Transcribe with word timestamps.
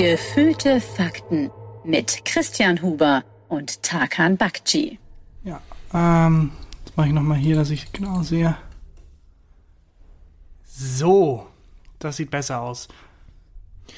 Gefühlte 0.00 0.80
Fakten 0.80 1.50
mit 1.84 2.24
Christian 2.24 2.80
Huber 2.80 3.22
und 3.50 3.82
Tarkan 3.82 4.38
Bakci. 4.38 4.98
Ja, 5.44 5.60
ähm, 5.92 6.52
jetzt 6.86 6.96
mache 6.96 7.08
ich 7.08 7.12
nochmal 7.12 7.36
hier, 7.36 7.56
dass 7.56 7.68
ich 7.68 7.92
genau 7.92 8.22
sehe. 8.22 8.56
So, 10.64 11.46
das 11.98 12.16
sieht 12.16 12.30
besser 12.30 12.62
aus. 12.62 12.88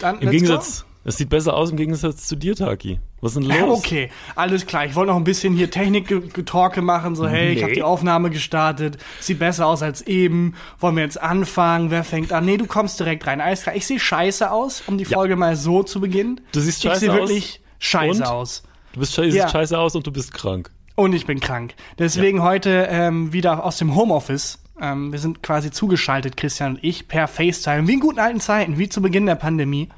Dann, 0.01 0.21
Im 0.21 0.31
Gegensatz, 0.31 0.85
es 1.05 1.19
sieht 1.19 1.29
besser 1.29 1.55
aus 1.55 1.71
im 1.71 1.77
Gegensatz 1.77 2.27
zu 2.27 2.35
dir, 2.35 2.57
Taki. 2.57 2.99
Was 3.23 3.37
ist 3.37 3.49
denn 3.49 3.61
los? 3.61 3.79
Okay, 3.79 4.11
alles 4.35 4.67
klar. 4.67 4.85
Ich 4.85 4.97
wollte 4.97 5.13
noch 5.13 5.17
ein 5.17 5.23
bisschen 5.23 5.55
hier 5.55 5.71
Technik-Getalke 5.71 6.83
machen. 6.83 7.15
So, 7.15 7.29
hey, 7.29 7.51
nee. 7.51 7.53
ich 7.53 7.63
habe 7.63 7.73
die 7.73 7.85
Aufnahme 7.85 8.31
gestartet. 8.31 8.99
Sieht 9.21 9.39
besser 9.39 9.69
aus 9.69 9.81
als 9.81 10.03
eben. 10.03 10.55
Wollen 10.81 10.97
wir 10.97 11.05
jetzt 11.05 11.23
anfangen? 11.23 11.93
Wer 11.93 12.03
fängt 12.03 12.33
an? 12.33 12.45
Nee, 12.45 12.57
du 12.57 12.67
kommst 12.67 12.99
direkt 12.99 13.25
rein. 13.29 13.41
Alles 13.41 13.63
klar. 13.63 13.77
Ich 13.77 13.87
sehe 13.87 14.01
scheiße 14.01 14.51
aus, 14.51 14.83
um 14.89 14.99
die 14.99 15.05
ja. 15.05 15.17
Folge 15.17 15.37
mal 15.37 15.55
so 15.55 15.85
zu 15.85 16.01
beginnen. 16.01 16.41
Du 16.51 16.59
siehst 16.59 16.83
scheiße 16.83 16.95
aus. 16.95 16.97
Ich 16.97 17.11
sehe 17.11 17.15
wirklich 17.15 17.61
scheiße 17.79 18.23
und? 18.23 18.29
aus. 18.29 18.65
Du 18.93 18.99
bist 18.99 19.15
scheiße, 19.15 19.37
ja. 19.37 19.49
scheiße 19.49 19.79
aus 19.79 19.95
und 19.95 20.05
du 20.05 20.11
bist 20.11 20.35
krank. 20.35 20.73
Und 20.97 21.13
ich 21.13 21.25
bin 21.25 21.39
krank. 21.39 21.75
Deswegen 22.01 22.39
ja. 22.39 22.45
heute 22.45 22.89
ähm, 22.91 23.33
wieder 23.33 23.65
aus 23.65 23.79
dem 23.79 23.95
Homeoffice. 23.95 24.59
Ähm, 24.81 25.13
wir 25.13 25.21
sind 25.21 25.45
quasi 25.45 25.71
zugeschaltet, 25.71 26.37
Christian 26.37 26.75
und 26.75 26.83
ich, 26.83 27.07
per 27.07 27.29
FaceTime, 27.29 27.87
wie 27.87 27.95
in 27.95 28.01
guten 28.01 28.19
alten 28.19 28.41
Zeiten, 28.41 28.79
wie 28.79 28.89
zu 28.89 29.01
Beginn 29.01 29.27
der 29.27 29.37
Pandemie. 29.37 29.91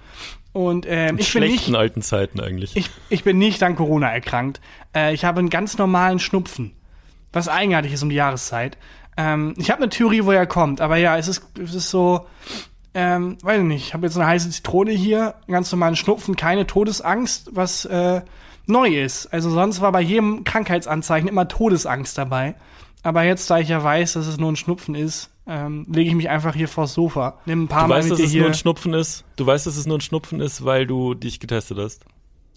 Und 0.55 0.87
ähm, 0.89 1.19
ich 1.19 1.33
bin 1.33 1.43
nicht 1.43 1.67
in 1.67 1.75
alten 1.75 2.01
Zeiten 2.01 2.39
eigentlich. 2.39 2.77
Ich, 2.77 2.89
ich 3.09 3.25
bin 3.25 3.39
nicht 3.39 3.61
an 3.65 3.75
Corona 3.75 4.09
erkrankt. 4.09 4.61
Äh, 4.95 5.13
ich 5.13 5.25
habe 5.25 5.41
einen 5.41 5.51
ganz 5.51 5.79
normalen 5.79 6.21
Schnupfen, 6.21 6.73
was 7.33 7.49
eigenartig 7.49 7.93
ist 7.93 8.05
um 8.05 8.09
die 8.09 8.15
Jahreszeit. 8.15 8.79
Ähm, 9.17 9.55
ich 9.59 9.73
habe 9.73 9.83
eine 9.83 9.91
Theorie, 9.91 10.25
wo 10.25 10.31
er 10.31 10.47
kommt, 10.47 10.81
aber 10.81 10.97
ja, 10.97 11.19
es 11.19 11.27
ist, 11.27 11.43
es 11.61 11.75
ist 11.75 11.91
so, 11.91 12.27
ähm, 12.95 13.37
weiß 13.43 13.59
ich 13.63 13.67
nicht. 13.67 13.87
Ich 13.89 13.95
habe 13.95 14.07
jetzt 14.07 14.17
eine 14.17 14.29
heiße 14.29 14.49
Zitrone 14.49 14.93
hier, 14.93 15.35
einen 15.47 15.53
ganz 15.53 15.73
normalen 15.73 15.97
Schnupfen, 15.97 16.37
keine 16.37 16.69
Todesangst, 16.69 17.51
was 17.53 17.85
äh, 17.87 18.23
neu 18.67 18.89
ist. 18.89 19.27
Also 19.33 19.51
sonst 19.51 19.81
war 19.81 19.91
bei 19.91 20.03
jedem 20.03 20.45
Krankheitsanzeichen 20.45 21.29
immer 21.29 21.49
Todesangst 21.49 22.17
dabei. 22.17 22.55
Aber 23.03 23.25
jetzt, 23.25 23.51
da 23.51 23.59
ich 23.59 23.71
ja 23.71 23.83
weiß, 23.83 24.13
dass 24.13 24.29
es 24.29 24.39
nur 24.39 24.53
ein 24.53 24.57
Schnupfen 24.57 24.95
ist, 24.95 25.31
ähm, 25.47 25.87
lege 25.91 26.09
ich 26.11 26.17
mich 26.17 26.31
einfach 26.31 26.55
hier 26.55 26.69
vors 26.69 26.95
Sofa. 26.95 27.39
Nimm 27.47 27.65
ein 27.65 27.69
paar 27.69 27.83
du 27.83 27.89
Mal 27.89 27.99
weißt, 27.99 28.11
dass 28.11 28.21
es 28.21 28.35
nur 28.35 28.47
ein 28.47 28.55
Schnupfen 28.55 28.95
ist? 28.95 29.25
Du 29.37 29.47
weißt, 29.47 29.67
dass 29.67 29.77
es 29.77 29.87
nur 29.87 29.99
ein 29.99 30.01
Schnupfen 30.01 30.41
ist, 30.41 30.65
weil 30.65 30.87
du 30.87 31.15
dich 31.15 31.41
getestet 31.41 31.79
hast? 31.79 32.05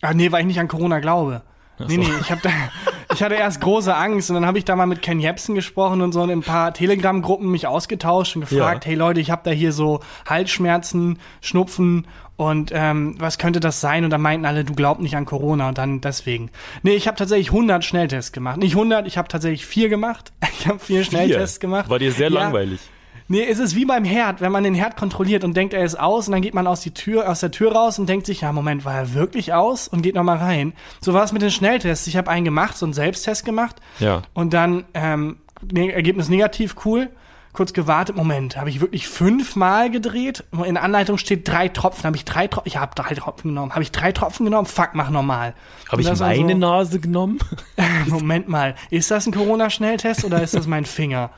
Ah, 0.01 0.13
nee, 0.13 0.31
weil 0.31 0.41
ich 0.41 0.47
nicht 0.47 0.59
an 0.59 0.67
Corona 0.67 0.99
glaube. 0.99 1.41
So. 1.79 1.85
Nee, 1.85 1.97
nee, 1.97 2.09
ich, 2.21 2.31
hab 2.31 2.41
da, 2.41 2.49
ich 3.13 3.21
hatte 3.21 3.35
erst 3.35 3.61
große 3.61 3.95
Angst 3.95 4.29
und 4.29 4.35
dann 4.35 4.45
habe 4.45 4.57
ich 4.57 4.65
da 4.65 4.75
mal 4.75 4.87
mit 4.87 5.01
Ken 5.01 5.19
Jebsen 5.19 5.53
gesprochen 5.53 6.01
und 6.01 6.11
so 6.11 6.23
in 6.23 6.31
ein 6.31 6.41
paar 6.41 6.73
Telegram-Gruppen 6.73 7.51
mich 7.51 7.67
ausgetauscht 7.67 8.35
und 8.35 8.49
gefragt, 8.49 8.85
ja. 8.85 8.89
hey 8.89 8.97
Leute, 8.97 9.19
ich 9.19 9.29
habe 9.29 9.43
da 9.43 9.51
hier 9.51 9.71
so 9.71 9.99
Halsschmerzen, 10.25 11.19
Schnupfen 11.41 12.07
und 12.35 12.71
ähm, 12.73 13.15
was 13.19 13.39
könnte 13.39 13.59
das 13.59 13.81
sein? 13.81 14.03
Und 14.03 14.11
da 14.11 14.19
meinten 14.19 14.45
alle, 14.45 14.63
du 14.63 14.73
glaubst 14.73 15.01
nicht 15.01 15.17
an 15.17 15.25
Corona 15.25 15.69
und 15.69 15.77
dann 15.79 16.01
deswegen. 16.01 16.51
Nee, 16.83 16.93
ich 16.93 17.07
habe 17.07 17.17
tatsächlich 17.17 17.49
100 17.49 17.83
Schnelltests 17.83 18.31
gemacht. 18.31 18.57
Nicht 18.57 18.73
100, 18.73 19.07
ich 19.07 19.17
habe 19.17 19.27
tatsächlich 19.27 19.65
vier 19.65 19.89
gemacht. 19.89 20.31
Ich 20.67 20.69
habe 20.69 20.79
vier, 20.79 21.03
Schnelltests 21.05 21.61
gemacht. 21.61 21.89
War 21.89 21.97
dir 21.97 22.11
sehr 22.11 22.29
ja. 22.29 22.41
langweilig. 22.41 22.81
Nee, 23.29 23.45
es 23.49 23.57
ist 23.57 23.75
wie 23.75 23.85
beim 23.85 24.03
Herd, 24.03 24.41
wenn 24.41 24.51
man 24.51 24.65
den 24.65 24.73
Herd 24.73 24.97
kontrolliert 24.97 25.45
und 25.45 25.55
denkt, 25.55 25.73
er 25.73 25.85
ist 25.85 25.97
aus 25.97 26.27
und 26.27 26.33
dann 26.33 26.41
geht 26.41 26.53
man 26.53 26.67
aus, 26.67 26.81
die 26.81 26.93
Tür, 26.93 27.29
aus 27.29 27.39
der 27.39 27.51
Tür 27.51 27.73
raus 27.73 27.99
und 27.99 28.07
denkt 28.07 28.25
sich, 28.25 28.41
ja, 28.41 28.51
Moment, 28.51 28.83
war 28.83 28.95
er 28.95 29.13
wirklich 29.13 29.53
aus? 29.53 29.87
Und 29.87 30.01
geht 30.01 30.15
nochmal 30.15 30.37
rein. 30.37 30.73
So 31.01 31.13
war 31.13 31.23
es 31.23 31.31
mit 31.31 31.41
den 31.41 31.51
Schnelltests. 31.51 32.07
Ich 32.07 32.17
habe 32.17 32.29
einen 32.29 32.43
gemacht, 32.43 32.77
so 32.77 32.85
einen 32.85 32.93
Selbsttest 32.93 33.45
gemacht. 33.45 33.77
Ja. 33.99 34.23
Und 34.33 34.53
dann 34.53 34.85
ähm, 34.93 35.37
ne 35.71 35.91
Ergebnis 35.93 36.27
negativ, 36.27 36.75
cool 36.85 37.09
kurz 37.57 37.73
gewartet. 37.73 38.15
Moment, 38.15 38.55
habe 38.55 38.69
ich 38.69 38.81
wirklich 38.81 39.07
fünfmal 39.07 39.89
gedreht? 39.89 40.43
In 40.63 40.75
der 40.75 40.83
Anleitung 40.83 41.17
steht 41.17 41.47
drei 41.47 41.67
Tropfen. 41.67 42.03
Habe 42.03 42.15
ich 42.15 42.23
drei 42.23 42.47
Tropfen? 42.47 42.67
Ich 42.67 42.77
habe 42.77 42.93
drei 42.93 43.15
Tropfen 43.15 43.49
genommen. 43.49 43.71
Habe 43.71 43.81
ich 43.81 43.91
drei 43.91 44.11
Tropfen 44.11 44.45
genommen? 44.45 44.67
Fuck, 44.67 44.91
mach 44.93 45.09
nochmal. 45.09 45.55
Habe 45.91 46.03
ich 46.03 46.07
meine 46.19 46.53
so, 46.53 46.57
Nase 46.59 46.99
genommen? 46.99 47.39
Moment 48.07 48.47
mal, 48.47 48.75
ist 48.91 49.09
das 49.09 49.25
ein 49.25 49.33
Corona-Schnelltest 49.33 50.23
oder 50.23 50.43
ist 50.43 50.53
das 50.53 50.67
mein 50.67 50.85
Finger? 50.85 51.31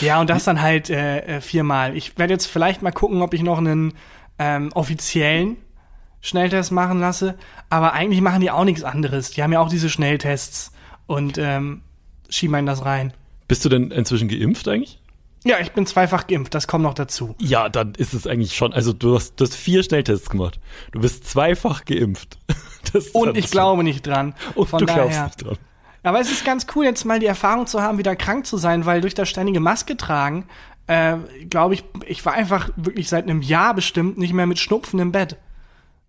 ja, 0.00 0.20
und 0.20 0.28
das 0.28 0.42
dann 0.42 0.60
halt 0.60 0.90
äh, 0.90 1.36
äh, 1.36 1.40
viermal. 1.40 1.96
Ich 1.96 2.18
werde 2.18 2.32
jetzt 2.32 2.46
vielleicht 2.46 2.82
mal 2.82 2.90
gucken, 2.90 3.22
ob 3.22 3.34
ich 3.34 3.44
noch 3.44 3.58
einen 3.58 3.94
ähm, 4.40 4.70
offiziellen 4.74 5.58
Schnelltest 6.20 6.72
machen 6.72 6.98
lasse. 6.98 7.36
Aber 7.70 7.92
eigentlich 7.92 8.20
machen 8.20 8.40
die 8.40 8.50
auch 8.50 8.64
nichts 8.64 8.82
anderes. 8.82 9.30
Die 9.30 9.44
haben 9.44 9.52
ja 9.52 9.60
auch 9.60 9.68
diese 9.68 9.88
Schnelltests 9.88 10.72
und 11.06 11.38
ähm, 11.38 11.82
schieben 12.28 12.56
einen 12.56 12.66
das 12.66 12.84
rein. 12.84 13.12
Bist 13.48 13.64
du 13.64 13.68
denn 13.68 13.90
inzwischen 13.90 14.28
geimpft 14.28 14.68
eigentlich? 14.68 15.00
Ja, 15.44 15.60
ich 15.60 15.70
bin 15.72 15.86
zweifach 15.86 16.26
geimpft, 16.26 16.54
das 16.54 16.66
kommt 16.66 16.82
noch 16.82 16.94
dazu. 16.94 17.36
Ja, 17.38 17.68
dann 17.68 17.94
ist 17.94 18.14
es 18.14 18.26
eigentlich 18.26 18.56
schon, 18.56 18.72
also 18.72 18.92
du 18.92 19.14
hast, 19.14 19.36
du 19.36 19.44
hast 19.44 19.54
vier 19.54 19.84
Schnelltests 19.84 20.28
gemacht. 20.28 20.58
Du 20.90 21.00
bist 21.00 21.28
zweifach 21.28 21.84
geimpft. 21.84 22.38
Und 23.12 23.36
ich 23.36 23.50
glaube 23.50 23.84
nicht 23.84 24.04
dran. 24.06 24.34
Und 24.56 24.68
Von 24.68 24.80
du 24.80 24.86
daher. 24.86 25.04
glaubst 25.04 25.22
nicht 25.22 25.44
dran. 25.46 25.58
Aber 26.02 26.20
es 26.20 26.30
ist 26.30 26.44
ganz 26.44 26.66
cool, 26.74 26.84
jetzt 26.84 27.04
mal 27.04 27.20
die 27.20 27.26
Erfahrung 27.26 27.66
zu 27.66 27.80
haben, 27.80 27.98
wieder 27.98 28.16
krank 28.16 28.46
zu 28.46 28.56
sein, 28.56 28.86
weil 28.86 29.00
durch 29.00 29.14
das 29.14 29.28
ständige 29.28 29.60
Maske 29.60 29.96
tragen, 29.96 30.46
äh, 30.86 31.16
glaube 31.48 31.74
ich, 31.74 31.84
ich 32.06 32.24
war 32.24 32.32
einfach 32.32 32.70
wirklich 32.76 33.08
seit 33.08 33.24
einem 33.24 33.42
Jahr 33.42 33.74
bestimmt 33.74 34.18
nicht 34.18 34.32
mehr 34.32 34.46
mit 34.46 34.58
Schnupfen 34.58 34.98
im 35.00 35.12
Bett. 35.12 35.36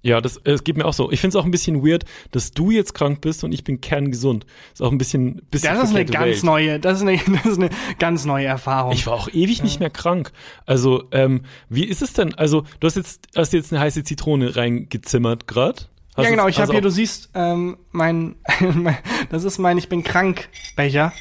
Ja, 0.02 0.22
das, 0.22 0.40
es 0.44 0.64
geht 0.64 0.78
mir 0.78 0.86
auch 0.86 0.94
so. 0.94 1.12
Ich 1.12 1.20
finde 1.20 1.38
es 1.38 1.42
auch 1.42 1.46
ein 1.46 1.52
bisschen 1.52 1.86
weird, 1.86 2.06
dass 2.32 2.52
du 2.52 2.72
jetzt 2.72 2.94
krank 2.94 3.22
bist 3.22 3.44
und 3.44 3.52
ich 3.52 3.64
bin 3.64 3.82
kerngesund. 3.82 4.46
Ist 4.72 4.82
auch 4.82 4.92
ein 4.92 4.98
bisschen, 4.98 5.42
bisschen 5.50 5.74
Das 5.74 5.90
ist 5.90 5.96
eine 5.96 6.06
ganz 6.06 6.26
Welt. 6.26 6.44
neue, 6.44 6.80
das 6.80 7.02
ist 7.02 7.08
eine, 7.08 7.18
das 7.44 7.46
ist 7.46 7.60
eine 7.60 7.70
ganz 8.00 8.26
neue 8.26 8.46
Erfahrung. 8.46 8.94
Ich 8.94 9.08
war 9.08 9.14
auch 9.14 9.28
ewig 9.30 9.58
ja. 9.58 9.64
nicht 9.64 9.80
mehr 9.80 9.90
krank. 9.90 10.32
Also, 10.66 11.06
ähm, 11.12 11.42
wie 11.70 11.84
ist 11.84 12.02
es 12.02 12.14
denn? 12.14 12.36
Also, 12.36 12.64
du 12.80 12.88
hast 12.88 12.96
jetzt, 12.96 13.28
hast 13.36 13.54
jetzt 13.54 13.74
eine 13.74 13.82
heiße 13.82 14.04
Zitrone 14.04 14.56
reingezimmert 14.56 15.48
gerade. 15.48 15.84
Ja, 16.16 16.30
genau. 16.30 16.48
Ich 16.48 16.60
habe 16.60 16.72
hier, 16.72 16.82
du 16.82 16.90
siehst, 16.90 17.30
ähm, 17.36 17.78
mein, 17.92 18.36
das 19.30 19.44
ist 19.44 19.58
mein 19.58 19.78
Ich 19.78 19.90
bin 19.90 20.04
krank 20.04 20.50
Becher. 20.76 21.14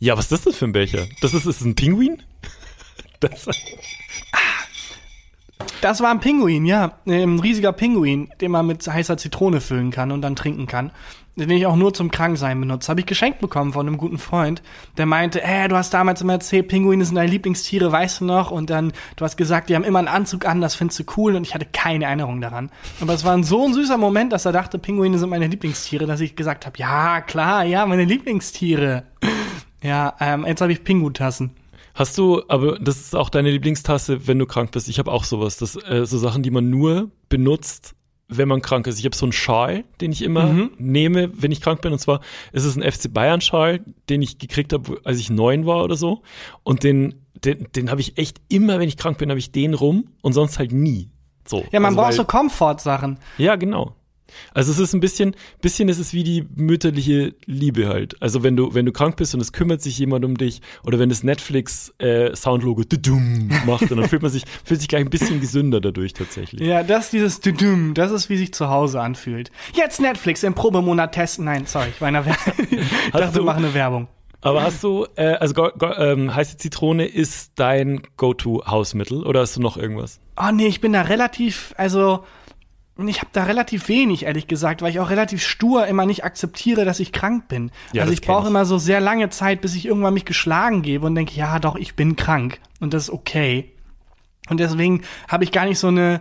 Ja, 0.00 0.16
was 0.16 0.30
ist 0.30 0.46
das 0.46 0.56
für 0.56 0.66
ein 0.66 0.72
Becher? 0.72 1.06
Das 1.20 1.34
ist, 1.34 1.46
ist 1.46 1.60
ein 1.62 1.74
Pinguin? 1.74 2.22
Das, 3.20 3.48
das 5.80 6.00
war 6.00 6.10
ein 6.10 6.20
Pinguin, 6.20 6.66
ja. 6.66 6.92
Ein 7.06 7.40
riesiger 7.40 7.72
Pinguin, 7.72 8.30
den 8.40 8.50
man 8.50 8.66
mit 8.66 8.86
heißer 8.86 9.16
Zitrone 9.16 9.60
füllen 9.60 9.90
kann 9.90 10.12
und 10.12 10.22
dann 10.22 10.36
trinken 10.36 10.66
kann. 10.66 10.90
Den 11.36 11.50
ich 11.50 11.66
auch 11.66 11.76
nur 11.76 11.94
zum 11.94 12.10
Kranksein 12.10 12.58
benutze. 12.58 12.88
Habe 12.88 13.00
ich 13.00 13.06
geschenkt 13.06 13.40
bekommen 13.40 13.72
von 13.72 13.86
einem 13.86 13.96
guten 13.96 14.18
Freund, 14.18 14.60
der 14.96 15.06
meinte, 15.06 15.40
äh, 15.40 15.68
du 15.68 15.76
hast 15.76 15.94
damals 15.94 16.20
immer 16.20 16.32
erzählt, 16.32 16.66
Pinguine 16.66 17.04
sind 17.04 17.14
deine 17.14 17.30
Lieblingstiere, 17.30 17.92
weißt 17.92 18.22
du 18.22 18.24
noch? 18.24 18.50
Und 18.50 18.70
dann, 18.70 18.92
du 19.14 19.24
hast 19.24 19.36
gesagt, 19.36 19.68
die 19.68 19.76
haben 19.76 19.84
immer 19.84 20.00
einen 20.00 20.08
Anzug 20.08 20.46
an, 20.46 20.60
das 20.60 20.74
findest 20.74 20.98
du 20.98 21.04
cool. 21.16 21.36
Und 21.36 21.46
ich 21.46 21.54
hatte 21.54 21.66
keine 21.72 22.06
Erinnerung 22.06 22.40
daran. 22.40 22.70
Aber 23.00 23.14
es 23.14 23.24
war 23.24 23.34
ein 23.34 23.44
so 23.44 23.64
ein 23.64 23.72
süßer 23.72 23.98
Moment, 23.98 24.32
dass 24.32 24.46
er 24.46 24.52
dachte, 24.52 24.80
Pinguine 24.80 25.16
sind 25.16 25.30
meine 25.30 25.46
Lieblingstiere, 25.46 26.06
dass 26.06 26.20
ich 26.20 26.34
gesagt 26.34 26.66
habe, 26.66 26.76
ja, 26.76 27.20
klar, 27.20 27.64
ja, 27.64 27.86
meine 27.86 28.04
Lieblingstiere. 28.04 29.04
Ja, 29.80 30.16
ähm, 30.18 30.44
jetzt 30.44 30.60
habe 30.60 30.72
ich 30.72 30.82
Pingu-Tassen. 30.82 31.52
Hast 31.98 32.16
du, 32.16 32.44
aber 32.46 32.78
das 32.78 33.00
ist 33.00 33.16
auch 33.16 33.28
deine 33.28 33.50
Lieblingstasse, 33.50 34.28
wenn 34.28 34.38
du 34.38 34.46
krank 34.46 34.70
bist. 34.70 34.88
Ich 34.88 35.00
habe 35.00 35.10
auch 35.10 35.24
sowas. 35.24 35.56
Das 35.56 35.74
äh, 35.74 36.06
so 36.06 36.16
Sachen, 36.16 36.44
die 36.44 36.52
man 36.52 36.70
nur 36.70 37.10
benutzt, 37.28 37.96
wenn 38.28 38.46
man 38.46 38.62
krank 38.62 38.86
ist. 38.86 39.00
Ich 39.00 39.04
habe 39.04 39.16
so 39.16 39.26
einen 39.26 39.32
Schal, 39.32 39.82
den 40.00 40.12
ich 40.12 40.22
immer 40.22 40.46
mhm. 40.46 40.70
nehme, 40.78 41.32
wenn 41.34 41.50
ich 41.50 41.60
krank 41.60 41.80
bin. 41.80 41.92
Und 41.92 41.98
zwar 41.98 42.20
ist 42.52 42.62
es 42.62 42.76
ein 42.76 42.88
FC 42.88 43.12
Bayern 43.12 43.40
Schal, 43.40 43.80
den 44.08 44.22
ich 44.22 44.38
gekriegt 44.38 44.72
habe, 44.72 45.00
als 45.02 45.18
ich 45.18 45.28
neun 45.28 45.66
war 45.66 45.82
oder 45.82 45.96
so. 45.96 46.22
Und 46.62 46.84
den, 46.84 47.16
den, 47.44 47.66
den 47.74 47.90
habe 47.90 48.00
ich 48.00 48.16
echt 48.16 48.40
immer, 48.48 48.78
wenn 48.78 48.86
ich 48.86 48.96
krank 48.96 49.18
bin, 49.18 49.30
habe 49.30 49.40
ich 49.40 49.50
den 49.50 49.74
rum 49.74 50.04
und 50.22 50.34
sonst 50.34 50.60
halt 50.60 50.70
nie. 50.70 51.10
So. 51.48 51.64
Ja, 51.72 51.80
man 51.80 51.86
also, 51.86 51.96
braucht 51.96 52.08
weil, 52.10 52.14
so 52.14 52.24
Komfortsachen. 52.24 53.18
Ja, 53.38 53.56
genau. 53.56 53.96
Also 54.54 54.72
es 54.72 54.78
ist 54.78 54.94
ein 54.94 55.00
bisschen, 55.00 55.34
bisschen 55.60 55.88
ist 55.88 55.98
es 55.98 56.12
wie 56.12 56.24
die 56.24 56.46
mütterliche 56.56 57.34
Liebe 57.46 57.88
halt. 57.88 58.20
Also 58.20 58.42
wenn 58.42 58.56
du, 58.56 58.74
wenn 58.74 58.86
du 58.86 58.92
krank 58.92 59.16
bist 59.16 59.34
und 59.34 59.40
es 59.40 59.52
kümmert 59.52 59.82
sich 59.82 59.98
jemand 59.98 60.24
um 60.24 60.36
dich 60.36 60.60
oder 60.84 60.98
wenn 60.98 61.08
das 61.08 61.22
Netflix 61.22 61.92
äh, 61.98 62.34
Soundlogo 62.34 62.82
macht, 63.66 63.90
dann 63.90 64.08
fühlt 64.08 64.22
man 64.22 64.30
sich, 64.30 64.44
fühlt 64.64 64.80
sich 64.80 64.88
gleich 64.88 65.04
ein 65.04 65.10
bisschen 65.10 65.40
gesünder 65.40 65.80
dadurch 65.80 66.12
tatsächlich. 66.12 66.60
Ja, 66.60 66.82
das 66.82 67.10
dieses 67.10 67.40
das 67.94 68.12
ist 68.12 68.28
wie 68.28 68.36
sich 68.36 68.52
zu 68.52 68.68
Hause 68.68 69.00
anfühlt. 69.00 69.50
Jetzt 69.74 70.00
Netflix 70.00 70.42
im 70.42 70.54
Probemonat 70.54 71.12
testen. 71.12 71.44
Nein, 71.44 71.66
sorry, 71.66 71.88
ich 71.90 72.00
war 72.00 72.08
in 72.08 72.14
der 72.14 72.26
Werbung. 72.26 72.66
ich 72.70 73.12
dachte, 73.12 73.38
du 73.38 73.44
mach 73.44 73.56
eine 73.56 73.74
Werbung. 73.74 74.08
Aber 74.40 74.62
hast 74.62 74.84
du, 74.84 75.06
äh, 75.16 75.32
also 75.34 75.54
go, 75.54 75.70
go, 75.76 75.92
ähm, 75.94 76.34
heiße 76.34 76.58
Zitrone 76.58 77.06
ist 77.06 77.52
dein 77.56 78.02
Go-To-Hausmittel 78.16 79.26
oder 79.26 79.40
hast 79.40 79.56
du 79.56 79.60
noch 79.60 79.76
irgendwas? 79.76 80.20
Oh 80.36 80.52
nee, 80.52 80.66
ich 80.66 80.80
bin 80.80 80.92
da 80.92 81.02
relativ, 81.02 81.74
also 81.76 82.24
ich 83.06 83.20
habe 83.20 83.30
da 83.32 83.44
relativ 83.44 83.88
wenig, 83.88 84.24
ehrlich 84.24 84.48
gesagt, 84.48 84.82
weil 84.82 84.90
ich 84.90 84.98
auch 84.98 85.10
relativ 85.10 85.42
stur 85.42 85.86
immer 85.86 86.04
nicht 86.04 86.24
akzeptiere, 86.24 86.84
dass 86.84 86.98
ich 86.98 87.12
krank 87.12 87.46
bin. 87.46 87.70
Ja, 87.92 88.02
also 88.02 88.12
ich 88.12 88.22
brauche 88.22 88.48
immer 88.48 88.64
so 88.64 88.78
sehr 88.78 89.00
lange 89.00 89.30
Zeit, 89.30 89.60
bis 89.60 89.76
ich 89.76 89.86
irgendwann 89.86 90.14
mich 90.14 90.24
geschlagen 90.24 90.82
gebe 90.82 91.06
und 91.06 91.14
denke, 91.14 91.34
ja, 91.36 91.60
doch, 91.60 91.76
ich 91.76 91.94
bin 91.94 92.16
krank 92.16 92.58
und 92.80 92.94
das 92.94 93.04
ist 93.04 93.10
okay. 93.10 93.72
Und 94.48 94.58
deswegen 94.58 95.02
habe 95.28 95.44
ich 95.44 95.52
gar 95.52 95.66
nicht 95.66 95.78
so 95.78 95.88
eine 95.88 96.20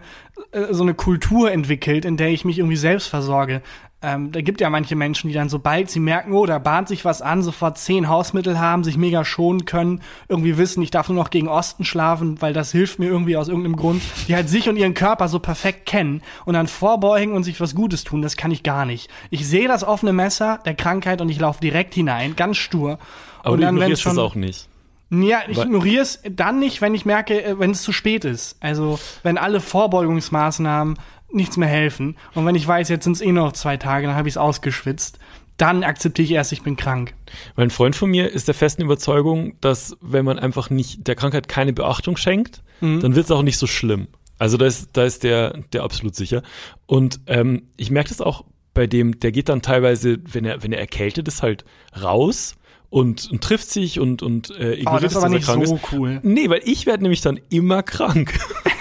äh, 0.51 0.74
so 0.74 0.83
eine 0.83 0.94
Kultur 0.94 1.51
entwickelt, 1.51 2.06
in 2.06 2.18
der 2.18 2.29
ich 2.29 2.45
mich 2.45 2.59
irgendwie 2.59 2.77
selbst 2.77 3.07
versorge. 3.07 3.62
Ähm, 4.01 4.31
da 4.31 4.41
gibt 4.41 4.61
ja 4.61 4.69
manche 4.69 4.95
Menschen, 4.95 5.27
die 5.27 5.33
dann 5.33 5.49
sobald 5.49 5.89
sie 5.89 5.99
merken, 5.99 6.31
oh, 6.31 6.45
da 6.45 6.59
bahnt 6.59 6.88
sich 6.88 7.03
was 7.03 7.23
an, 7.23 7.41
sofort 7.41 7.79
zehn 7.79 8.07
Hausmittel 8.07 8.59
haben, 8.59 8.83
sich 8.83 8.95
mega 8.95 9.25
schonen 9.25 9.65
können, 9.65 10.01
irgendwie 10.27 10.57
wissen, 10.57 10.83
ich 10.83 10.91
darf 10.91 11.09
nur 11.09 11.17
noch 11.17 11.31
gegen 11.31 11.47
Osten 11.47 11.83
schlafen, 11.83 12.39
weil 12.39 12.53
das 12.53 12.71
hilft 12.71 12.99
mir 12.99 13.07
irgendwie 13.07 13.38
aus 13.38 13.47
irgendeinem 13.47 13.75
Grund, 13.75 14.03
die 14.27 14.35
halt 14.35 14.49
sich 14.49 14.69
und 14.69 14.77
ihren 14.77 14.94
Körper 14.94 15.27
so 15.27 15.39
perfekt 15.39 15.88
kennen 15.88 16.21
und 16.45 16.53
dann 16.53 16.67
vorbeugen 16.67 17.33
und 17.33 17.44
sich 17.44 17.59
was 17.59 17.73
Gutes 17.73 18.03
tun, 18.03 18.21
das 18.21 18.38
kann 18.38 18.51
ich 18.51 18.61
gar 18.61 18.85
nicht. 18.85 19.09
Ich 19.31 19.47
sehe 19.47 19.67
das 19.67 19.83
offene 19.83 20.13
Messer 20.13 20.59
der 20.63 20.75
Krankheit 20.75 21.19
und 21.19 21.29
ich 21.29 21.39
laufe 21.39 21.59
direkt 21.59 21.95
hinein, 21.95 22.35
ganz 22.35 22.57
stur. 22.57 22.99
Aber 23.39 23.53
und 23.53 23.61
du 23.61 23.65
dann, 23.65 23.77
ignorierst 23.77 24.03
schon, 24.03 24.15
das 24.15 24.23
auch 24.23 24.35
nicht. 24.35 24.69
Ja, 25.09 25.39
ich 25.47 25.57
ignoriere 25.57 26.01
es 26.01 26.21
dann 26.29 26.59
nicht, 26.59 26.81
wenn 26.81 26.94
ich 26.94 27.05
merke, 27.05 27.41
äh, 27.41 27.59
wenn 27.59 27.71
es 27.71 27.81
zu 27.81 27.94
spät 27.94 28.25
ist. 28.25 28.57
Also 28.59 28.99
wenn 29.23 29.38
alle 29.38 29.61
Vorbeugungsmaßnahmen 29.61 30.99
nichts 31.31 31.57
mehr 31.57 31.68
helfen 31.68 32.18
und 32.33 32.45
wenn 32.45 32.56
ich 32.56 32.68
weiß, 32.68 32.89
jetzt 32.89 33.03
sind 33.03 33.13
es 33.13 33.21
eh 33.21 33.31
noch 33.31 33.53
zwei 33.53 33.77
Tage, 33.77 34.07
dann 34.07 34.15
habe 34.15 34.27
ich 34.27 34.33
es 34.33 34.38
ausgeschwitzt, 34.38 35.19
dann 35.57 35.83
akzeptiere 35.83 36.25
ich 36.25 36.31
erst, 36.31 36.51
ich 36.51 36.62
bin 36.62 36.77
krank. 36.77 37.15
Mein 37.56 37.71
Freund 37.71 37.95
von 37.95 38.09
mir 38.09 38.31
ist 38.31 38.47
der 38.47 38.56
festen 38.56 38.83
Überzeugung, 38.83 39.56
dass 39.59 39.97
wenn 40.01 40.24
man 40.24 40.38
einfach 40.38 40.69
nicht 40.69 41.07
der 41.07 41.15
Krankheit 41.15 41.47
keine 41.47 41.74
Beachtung 41.74 42.15
schenkt, 42.15 42.62
dann 42.79 43.15
wird 43.15 43.25
es 43.25 43.31
auch 43.31 43.41
nicht 43.41 43.57
so 43.57 43.65
schlimm. 43.65 44.07
Also 44.39 44.57
da 44.57 44.68
ist, 44.68 44.89
da 44.94 45.03
ist 45.03 45.24
der, 45.24 45.57
der 45.74 45.83
absolut 45.83 46.15
sicher. 46.15 46.44
Und 46.85 47.19
ähm, 47.25 47.63
ich 47.75 47.89
merke 47.89 48.09
das 48.09 48.21
auch 48.21 48.45
bei 48.75 48.85
dem, 48.85 49.19
der 49.19 49.31
geht 49.31 49.50
dann 49.50 49.63
teilweise, 49.63 50.19
wenn 50.31 50.45
er, 50.45 50.62
wenn 50.62 50.71
er 50.71 50.80
erkältet 50.80 51.27
ist, 51.27 51.41
halt 51.41 51.65
raus 52.00 52.56
und, 52.89 53.29
und 53.31 53.41
trifft 53.43 53.69
sich 53.69 53.99
und, 53.99 54.21
und 54.23 54.49
äh, 54.51 54.75
ignoriert, 54.75 54.87
Oh, 54.87 54.99
das 54.99 55.11
ist 55.11 55.17
aber 55.17 55.25
er 55.27 55.29
nicht 55.29 55.45
krank 55.45 55.65
so 55.67 55.75
ist. 55.75 55.91
cool. 55.91 56.19
Nee, 56.23 56.49
weil 56.49 56.61
ich 56.63 56.85
werde 56.85 57.03
nämlich 57.03 57.21
dann 57.21 57.39
immer 57.49 57.83
krank. 57.83 58.39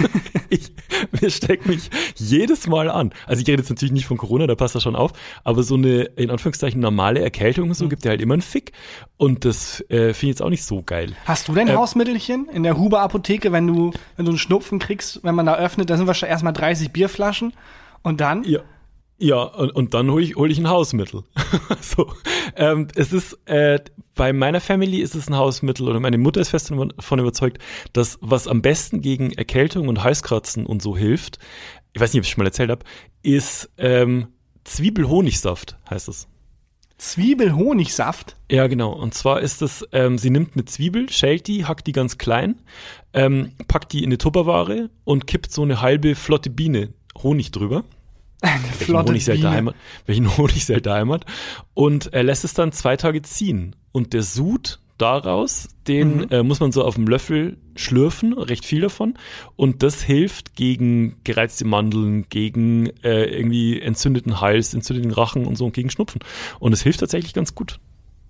ich, 0.49 0.71
mir 1.21 1.31
steckt 1.31 1.67
mich 1.67 1.91
jedes 2.15 2.67
Mal 2.69 2.89
an. 2.89 3.13
Also 3.27 3.43
ich 3.43 3.49
rede 3.49 3.63
jetzt 3.63 3.69
natürlich 3.71 3.93
nicht 3.93 4.07
von 4.07 4.17
Corona, 4.17 4.47
da 4.47 4.55
passt 4.55 4.75
das 4.77 4.83
schon 4.85 4.95
auf, 4.97 5.13
aber 5.43 5.63
so 5.65 5.75
eine, 5.75 6.03
in 6.17 6.31
Anführungszeichen, 6.31 6.81
normale 6.81 7.21
Erkältung 7.21 7.65
und 7.65 7.71
Mhm. 7.71 7.75
so 7.75 7.89
gibt 7.89 8.05
ja 8.05 8.11
halt 8.11 8.21
immer 8.21 8.35
einen 8.35 8.43
Fick. 8.43 8.73
Und 9.17 9.45
das 9.45 9.81
äh, 9.89 10.13
finde 10.15 10.17
ich 10.17 10.23
jetzt 10.23 10.43
auch 10.43 10.51
nicht 10.51 10.65
so 10.65 10.83
geil. 10.83 11.13
Hast 11.25 11.49
du 11.49 11.55
denn 11.55 11.67
Äh, 11.69 11.75
Hausmittelchen 11.75 12.49
in 12.53 12.63
der 12.63 12.79
Huber 12.79 13.01
Apotheke, 13.01 13.51
wenn 13.51 13.67
du 13.67 13.93
wenn 14.17 14.25
du 14.25 14.31
einen 14.31 14.39
Schnupfen 14.39 14.79
kriegst, 14.79 15.21
wenn 15.25 15.35
man 15.35 15.47
da 15.47 15.57
öffnet, 15.57 15.91
da 15.91 15.97
sind 15.97 16.07
wahrscheinlich 16.07 16.31
erstmal 16.33 16.53
30 16.53 16.93
Bierflaschen 16.93 17.53
und 18.03 18.21
dann 18.21 18.45
Ja. 18.45 18.61
Ja, 19.19 19.43
und, 19.43 19.71
und 19.71 19.95
dann 19.95 20.11
hole 20.11 20.23
ich, 20.23 20.37
hol 20.37 20.51
ich 20.51 20.59
ein 20.59 20.69
Hausmittel. 20.69 21.23
so. 21.81 22.13
Ähm, 22.55 22.89
es 22.95 23.13
ist, 23.13 23.39
äh, 23.47 23.81
bei 24.15 24.33
meiner 24.33 24.61
Family 24.61 24.99
ist 24.99 25.15
es 25.15 25.29
ein 25.29 25.37
Hausmittel 25.37 25.89
oder 25.89 26.01
meine 26.01 26.19
Mutter 26.19 26.41
ist 26.41 26.51
fest 26.51 26.71
davon 26.71 27.19
überzeugt, 27.19 27.59
dass 27.93 28.19
was 28.21 28.47
am 28.47 28.61
besten 28.61 29.01
gegen 29.01 29.33
Erkältung 29.33 29.89
und 29.89 30.05
Halskratzen 30.05 30.67
und 30.67 30.83
so 30.83 30.97
hilft, 30.97 31.39
ich 31.95 32.01
weiß 32.01 32.13
nicht, 32.13 32.21
ob 32.21 32.25
ich 32.25 32.31
schon 32.31 32.43
mal 32.43 32.49
erzählt 32.49 32.71
habe, 32.71 32.85
ist 33.23 33.71
ähm, 33.79 34.29
Zwiebelhonigsaft, 34.65 35.79
heißt 35.89 36.09
es. 36.09 36.29
Zwiebelhonigsaft. 36.99 38.37
Ja, 38.51 38.67
genau. 38.67 38.93
Und 38.93 39.15
zwar 39.15 39.41
ist 39.41 39.63
es, 39.63 39.87
ähm, 39.93 40.19
sie 40.19 40.31
nimmt 40.31 40.55
eine 40.55 40.65
Zwiebel, 40.65 41.11
schält 41.11 41.47
die, 41.47 41.65
hackt 41.65 41.87
die 41.87 41.93
ganz 41.93 42.19
klein, 42.19 42.63
ähm, 43.13 43.53
packt 43.69 43.93
die 43.93 44.01
in 44.03 44.07
eine 44.07 44.19
Tupperware 44.19 44.91
und 45.05 45.27
kippt 45.27 45.53
so 45.53 45.63
eine 45.63 45.81
halbe 45.81 46.15
flotte 46.15 46.51
Biene 46.51 46.95
Honig 47.23 47.51
drüber. 47.51 47.85
Welchen 48.79 48.97
Honig 48.97 49.25
sie 49.25 49.31
halt 49.33 49.45
daheim 49.45 49.69
hat, 49.69 49.77
welchen 50.07 50.37
Honig 50.37 50.65
sie 50.65 50.73
halt 50.75 50.87
daheim 50.87 51.13
hat. 51.13 51.25
Und 51.75 52.13
er 52.13 52.23
lässt 52.23 52.45
es 52.45 52.55
dann 52.55 52.73
zwei 52.73 52.97
Tage 52.97 53.23
ziehen. 53.23 53.77
Und 53.93 54.13
der 54.13 54.23
Sud 54.23 54.79
daraus, 54.99 55.69
den 55.89 56.17
Mhm. 56.17 56.27
äh, 56.31 56.43
muss 56.43 56.61
man 56.61 56.73
so 56.73 56.83
auf 56.85 56.95
dem 56.95 57.07
Löffel 57.07 57.59
schlürfen, 57.75 58.33
recht 58.33 58.65
viel 58.65 58.81
davon. 58.81 59.15
Und 59.55 59.83
das 59.83 60.03
hilft 60.03 60.57
gegen 60.57 61.17
gereizte 61.25 61.67
Mandeln, 61.67 62.27
gegen 62.31 62.87
äh, 63.03 63.25
irgendwie 63.25 63.79
entzündeten 63.81 64.41
Hals, 64.41 64.73
entzündeten 64.73 65.11
Rachen 65.11 65.45
und 65.45 65.57
so 65.57 65.67
und 65.67 65.73
gegen 65.75 65.91
Schnupfen. 65.91 66.21
Und 66.61 66.73
es 66.73 66.83
hilft 66.83 67.01
tatsächlich 67.01 67.35
ganz 67.35 67.55
gut. 67.55 67.79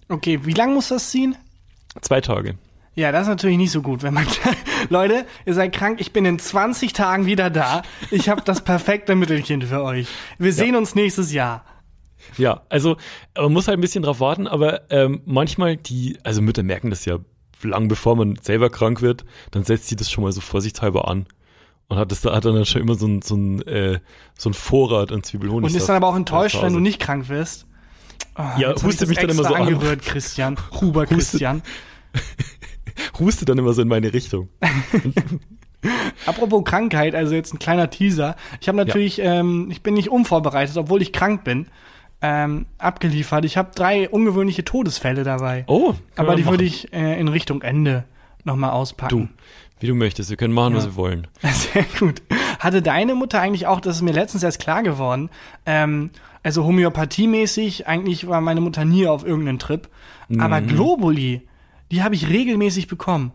Okay, 0.09 0.41
wie 0.45 0.53
lang 0.55 0.75
muss 0.75 0.89
das 0.89 1.11
ziehen? 1.11 1.37
Zwei 2.01 2.21
Tage. 2.21 2.57
Ja, 2.97 3.13
das 3.13 3.23
ist 3.23 3.29
natürlich 3.29 3.59
nicht 3.59 3.71
so 3.73 3.83
gut, 3.83 4.03
wenn 4.03 4.15
man 4.15 4.27
Leute, 4.89 5.27
ihr 5.45 5.55
seid 5.55 5.73
krank, 5.73 6.01
ich 6.01 6.13
bin 6.13 6.25
in 6.25 6.39
20 6.39 6.93
Tagen 6.93 7.27
wieder 7.27 7.51
da. 7.51 7.83
Ich 8.11 8.29
habe 8.29 8.43
das 8.43 8.63
perfekte 8.63 9.15
Mittelchen 9.15 9.63
für 9.63 9.83
euch. 9.83 10.09
Wir 10.39 10.53
sehen 10.53 10.77
uns 10.77 10.95
nächstes 10.95 11.33
Jahr. 11.33 11.65
Ja, 12.37 12.63
also 12.69 12.97
man 13.37 13.53
muss 13.53 13.69
halt 13.69 13.79
ein 13.79 13.81
bisschen 13.81 14.03
drauf 14.03 14.21
warten, 14.21 14.47
aber 14.47 14.91
ähm, 14.91 15.23
manchmal 15.27 15.77
die, 15.77 16.19
also 16.25 16.43
Mütter 16.43 16.63
merken 16.63 16.91
das 16.91 17.05
ja 17.05 17.19
lang 17.63 17.89
bevor 17.89 18.17
man 18.17 18.37
selber 18.37 18.71
krank 18.71 19.01
wird, 19.03 19.25
dann 19.51 19.65
setzt 19.65 19.89
sie 19.89 19.97
das 19.97 20.11
schon 20.11 20.25
mal 20.25 20.33
so 20.33 20.41
vorsichtshalber 20.41 21.09
an 21.09 21.27
und 21.89 21.97
hat 21.99 22.11
das 22.11 22.21
da 22.21 22.35
hat 22.35 22.45
dann 22.45 22.65
schon 22.67 22.83
immer 22.83 22.95
so 22.95 23.07
ein 23.07 23.23
so 23.23 23.37
ein 23.37 23.63
äh, 23.67 24.01
so 24.37 24.51
ein 24.51 24.55
Vorrat 24.55 25.13
an 25.13 25.23
Zwiebelhonig. 25.23 25.71
Und 25.71 25.77
ist 25.77 25.89
dann 25.89 25.97
aber 25.97 26.09
auch 26.09 26.17
enttäuscht, 26.17 26.61
wenn 26.63 26.73
du 26.73 26.81
nicht 26.81 27.01
krank 27.01 27.29
wirst. 27.29 27.67
Oh, 28.37 28.43
Ja, 28.59 28.75
hustet 28.83 29.09
mich 29.09 29.19
dann 29.19 29.31
immer 29.31 29.45
so 29.45 29.55
an. 29.55 29.63
angerührt, 29.63 30.03
Christian. 30.03 30.57
Huber 30.81 31.07
Christian. 31.07 31.63
huste 33.21 33.45
dann 33.45 33.59
immer 33.59 33.73
so 33.73 33.83
in 33.83 33.89
meine 33.89 34.13
Richtung. 34.13 34.49
Apropos 36.27 36.65
Krankheit, 36.65 37.15
also 37.15 37.35
jetzt 37.35 37.55
ein 37.55 37.59
kleiner 37.59 37.91
Teaser. 37.91 38.35
Ich 38.61 38.67
habe 38.69 38.77
natürlich, 38.79 39.21
ähm, 39.21 39.69
ich 39.71 39.83
bin 39.83 39.95
nicht 39.95 40.11
unvorbereitet, 40.11 40.77
obwohl 40.77 41.01
ich 41.03 41.13
krank 41.13 41.45
bin, 41.45 41.67
ähm, 42.23 42.67
abgeliefert. 42.79 43.45
Ich 43.45 43.57
habe 43.57 43.71
drei 43.75 44.09
ungewöhnliche 44.09 44.65
Todesfälle 44.65 45.23
dabei. 45.23 45.65
Oh, 45.69 45.95
Aber 46.17 46.35
die 46.35 46.43
machen. 46.43 46.53
würde 46.55 46.65
ich 46.65 46.93
äh, 46.93 47.21
in 47.21 47.29
Richtung 47.29 47.63
Ende 47.63 48.05
nochmal 48.43 48.71
du, 48.71 48.77
auspacken. 48.77 49.31
wie 49.79 49.87
du 49.87 49.95
möchtest, 49.95 50.31
wir 50.31 50.37
können 50.37 50.55
machen, 50.55 50.75
was 50.75 50.85
Ja. 50.85 50.91
wir 50.93 50.97
wollen. 50.97 51.27
Sehr 51.43 51.85
gut. 52.01 52.23
Hatte 52.59 52.83
deine 52.83 53.15
Mutter 53.15 53.41
eigentlich 53.41 53.67
auch, 53.67 53.81
das 53.81 53.97
ist 53.97 54.03
mir 54.03 54.13
letztens 54.13 54.43
erst 54.43 54.59
klar 54.61 54.83
geworden, 54.83 55.31
ähm, 55.67 56.11
also 56.43 56.65
homöopathiemäßig, 56.65 57.87
eigentlich 57.87 58.27
war 58.29 58.41
meine 58.41 58.61
Mutter 58.61 58.85
nie 58.85 59.07
auf 59.07 59.25
irgendeinen 59.27 59.59
Trip, 59.59 59.89
aber 60.39 60.61
Mhm. 60.61 60.67
Globuli, 60.69 61.43
die 61.93 62.03
habe 62.03 62.15
ich 62.15 62.29
regelmäßig 62.29 62.87
bekommen. 62.89 63.33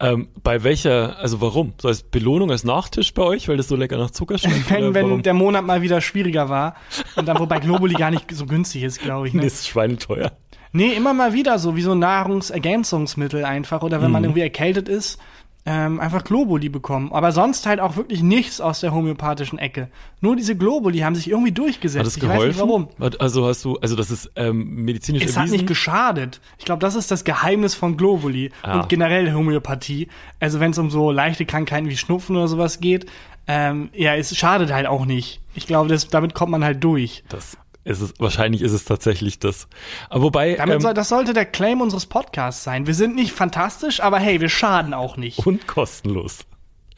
Ähm, 0.00 0.28
bei 0.42 0.64
welcher, 0.64 1.18
also 1.18 1.40
warum? 1.40 1.74
So 1.80 1.88
als 1.88 2.02
Belohnung, 2.02 2.50
als 2.50 2.64
Nachtisch 2.64 3.14
bei 3.14 3.22
euch, 3.22 3.48
weil 3.48 3.56
das 3.56 3.68
so 3.68 3.76
lecker 3.76 3.98
nach 3.98 4.10
Zucker 4.10 4.38
schmeckt? 4.38 4.68
Wenn, 4.70 4.94
wenn 4.94 5.22
der 5.22 5.34
Monat 5.34 5.64
mal 5.64 5.82
wieder 5.82 6.00
schwieriger 6.00 6.48
war 6.48 6.74
und 7.16 7.26
dann, 7.28 7.38
wobei 7.38 7.60
Globuli 7.60 7.94
gar 7.94 8.10
nicht 8.10 8.30
so 8.34 8.46
günstig 8.46 8.82
ist, 8.82 9.00
glaube 9.00 9.28
ich. 9.28 9.34
Nee, 9.34 9.40
Ne? 9.42 9.46
ist 9.46 9.68
schweineteuer. 9.68 10.32
Nee, 10.72 10.94
immer 10.94 11.12
mal 11.12 11.34
wieder 11.34 11.58
so, 11.58 11.76
wie 11.76 11.82
so 11.82 11.94
Nahrungsergänzungsmittel 11.94 13.44
einfach. 13.44 13.82
Oder 13.82 14.00
wenn 14.00 14.08
Mhm. 14.08 14.12
man 14.12 14.24
irgendwie 14.24 14.40
erkältet 14.40 14.88
ist, 14.88 15.18
ähm, 15.64 16.00
einfach 16.00 16.24
Globuli 16.24 16.68
bekommen. 16.68 17.12
Aber 17.12 17.30
sonst 17.30 17.66
halt 17.66 17.78
auch 17.78 17.96
wirklich 17.96 18.22
nichts 18.22 18.60
aus 18.60 18.80
der 18.80 18.92
homöopathischen 18.92 19.58
Ecke. 19.60 19.88
Nur 20.20 20.34
diese 20.34 20.56
Globuli 20.56 20.98
haben 21.00 21.14
sich 21.14 21.30
irgendwie 21.30 21.52
durchgesetzt. 21.52 22.00
Hat 22.00 22.06
das 22.06 22.16
ich 22.16 22.20
geholfen? 22.22 22.40
weiß 22.40 22.48
nicht 22.56 22.58
warum. 22.60 22.88
Hat- 23.00 23.20
Also 23.20 23.46
hast 23.46 23.64
du, 23.64 23.76
also 23.76 23.94
das 23.94 24.10
ist 24.10 24.30
ähm, 24.34 24.84
medizinisch 24.84 25.22
Es 25.22 25.30
hat 25.36 25.42
erwiesen? 25.42 25.52
nicht 25.58 25.66
geschadet. 25.68 26.40
Ich 26.58 26.64
glaube, 26.64 26.80
das 26.80 26.94
ist 26.96 27.10
das 27.12 27.22
Geheimnis 27.24 27.74
von 27.76 27.96
Globuli 27.96 28.50
Ah. 28.62 28.80
und 28.80 28.88
generell 28.88 29.32
Homöopathie. 29.32 30.08
Also 30.40 30.58
wenn 30.58 30.72
es 30.72 30.78
um 30.78 30.90
so 30.90 31.10
leichte 31.12 31.46
Krankheiten 31.46 31.88
wie 31.88 31.96
Schnupfen 31.96 32.34
oder 32.36 32.48
sowas 32.48 32.80
geht, 32.80 33.06
ähm, 33.46 33.90
ja, 33.94 34.14
es 34.16 34.36
schadet 34.36 34.72
halt 34.72 34.86
auch 34.86 35.04
nicht. 35.04 35.40
Ich 35.54 35.66
glaube, 35.66 35.88
das, 35.88 36.08
damit 36.08 36.34
kommt 36.34 36.50
man 36.52 36.64
halt 36.64 36.82
durch. 36.82 37.22
Das 37.28 37.56
ist 37.84 38.00
es, 38.00 38.14
wahrscheinlich 38.18 38.62
ist 38.62 38.72
es 38.72 38.84
tatsächlich 38.84 39.38
das. 39.38 39.68
Aber 40.08 40.24
wobei, 40.24 40.54
Damit 40.54 40.76
ähm, 40.76 40.80
soll, 40.80 40.94
das 40.94 41.08
sollte 41.08 41.32
der 41.32 41.46
Claim 41.46 41.80
unseres 41.80 42.06
Podcasts 42.06 42.62
sein. 42.62 42.86
Wir 42.86 42.94
sind 42.94 43.14
nicht 43.14 43.32
fantastisch, 43.32 44.00
aber 44.00 44.18
hey, 44.18 44.40
wir 44.40 44.48
schaden 44.48 44.94
auch 44.94 45.16
nicht. 45.16 45.44
und 45.46 45.66
kostenlos. 45.66 46.40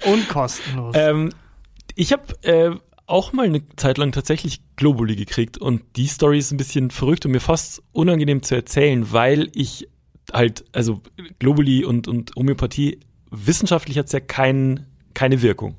Und 0.04 0.28
kostenlos. 0.28 0.94
Ähm, 0.98 1.30
ich 1.94 2.12
habe 2.12 2.22
äh, 2.42 2.76
auch 3.06 3.32
mal 3.32 3.46
eine 3.46 3.62
Zeit 3.76 3.98
lang 3.98 4.12
tatsächlich 4.12 4.60
Globuli 4.76 5.16
gekriegt 5.16 5.58
und 5.58 5.82
die 5.96 6.06
Story 6.06 6.38
ist 6.38 6.52
ein 6.52 6.56
bisschen 6.56 6.90
verrückt 6.90 7.26
und 7.26 7.32
mir 7.32 7.40
fast 7.40 7.82
unangenehm 7.92 8.42
zu 8.42 8.54
erzählen, 8.54 9.12
weil 9.12 9.50
ich 9.54 9.88
halt, 10.32 10.64
also 10.72 11.00
Globuli 11.38 11.84
und, 11.84 12.08
und 12.08 12.32
Homöopathie, 12.36 13.00
wissenschaftlich 13.30 13.98
hat 13.98 14.06
es 14.06 14.12
ja 14.12 14.20
kein, 14.20 14.86
keine 15.12 15.42
Wirkung. 15.42 15.76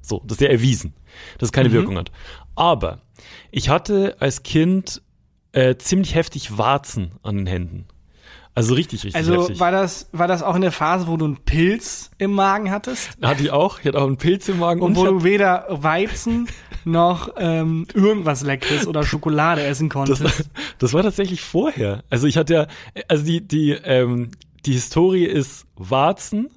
So, 0.00 0.22
das 0.24 0.38
ist 0.38 0.40
ja 0.40 0.48
erwiesen, 0.48 0.94
dass 1.38 1.48
es 1.48 1.52
keine 1.52 1.72
Wirkung 1.72 1.96
hat. 1.98 2.10
Aber 2.58 2.98
ich 3.52 3.68
hatte 3.68 4.16
als 4.18 4.42
Kind 4.42 5.00
äh, 5.52 5.76
ziemlich 5.76 6.16
heftig 6.16 6.58
Warzen 6.58 7.12
an 7.22 7.36
den 7.36 7.46
Händen. 7.46 7.86
Also 8.52 8.74
richtig, 8.74 9.04
richtig 9.04 9.14
also 9.14 9.42
heftig. 9.42 9.60
war 9.60 9.70
das, 9.70 10.08
war 10.10 10.26
das 10.26 10.42
auch 10.42 10.56
in 10.56 10.62
der 10.62 10.72
Phase, 10.72 11.06
wo 11.06 11.16
du 11.16 11.26
einen 11.26 11.36
Pilz 11.36 12.10
im 12.18 12.32
Magen 12.32 12.72
hattest? 12.72 13.10
Hatte 13.22 13.44
ich 13.44 13.52
auch. 13.52 13.78
Ich 13.78 13.86
hatte 13.86 13.98
auch 13.98 14.08
einen 14.08 14.16
Pilz 14.16 14.48
im 14.48 14.58
Magen. 14.58 14.82
Und 14.82 14.92
ich 14.92 14.98
wo 14.98 15.04
du 15.04 15.22
weder 15.22 15.66
Weizen 15.68 16.48
noch 16.84 17.28
ähm, 17.36 17.86
irgendwas 17.94 18.42
Leckeres 18.42 18.88
oder 18.88 19.04
Schokolade 19.04 19.62
essen 19.62 19.88
Das, 19.88 19.94
konntest. 19.94 20.50
das 20.78 20.92
war 20.92 21.04
tatsächlich 21.04 21.40
vorher. 21.40 22.02
Also 22.10 22.26
ich 22.26 22.36
hatte 22.36 22.54
ja, 22.54 22.66
also 23.06 23.24
die, 23.24 23.46
die, 23.46 23.70
ähm, 23.70 24.32
die 24.66 24.72
Historie 24.72 25.26
ist 25.26 25.64
Warzen, 25.76 26.50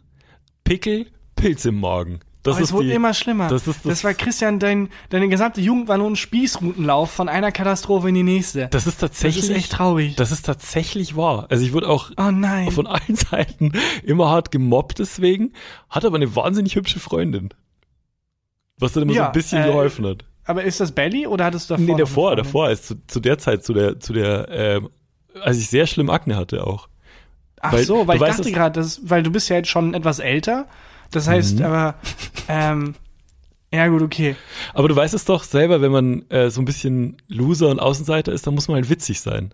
Pickel, 0.64 1.06
Pilz 1.36 1.66
im 1.66 1.80
Magen. 1.80 2.22
Das 2.44 2.56
Aber 2.56 2.64
ist 2.64 2.70
es 2.70 2.74
wurde 2.74 2.88
die, 2.88 2.94
immer 2.94 3.14
schlimmer. 3.14 3.50
das 3.50 3.68
ist 3.68 3.86
das- 3.86 4.04
war 4.04 4.16
Christian, 4.16 4.58
dein, 4.58 4.90
deine 5.10 5.30
gesamte 5.30 5.62
Jugend 5.62 5.88
war 5.88 6.00
nur 6.00 6.10
ein 6.10 6.16
Spießrutenlauf 6.16 7.12
von 7.12 7.30
einer 7.30 7.52
Katastrophe 7.52 8.10
in 8.10 8.16
die 8.16 8.24
nächste. 8.24 8.68
das 8.70 8.88
ist 8.88 9.00
tatsächlich, 9.00 9.42
das 9.46 9.50
ist 9.52 9.56
echt 9.58 9.72
traurig. 9.74 10.16
das 10.16 10.32
ist 10.32 10.46
tatsächlich 10.48 11.16
wahr. 11.16 11.46
Also 11.52 11.64
ich 11.64 11.72
wurde 11.74 11.88
auch 11.88 12.10
oh 12.18 12.32
nein. 12.32 12.72
von 12.72 12.88
allen 12.88 13.16
Seiten 13.16 13.74
immer 14.04 14.30
hart 14.30 14.50
gemobbt 14.52 14.98
deswegen, 14.98 15.54
hatte 15.90 16.08
aber 16.08 16.16
eine 16.16 16.36
wahnsinnig 16.36 16.76
hübsche 16.76 17.00
Freundin. 17.00 17.50
Was 18.80 18.94
dann 18.94 19.04
immer 19.04 19.14
so 19.14 19.20
Ja, 19.20 19.28
ein 19.28 19.32
bisschen 19.34 19.62
äh, 19.64 19.68
geholfen 19.68 20.06
hat. 20.08 20.26
Aber 20.46 20.64
ist 20.64 20.80
das 20.80 20.92
Belly 20.92 21.28
oder 21.28 21.46
hattest 21.46 21.70
du 21.70 21.76
davor? 21.76 21.86
Nee, 21.86 21.96
davor, 22.00 22.36
davor, 22.36 22.66
als 22.68 22.88
zu, 22.88 22.96
zu 23.06 23.20
der 23.20 23.38
Zeit, 23.38 23.64
zu 23.64 23.74
der, 23.74 24.00
zu 24.00 24.14
der, 24.14 24.50
äh, 24.50 24.82
als 25.40 25.58
ich 25.60 25.70
sehr 25.70 25.86
schlimm 25.86 26.10
Akne 26.10 26.36
hatte 26.36 26.66
auch. 26.66 26.88
Ach 27.62 27.74
Weil 27.74 27.84
so, 27.86 28.08
weil 28.08 28.16
ich 28.16 28.22
weißt 28.22 28.40
dachte 28.40 28.52
gerade, 28.52 28.80
das- 28.80 29.02
weil 29.04 29.22
du 29.22 29.30
bist 29.32 29.48
ja 29.50 29.58
jetzt 29.58 29.70
schon 29.70 29.94
etwas 29.94 30.18
älter. 30.18 30.66
Das 31.12 31.28
heißt, 31.28 31.60
Mhm. 31.60 31.66
aber, 31.66 31.96
ähm, 32.48 32.96
ja 33.74 33.88
gut, 33.88 34.02
okay. 34.02 34.36
Aber 34.74 34.88
du 34.88 34.96
weißt 34.96 35.14
es 35.14 35.26
doch 35.26 35.44
selber, 35.44 35.82
wenn 35.82 35.92
man 35.92 36.30
äh, 36.30 36.50
so 36.50 36.62
ein 36.62 36.66
bisschen 36.66 37.18
Loser 37.28 37.70
und 37.70 37.80
Außenseiter 37.80 38.32
ist, 38.32 38.46
dann 38.48 38.54
muss 38.56 38.68
man 38.68 38.76
halt 38.76 38.90
witzig 38.90 39.22
sein. 39.22 39.54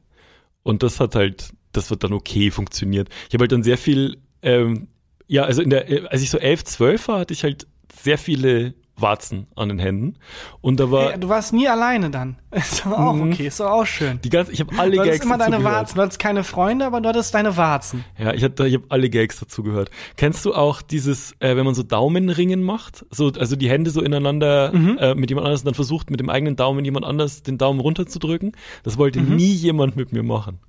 Und 0.64 0.84
das 0.84 1.00
hat 1.00 1.16
halt, 1.16 1.52
das 1.72 1.90
wird 1.90 2.04
dann 2.04 2.14
okay 2.14 2.52
funktioniert. 2.52 3.10
Ich 3.28 3.34
habe 3.34 3.44
halt 3.44 3.52
dann 3.52 3.64
sehr 3.64 3.78
viel, 3.78 4.18
ähm, 4.42 4.88
ja, 5.28 5.44
also 5.44 5.62
in 5.62 5.70
der, 5.70 5.90
äh, 5.90 6.08
als 6.08 6.22
ich 6.22 6.30
so 6.30 6.38
elf, 6.40 6.64
zwölf 6.64 7.08
war, 7.08 7.20
hatte 7.20 7.34
ich 7.34 7.44
halt 7.44 7.68
sehr 8.02 8.18
viele 8.18 8.74
Warzen 9.00 9.48
an 9.56 9.70
den 9.70 9.80
Händen. 9.80 10.16
Und 10.62 10.80
da 10.80 10.90
war 10.92 11.12
Hey, 11.12 11.20
du 11.20 11.30
warst 11.30 11.54
nie 11.54 11.68
alleine 11.68 12.10
dann. 12.10 12.38
Ist 12.52 12.84
doch 12.86 12.92
auch 12.92 13.14
Mhm. 13.14 13.32
okay, 13.32 13.48
ist 13.48 13.60
doch 13.60 13.70
auch 13.70 13.86
schön. 13.86 14.20
die 14.24 14.30
ganze, 14.30 14.52
ich 14.52 14.60
habe 14.60 14.78
alle 14.80 14.92
Du 14.94 15.00
hattest 15.02 15.14
Gags 15.20 15.26
immer 15.26 15.38
dazu 15.38 15.52
deine 15.52 15.64
gehört. 15.64 15.76
Warzen. 15.82 15.96
Du 15.96 16.02
hattest 16.02 16.20
keine 16.20 16.44
Freunde, 16.44 16.86
aber 16.86 17.02
du 17.02 17.10
hattest 17.10 17.34
deine 17.34 17.56
Warzen. 17.58 18.04
Ja, 18.18 18.34
ich 18.34 18.44
habe 18.44 18.68
ich 18.68 18.74
hab 18.76 18.82
alle 18.90 19.10
Gags 19.10 19.40
dazu 19.40 19.62
gehört. 19.64 19.92
Kennst 20.16 20.44
du 20.46 20.54
auch 20.54 20.82
dieses, 20.82 21.34
äh, 21.40 21.56
wenn 21.56 21.66
man 21.66 21.76
so 21.76 21.84
Daumenringen 21.84 22.64
macht, 22.64 23.06
so 23.12 23.32
also 23.38 23.56
die 23.56 23.70
Hände 23.70 23.92
so 23.92 24.02
ineinander 24.02 24.72
Mhm. 24.74 24.98
äh, 25.00 25.14
mit 25.16 25.30
jemand 25.30 25.46
anders 25.46 25.62
und 25.62 25.66
dann 25.68 25.76
versucht 25.76 26.10
mit 26.10 26.20
dem 26.20 26.30
eigenen 26.30 26.56
Daumen 26.56 26.84
jemand 26.86 27.06
anders 27.06 27.44
den 27.44 27.58
Daumen 27.58 27.80
runterzudrücken? 27.80 28.54
Das 28.84 28.98
wollte 28.98 29.22
nie 29.22 29.52
jemand 29.54 29.96
mit 29.96 30.12
mir 30.14 30.24
machen 30.24 30.60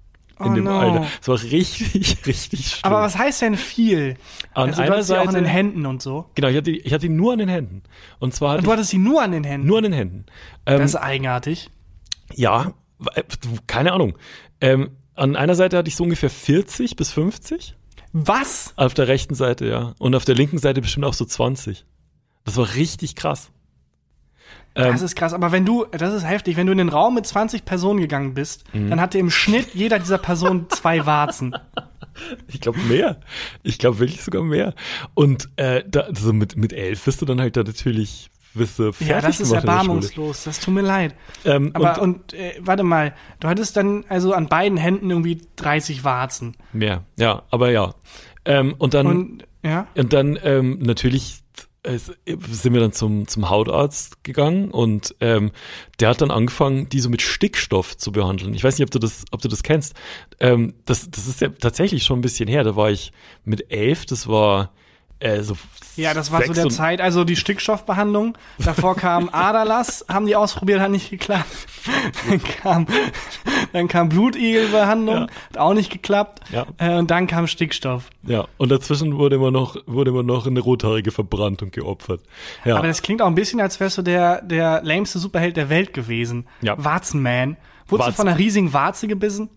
in. 0.41 0.53
Oh 0.53 0.55
dem 0.55 0.65
no. 0.65 0.79
Alter. 0.79 1.07
Das 1.19 1.29
war 1.29 1.43
richtig, 1.43 2.17
richtig 2.27 2.67
schlimm. 2.69 2.93
Aber 2.93 3.03
was 3.03 3.17
heißt 3.19 3.43
denn 3.43 3.57
viel? 3.57 4.17
An 4.55 4.69
also, 4.71 4.77
du 4.77 4.83
einer 4.83 4.93
hattest 4.93 5.09
sie 5.09 5.15
auch 5.17 5.21
an 5.21 5.27
Seite- 5.33 5.39
den 5.45 5.47
Händen 5.51 5.87
und 5.87 6.03
so. 6.03 6.27
genau, 6.35 6.49
ich 6.49 6.57
hatte, 6.57 6.71
ich 6.71 6.93
hatte 6.93 7.07
ihn 7.07 7.17
nur 7.17 7.33
an 7.33 7.39
den 7.39 7.49
Händen. 7.49 7.83
Und 8.19 8.35
zwar 8.35 8.57
Und 8.59 8.67
du 8.67 8.73
hattest 8.73 8.91
sie 8.91 8.99
nur 8.99 9.23
an 9.23 9.33
den 9.33 9.45
ich 9.45 9.51
Händen. 9.51 9.67
nur 9.67 9.79
an 9.79 9.85
den 9.85 9.93
Händen. 9.93 10.27
Ähm, 10.67 10.79
das 10.79 10.91
ist 10.91 10.97
eigenartig. 10.97 11.71
ja, 12.35 12.73
äh, 13.15 13.23
keine 13.67 13.93
Ahnung. 13.93 14.17
Ähm, 14.61 14.91
an 15.15 15.37
einer 15.37 15.55
Seite 15.55 15.77
hatte 15.77 15.89
ich 15.89 15.97
so 15.97 16.05
ungefähr 16.05 16.31
40 16.31 16.97
bis 16.97 17.11
50. 17.13 17.77
Was? 18.13 18.73
Auf 18.77 18.95
der 18.95 19.09
rechten 19.09 19.35
Seite, 19.35 19.67
ja. 19.67 19.95
Und 19.99 20.15
auf 20.15 20.25
der 20.25 20.35
linken 20.35 20.59
Seite 20.59 20.81
bestimmt 20.81 21.05
auch 21.05 21.15
so 21.15 21.25
20. 21.25 21.85
Das 22.45 22.57
war 22.57 22.75
richtig 22.75 23.15
krass. 23.17 23.51
Ähm, 24.75 24.93
Das 24.93 25.03
ist 25.03 25.17
krass, 25.17 25.33
aber 25.33 25.51
wenn 25.53 25.65
du, 25.65 25.85
das 25.91 26.13
ist 26.15 26.25
heftig, 26.27 26.57
wenn 26.57 26.67
du 26.67 26.73
in 26.73 26.79
den 26.79 26.89
Raum 26.89 27.15
mit 27.15 27.27
20 27.27 27.65
Personen 27.65 28.01
gegangen 28.01 28.35
bist, 28.35 28.65
Mhm. 28.75 28.91
dann 28.91 29.01
hatte 29.01 29.19
im 29.19 29.31
Schnitt 29.31 29.75
jeder 29.75 29.99
dieser 29.99 30.19
Personen 30.19 30.67
zwei 30.71 31.05
Warzen. 31.07 31.55
ich 32.49 32.61
glaube 32.61 32.79
mehr. 32.81 33.21
Ich 33.63 33.79
glaube 33.79 33.99
wirklich 34.01 34.23
sogar 34.23 34.43
mehr. 34.43 34.75
Und 35.15 35.49
äh, 35.57 35.83
da, 35.89 36.01
also 36.01 36.33
mit, 36.33 36.57
mit 36.57 36.73
elf 36.73 37.05
bist 37.05 37.21
du 37.23 37.27
dann 37.27 37.41
halt 37.41 37.57
da 37.57 37.63
natürlich 37.63 38.31
fertig 38.57 39.07
Ja, 39.07 39.21
das 39.21 39.39
ist 39.41 39.53
erbarmungslos, 39.53 40.45
das 40.45 40.59
tut 40.59 40.75
mir 40.75 40.81
leid. 40.81 41.15
Ähm, 41.45 41.71
Aber 41.75 42.01
und, 42.03 42.15
und, 42.15 42.33
äh, 42.35 42.55
warte 42.61 42.83
mal, 42.83 43.15
du 43.41 43.47
hattest 43.49 43.77
dann 43.77 44.05
also 44.09 44.33
an 44.33 44.49
beiden 44.49 44.79
Händen 44.79 45.11
irgendwie 45.11 45.43
30 45.57 46.03
Warzen. 46.03 46.57
mehr, 46.73 47.05
ja, 47.17 47.43
aber 47.51 47.71
ja. 47.71 47.95
Ähm, 48.45 48.75
und 48.79 48.95
dann 48.95 49.07
Und 49.07 49.45
ja, 49.63 49.87
Und 49.95 50.13
dann 50.13 50.39
ähm, 50.43 50.79
natürlich 50.81 51.41
sind 51.97 52.75
wir 52.75 52.81
dann 52.81 52.93
zum, 52.93 53.27
zum 53.29 53.49
Hautarzt 53.49 54.23
gegangen 54.25 54.71
und 54.71 55.15
ähm, 55.21 55.53
der 56.01 56.11
hat 56.11 56.21
dann 56.21 56.31
angefangen, 56.31 56.89
die 56.89 57.01
so 57.01 57.09
mit 57.09 57.23
Stickstoff 57.23 57.97
zu 57.97 58.13
behandeln. 58.13 58.55
Ich 58.55 58.63
weiß 58.65 58.79
nicht, 58.79 58.85
ob 58.85 58.91
du 58.91 58.99
das, 58.99 59.25
ob 59.31 59.41
du 59.41 59.49
das 59.49 59.63
kennst. 59.63 59.95
Ähm, 60.41 60.75
das, 60.85 61.11
das 61.11 61.27
ist 61.27 61.41
ja 61.41 61.49
tatsächlich 61.49 62.05
schon 62.05 62.19
ein 62.19 62.23
bisschen 62.23 62.49
her. 62.49 62.65
Da 62.65 62.77
war 62.77 62.91
ich 62.91 63.13
mit 63.45 63.73
elf, 63.73 64.05
das 64.07 64.29
war 64.29 64.73
äh, 65.21 65.43
so 65.43 65.57
ja, 65.97 66.15
das 66.15 66.31
war 66.31 66.45
so 66.45 66.53
der 66.53 66.69
Zeit, 66.69 67.01
also 67.01 67.25
die 67.25 67.35
Stickstoffbehandlung. 67.35 68.39
Davor 68.59 68.95
kam 68.95 69.29
Aderlass, 69.33 70.05
haben 70.09 70.27
die 70.27 70.37
ausprobiert, 70.37 70.79
hat 70.81 70.93
nicht 70.93 71.11
geklappt. 71.11 71.49
Dann 72.29 72.41
kam, 72.43 72.87
dann 73.73 73.89
kam 73.89 74.09
Blutigelbehandlung, 74.09 75.17
Ja. 75.17 75.27
hat 75.51 75.59
auch 75.59 75.75
nicht 75.75 75.91
geklappt. 75.91 76.41
Ja. 76.53 76.67
Äh, 76.79 76.95
und 76.99 77.11
dann 77.11 77.27
kam 77.27 77.49
Stickstoff. 77.49 78.11
Ja, 78.23 78.47
und 78.59 78.69
dazwischen 78.71 79.17
wurde 79.19 79.35
immer 79.37 79.51
noch, 79.51 79.77
wurde 79.87 80.11
immer 80.13 80.23
noch 80.23 80.47
eine 80.47 80.61
Rothaarige 80.61 81.11
verbrannt 81.11 81.63
und 81.63 81.73
geopfert. 81.73 82.21
Ja, 82.65 82.77
Aber 82.77 82.87
das 82.87 83.03
klingt 83.03 83.21
auch 83.21 83.27
ein 83.27 83.35
bisschen, 83.35 83.61
als 83.61 83.81
wärst 83.81 83.99
du 83.99 84.03
der, 84.03 84.41
der 84.43 84.83
lämste 84.85 85.19
Superheld 85.19 85.57
der 85.57 85.69
Welt 85.69 85.95
gewesen. 85.95 86.47
Ja. 86.63 86.77
Warzenman. 86.79 87.57
Wurdest 87.89 88.07
Warzen- 88.07 88.11
du 88.13 88.17
von 88.19 88.29
einer 88.29 88.39
riesigen 88.39 88.73
Warze 88.73 89.09
gebissen? 89.09 89.49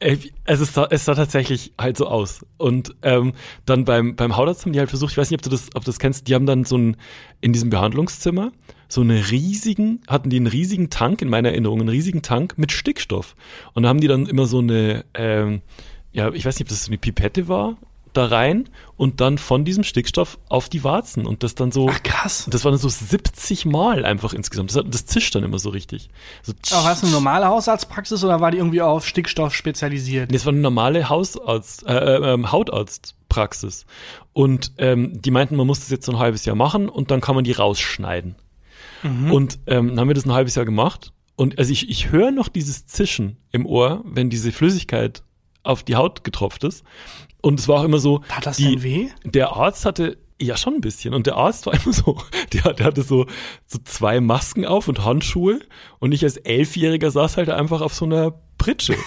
Äh, 0.00 0.16
Es, 0.44 0.60
ist, 0.60 0.76
es 0.76 1.04
sah 1.04 1.14
tatsächlich 1.14 1.72
halt 1.78 1.96
so 1.96 2.06
aus. 2.06 2.44
Und 2.56 2.94
ähm, 3.02 3.34
dann 3.66 3.84
beim, 3.84 4.16
beim 4.16 4.36
Hautarzt 4.36 4.64
haben 4.64 4.72
die 4.72 4.78
halt 4.78 4.88
versucht, 4.90 5.12
ich 5.12 5.18
weiß 5.18 5.30
nicht, 5.30 5.38
ob 5.38 5.42
du 5.42 5.50
das, 5.50 5.68
ob 5.74 5.84
du 5.84 5.90
das 5.90 5.98
kennst, 5.98 6.26
die 6.26 6.34
haben 6.34 6.46
dann 6.46 6.64
so 6.64 6.76
ein, 6.76 6.96
in 7.40 7.52
diesem 7.52 7.70
Behandlungszimmer, 7.70 8.52
so 8.88 9.02
einen 9.02 9.22
riesigen, 9.22 10.00
hatten 10.08 10.30
die 10.30 10.36
einen 10.36 10.46
riesigen 10.48 10.90
Tank, 10.90 11.22
in 11.22 11.28
meiner 11.28 11.50
Erinnerung, 11.50 11.80
einen 11.80 11.88
riesigen 11.90 12.22
Tank 12.22 12.54
mit 12.56 12.72
Stickstoff. 12.72 13.36
Und 13.74 13.84
da 13.84 13.88
haben 13.88 14.00
die 14.00 14.08
dann 14.08 14.26
immer 14.26 14.46
so 14.46 14.58
eine, 14.58 15.04
ähm, 15.14 15.60
ja, 16.12 16.32
ich 16.32 16.44
weiß 16.44 16.56
nicht, 16.56 16.66
ob 16.66 16.70
das 16.70 16.84
so 16.84 16.90
eine 16.90 16.98
Pipette 16.98 17.46
war, 17.46 17.76
da 18.12 18.26
rein 18.26 18.68
und 18.96 19.20
dann 19.20 19.38
von 19.38 19.64
diesem 19.64 19.84
Stickstoff 19.84 20.38
auf 20.48 20.68
die 20.68 20.84
Warzen 20.84 21.26
und 21.26 21.42
das 21.42 21.54
dann 21.54 21.72
so. 21.72 21.88
Ach 21.90 22.02
krass. 22.02 22.46
Das 22.50 22.64
waren 22.64 22.76
so 22.76 22.88
70 22.88 23.64
Mal 23.66 24.04
einfach 24.04 24.32
insgesamt. 24.34 24.70
Das, 24.70 24.76
hat- 24.76 24.92
das 24.94 25.06
zischt 25.06 25.34
dann 25.34 25.42
immer 25.44 25.58
so 25.58 25.70
richtig. 25.70 26.10
So 26.42 26.52
Aber 26.72 26.84
war 26.84 26.92
es 26.92 27.02
eine 27.02 27.12
normale 27.12 27.46
Hausarztpraxis 27.46 28.22
oder 28.24 28.40
war 28.40 28.50
die 28.50 28.58
irgendwie 28.58 28.82
auf 28.82 29.06
Stickstoff 29.06 29.54
spezialisiert? 29.54 30.30
Nee, 30.30 30.36
es 30.36 30.44
war 30.46 30.52
eine 30.52 30.62
normale 30.62 31.08
Hausarzt, 31.08 31.86
äh, 31.86 32.34
äh, 32.34 32.44
Hautarztpraxis. 32.46 33.86
Und 34.32 34.72
ähm, 34.78 35.20
die 35.20 35.30
meinten, 35.30 35.56
man 35.56 35.66
muss 35.66 35.80
das 35.80 35.90
jetzt 35.90 36.06
so 36.06 36.12
ein 36.12 36.18
halbes 36.18 36.44
Jahr 36.44 36.56
machen 36.56 36.88
und 36.88 37.10
dann 37.10 37.20
kann 37.20 37.34
man 37.34 37.44
die 37.44 37.52
rausschneiden. 37.52 38.36
Und 39.02 39.60
ähm, 39.66 39.88
dann 39.88 40.00
haben 40.00 40.08
wir 40.08 40.14
das 40.14 40.26
ein 40.26 40.32
halbes 40.32 40.56
Jahr 40.56 40.66
gemacht. 40.66 41.12
Und 41.36 41.58
also 41.58 41.72
ich, 41.72 41.88
ich 41.88 42.10
höre 42.10 42.30
noch 42.32 42.48
dieses 42.48 42.84
Zischen 42.86 43.38
im 43.50 43.64
Ohr, 43.64 44.02
wenn 44.04 44.28
diese 44.28 44.52
Flüssigkeit 44.52 45.22
auf 45.62 45.82
die 45.82 45.96
Haut 45.96 46.22
getropft 46.22 46.64
ist. 46.64 46.84
Und 47.42 47.60
es 47.60 47.68
war 47.68 47.80
auch 47.80 47.84
immer 47.84 47.98
so. 47.98 48.20
Tat 48.28 48.46
das 48.46 48.56
die, 48.56 48.76
denn 48.76 48.82
weh? 48.82 49.08
Der 49.24 49.52
Arzt 49.52 49.84
hatte 49.84 50.18
ja 50.40 50.56
schon 50.56 50.74
ein 50.74 50.80
bisschen. 50.80 51.14
Und 51.14 51.26
der 51.26 51.36
Arzt 51.36 51.66
war 51.66 51.74
immer 51.84 51.92
so, 51.92 52.18
der, 52.52 52.72
der 52.74 52.86
hatte 52.86 53.02
so, 53.02 53.26
so 53.66 53.78
zwei 53.84 54.20
Masken 54.20 54.66
auf 54.66 54.88
und 54.88 55.04
Handschuhe. 55.04 55.60
Und 55.98 56.12
ich 56.12 56.24
als 56.24 56.36
Elfjähriger 56.36 57.10
saß 57.10 57.36
halt 57.36 57.50
einfach 57.50 57.80
auf 57.80 57.94
so 57.94 58.04
einer 58.04 58.34
Pritsche. 58.60 58.94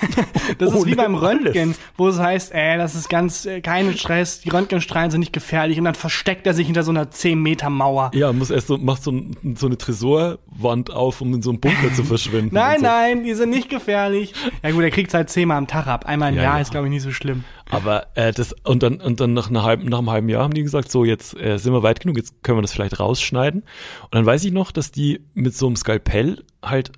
Das 0.58 0.74
ist 0.74 0.86
wie 0.86 0.96
beim 0.96 1.16
alles. 1.16 1.30
Röntgen, 1.30 1.76
wo 1.98 2.08
es 2.10 2.20
heißt, 2.20 2.54
ey, 2.54 2.78
das 2.78 2.96
ist 2.96 3.10
ganz, 3.10 3.46
äh, 3.46 3.62
kein 3.62 3.96
Stress, 3.98 4.42
die 4.42 4.50
Röntgenstrahlen 4.50 5.10
sind 5.10 5.22
nicht 5.22 5.32
gefährlich 5.34 5.78
und 5.80 5.86
dann 5.86 5.96
versteckt 5.96 6.46
er 6.46 6.54
sich 6.54 6.66
hinter 6.66 6.84
so 6.84 6.92
einer 6.92 7.10
10 7.10 7.42
Meter 7.42 7.70
Mauer. 7.70 8.12
Ja, 8.14 8.34
muss 8.34 8.50
erst 8.50 8.68
so, 8.68 8.78
macht 8.78 9.04
so, 9.04 9.12
ein, 9.12 9.56
so 9.58 9.68
eine 9.68 9.78
Tresorwand 9.78 10.92
auf, 10.92 11.22
um 11.22 11.34
in 11.34 11.42
so 11.42 11.50
einen 11.52 11.60
Bunker 11.60 11.94
zu 11.94 12.04
verschwinden. 12.14 12.54
Nein, 12.54 12.80
so. 12.80 12.86
nein, 12.86 13.24
die 13.24 13.34
sind 13.34 13.50
nicht 13.52 13.70
gefährlich. 13.70 14.34
Ja 14.64 14.72
gut, 14.72 14.84
er 14.84 14.92
kriegt 14.92 15.14
halt 15.14 15.30
zehnmal 15.30 15.58
am 15.58 15.68
Tag 15.68 15.88
ab. 15.88 16.06
Einmal 16.06 16.30
im 16.32 16.38
Ja, 16.38 16.44
Jahr 16.44 16.56
ja. 16.56 16.62
ist, 16.62 16.72
glaube 16.72 16.88
ich, 16.88 16.92
nicht 16.92 17.04
so 17.04 17.12
schlimm. 17.12 17.44
Aber 17.70 18.08
äh, 18.16 18.32
das 18.34 18.54
und 18.64 18.84
dann 18.84 19.00
und 19.02 19.20
dann 19.20 19.34
nach, 19.34 19.50
einer 19.50 19.64
halben, 19.64 19.86
nach 19.86 20.00
einem 20.00 20.10
halben 20.10 20.30
Jahr 20.30 20.44
haben 20.44 20.54
die 20.54 20.64
gesagt, 20.64 20.92
so 20.92 21.06
jetzt 21.06 21.40
äh, 21.40 21.58
sind 21.58 21.74
wir 21.74 21.84
weit 21.84 22.02
genug, 22.02 22.18
jetzt 22.18 22.44
können 22.44 22.58
wir 22.58 22.62
das 22.62 22.74
vielleicht 22.74 23.00
rausschneiden. 23.00 23.62
Und 23.62 24.16
dann 24.16 24.26
weiß 24.26 24.44
ich 24.44 24.52
noch, 24.52 24.72
dass 24.72 24.92
die 24.92 25.22
mit 25.34 25.56
so 25.56 25.68
einem 25.68 25.76
Skalpell 25.76 26.44
halt 26.64 26.92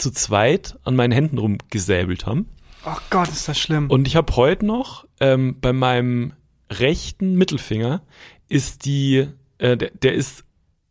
zu 0.00 0.10
zweit 0.10 0.78
an 0.82 0.96
meinen 0.96 1.12
Händen 1.12 1.38
rumgesäbelt 1.38 2.26
haben. 2.26 2.46
Oh 2.86 2.96
Gott, 3.10 3.28
ist 3.28 3.48
das 3.48 3.58
schlimm. 3.58 3.90
Und 3.90 4.06
ich 4.06 4.16
habe 4.16 4.34
heute 4.36 4.64
noch 4.64 5.06
ähm, 5.20 5.56
bei 5.60 5.72
meinem 5.72 6.32
rechten 6.70 7.34
Mittelfinger 7.34 8.02
ist 8.48 8.84
die, 8.84 9.28
äh, 9.58 9.76
der, 9.76 9.90
der 9.90 10.14
ist 10.14 10.44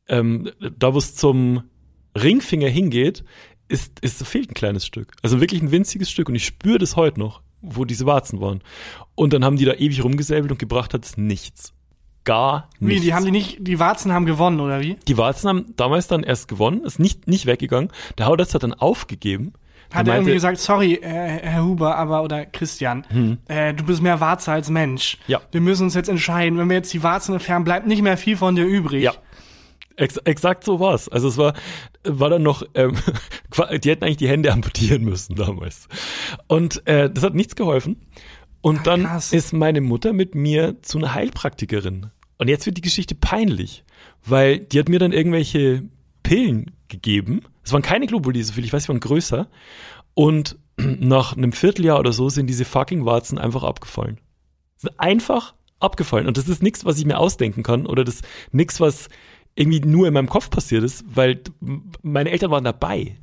ähm, 0.07 0.51
da, 0.77 0.93
wo 0.93 0.97
es 0.97 1.15
zum 1.15 1.63
Ringfinger 2.15 2.67
hingeht, 2.67 3.23
ist, 3.67 3.99
ist 4.01 4.25
fehlt 4.25 4.51
ein 4.51 4.55
kleines 4.55 4.85
Stück. 4.85 5.13
Also 5.21 5.39
wirklich 5.39 5.61
ein 5.61 5.71
winziges 5.71 6.09
Stück. 6.09 6.29
Und 6.29 6.35
ich 6.35 6.45
spüre 6.45 6.79
das 6.79 6.95
heute 6.95 7.19
noch, 7.19 7.41
wo 7.61 7.85
diese 7.85 8.05
Warzen 8.05 8.41
waren. 8.41 8.61
Und 9.15 9.33
dann 9.33 9.45
haben 9.45 9.57
die 9.57 9.65
da 9.65 9.73
ewig 9.73 10.03
rumgesäbelt 10.03 10.51
und 10.51 10.57
gebracht 10.59 10.93
hat 10.93 11.05
es 11.05 11.17
nichts. 11.17 11.73
Gar 12.25 12.69
wie, 12.79 12.87
nichts. 12.87 13.03
die 13.03 13.13
haben 13.13 13.25
die 13.25 13.31
nicht, 13.31 13.57
die 13.59 13.79
Warzen 13.79 14.13
haben 14.13 14.25
gewonnen, 14.25 14.59
oder 14.59 14.81
wie? 14.81 14.95
die 15.07 15.17
Warzen 15.17 15.49
haben 15.49 15.73
damals 15.75 16.07
dann 16.07 16.23
erst 16.23 16.47
gewonnen, 16.47 16.83
ist 16.83 16.99
nicht, 16.99 17.27
nicht 17.27 17.45
weggegangen. 17.45 17.91
Der 18.17 18.25
Hautarzt 18.25 18.53
hat 18.53 18.63
dann 18.63 18.73
aufgegeben. 18.73 19.53
Hat 19.91 20.07
er 20.07 20.15
irgendwie 20.15 20.33
gesagt, 20.33 20.59
sorry, 20.59 20.95
äh, 20.95 21.01
Herr 21.01 21.63
Huber, 21.63 21.97
aber, 21.97 22.21
oder 22.21 22.45
Christian, 22.45 23.39
äh, 23.47 23.73
du 23.73 23.83
bist 23.83 24.03
mehr 24.03 24.19
Warze 24.19 24.51
als 24.51 24.69
Mensch. 24.69 25.13
Hm. 25.13 25.19
Ja. 25.27 25.41
Wir 25.51 25.61
müssen 25.61 25.83
uns 25.83 25.95
jetzt 25.95 26.09
entscheiden, 26.09 26.59
wenn 26.59 26.69
wir 26.69 26.75
jetzt 26.75 26.93
die 26.93 27.01
Warzen 27.01 27.33
entfernen, 27.33 27.65
bleibt 27.65 27.87
nicht 27.87 28.03
mehr 28.03 28.17
viel 28.17 28.37
von 28.37 28.55
dir 28.55 28.65
übrig. 28.65 29.01
Ja. 29.01 29.13
Ex 29.95 30.17
exakt 30.17 30.63
so 30.63 30.79
war's. 30.79 31.09
Also 31.09 31.27
es 31.27 31.37
war, 31.37 31.53
war 32.03 32.29
dann 32.29 32.43
noch, 32.43 32.63
ähm, 32.75 32.95
die 33.83 33.89
hätten 33.89 34.03
eigentlich 34.03 34.17
die 34.17 34.29
Hände 34.29 34.53
amputieren 34.53 35.03
müssen 35.03 35.35
damals. 35.35 35.87
Und 36.47 36.85
äh, 36.87 37.09
das 37.09 37.23
hat 37.23 37.33
nichts 37.33 37.55
geholfen. 37.55 37.97
Und 38.61 38.79
Ah, 38.79 38.83
dann 38.83 39.03
krass. 39.03 39.31
ist 39.33 39.53
meine 39.53 39.81
Mutter 39.81 40.13
mit 40.13 40.35
mir 40.35 40.81
zu 40.81 40.97
einer 40.97 41.13
Heilpraktikerin. 41.13 42.07
Und 42.37 42.47
jetzt 42.47 42.65
wird 42.65 42.77
die 42.77 42.81
Geschichte 42.81 43.15
peinlich, 43.15 43.83
weil 44.25 44.59
die 44.59 44.79
hat 44.79 44.89
mir 44.89 44.99
dann 44.99 45.11
irgendwelche 45.13 45.83
Pillen 46.23 46.71
gegeben. 46.87 47.41
Es 47.63 47.71
waren 47.73 47.81
keine 47.81 48.07
Globuli, 48.07 48.41
so 48.43 48.53
viel 48.53 48.65
ich 48.65 48.73
weiß, 48.73 48.83
sie 48.83 48.89
waren 48.89 48.99
größer. 48.99 49.47
Und 50.13 50.57
nach 50.77 51.35
einem 51.35 51.51
Vierteljahr 51.51 51.99
oder 51.99 52.13
so 52.13 52.29
sind 52.29 52.47
diese 52.47 52.65
fucking 52.65 53.05
Warzen 53.05 53.37
einfach 53.37 53.63
abgefallen. 53.63 54.19
Sind 54.77 54.99
einfach 54.99 55.53
abgefallen. 55.79 56.27
Und 56.27 56.37
das 56.37 56.47
ist 56.47 56.61
nichts, 56.63 56.85
was 56.85 56.97
ich 56.99 57.05
mir 57.05 57.17
ausdenken 57.17 57.63
kann 57.63 57.85
oder 57.85 58.03
das 58.03 58.21
nichts, 58.51 58.79
was 58.79 59.07
irgendwie 59.55 59.79
nur 59.81 60.07
in 60.07 60.13
meinem 60.13 60.29
Kopf 60.29 60.49
passiert 60.49 60.83
ist, 60.83 61.03
weil 61.13 61.41
meine 62.01 62.31
Eltern 62.31 62.51
waren 62.51 62.63
dabei. 62.63 63.17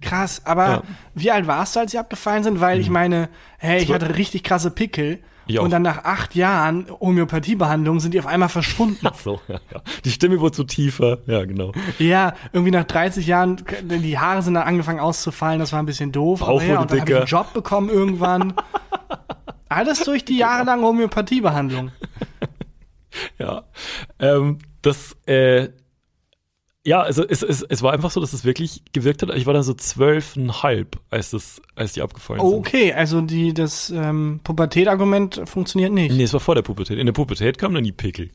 Krass, 0.00 0.42
aber 0.44 0.66
Ja. 0.68 0.82
wie 1.14 1.30
alt 1.30 1.46
warst 1.46 1.76
du, 1.76 1.80
als 1.80 1.92
sie 1.92 1.98
abgefallen 1.98 2.42
sind? 2.42 2.60
Weil 2.60 2.80
ich 2.80 2.88
meine, 2.90 3.28
hey, 3.58 3.82
ich 3.82 3.92
hatte 3.92 4.16
richtig 4.16 4.42
krasse 4.44 4.70
Pickel. 4.70 5.20
Und 5.58 5.70
dann 5.70 5.82
nach 5.82 6.04
acht 6.04 6.36
Jahren 6.36 6.86
Homöopathiebehandlung 7.00 7.98
sind 7.98 8.14
die 8.14 8.20
auf 8.20 8.26
einmal 8.28 8.48
verschwunden. 8.48 9.00
Ach 9.10 9.16
so, 9.16 9.40
ja, 9.48 9.58
ja. 9.74 9.80
Die 10.04 10.12
Stimme 10.12 10.38
wurde 10.38 10.54
so 10.54 10.62
tiefer. 10.62 11.18
Ja, 11.26 11.44
genau. 11.44 11.72
Ja, 11.98 12.34
irgendwie 12.52 12.70
nach 12.70 12.84
30 12.84 13.26
Jahren, 13.26 13.60
die 13.82 14.16
Haare 14.16 14.42
sind 14.42 14.54
dann 14.54 14.62
angefangen 14.62 15.00
auszufallen, 15.00 15.58
das 15.58 15.72
war 15.72 15.80
ein 15.82 15.86
bisschen 15.86 16.12
doof. 16.12 16.38
Bauch 16.38 16.48
Aber 16.50 16.62
ja, 16.62 16.78
und 16.80 16.92
dann 16.92 17.00
habe 17.00 17.10
ich 17.10 17.16
einen 17.16 17.26
Job 17.26 17.52
bekommen 17.52 17.88
irgendwann. 17.90 18.54
Alles 19.68 20.04
durch 20.04 20.24
die 20.24 20.36
jahrelange 20.36 20.82
Homöopathiebehandlung. 20.82 21.90
Ja. 23.38 23.64
Ähm, 24.20 24.58
das, 24.82 25.16
äh, 25.26 25.70
ja, 26.90 27.02
also 27.02 27.24
es, 27.24 27.44
es, 27.44 27.62
es 27.62 27.82
war 27.84 27.92
einfach 27.92 28.10
so, 28.10 28.20
dass 28.20 28.32
es 28.32 28.44
wirklich 28.44 28.82
gewirkt 28.92 29.22
hat. 29.22 29.32
Ich 29.36 29.46
war 29.46 29.54
dann 29.54 29.62
so 29.62 29.74
zwölfeinhalb, 29.74 30.98
als 31.08 31.30
das, 31.30 31.62
als 31.76 31.92
die 31.92 32.02
abgefallen 32.02 32.40
sind. 32.40 32.52
Okay, 32.52 32.92
also 32.92 33.20
die, 33.20 33.54
das 33.54 33.90
ähm, 33.90 34.40
Pubertät-Argument 34.42 35.42
funktioniert 35.44 35.92
nicht. 35.92 36.12
Nee, 36.12 36.24
es 36.24 36.32
war 36.32 36.40
vor 36.40 36.56
der 36.56 36.62
Pubertät. 36.62 36.98
In 36.98 37.06
der 37.06 37.12
Pubertät 37.12 37.58
kamen 37.58 37.76
dann 37.76 37.84
die 37.84 37.92
Pickel. 37.92 38.30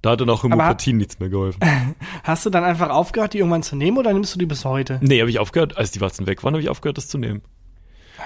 Da 0.00 0.12
hat 0.12 0.22
dann 0.22 0.30
auch 0.30 0.42
Homöopathie 0.42 0.94
nichts 0.94 1.20
mehr 1.20 1.28
geholfen. 1.28 1.60
Hast 2.24 2.46
du 2.46 2.48
dann 2.48 2.64
einfach 2.64 2.88
aufgehört, 2.88 3.34
die 3.34 3.38
irgendwann 3.38 3.62
zu 3.62 3.76
nehmen 3.76 3.98
oder 3.98 4.14
nimmst 4.14 4.34
du 4.34 4.38
die 4.38 4.46
bis 4.46 4.64
heute? 4.64 4.98
Nee, 5.02 5.20
habe 5.20 5.28
ich 5.28 5.38
aufgehört, 5.38 5.76
als 5.76 5.90
die 5.90 6.00
Warzen 6.00 6.26
weg 6.26 6.42
waren, 6.42 6.54
habe 6.54 6.62
ich 6.62 6.70
aufgehört, 6.70 6.96
das 6.96 7.06
zu 7.06 7.18
nehmen. 7.18 7.42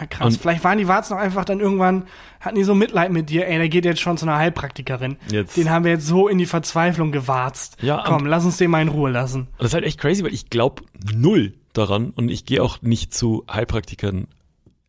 Ja, 0.00 0.06
krass. 0.06 0.34
Und- 0.34 0.40
Vielleicht 0.40 0.64
waren 0.64 0.78
die 0.78 0.88
Warzen 0.88 1.14
auch 1.14 1.18
einfach 1.20 1.44
dann 1.44 1.60
irgendwann, 1.60 2.04
hatten 2.40 2.56
die 2.56 2.64
so 2.64 2.74
Mitleid 2.74 3.12
mit 3.12 3.30
dir, 3.30 3.46
ey, 3.46 3.58
der 3.58 3.68
geht 3.68 3.84
jetzt 3.84 4.00
schon 4.00 4.16
zu 4.16 4.26
einer 4.26 4.36
Heilpraktikerin. 4.36 5.16
Jetzt. 5.30 5.56
Den 5.56 5.70
haben 5.70 5.84
wir 5.84 5.92
jetzt 5.92 6.06
so 6.06 6.26
in 6.28 6.38
die 6.38 6.46
Verzweiflung 6.46 7.12
gewarzt. 7.12 7.76
Ja, 7.82 8.02
Komm, 8.06 8.26
lass 8.26 8.44
uns 8.44 8.56
den 8.56 8.70
mal 8.70 8.82
in 8.82 8.88
Ruhe 8.88 9.10
lassen. 9.10 9.48
Das 9.58 9.68
ist 9.68 9.74
halt 9.74 9.84
echt 9.84 10.00
crazy, 10.00 10.24
weil 10.24 10.34
ich 10.34 10.50
glaube 10.50 10.82
null 11.14 11.54
daran 11.72 12.10
und 12.10 12.28
ich 12.30 12.44
gehe 12.44 12.62
auch 12.62 12.82
nicht 12.82 13.14
zu 13.14 13.44
Heilpraktikern 13.52 14.26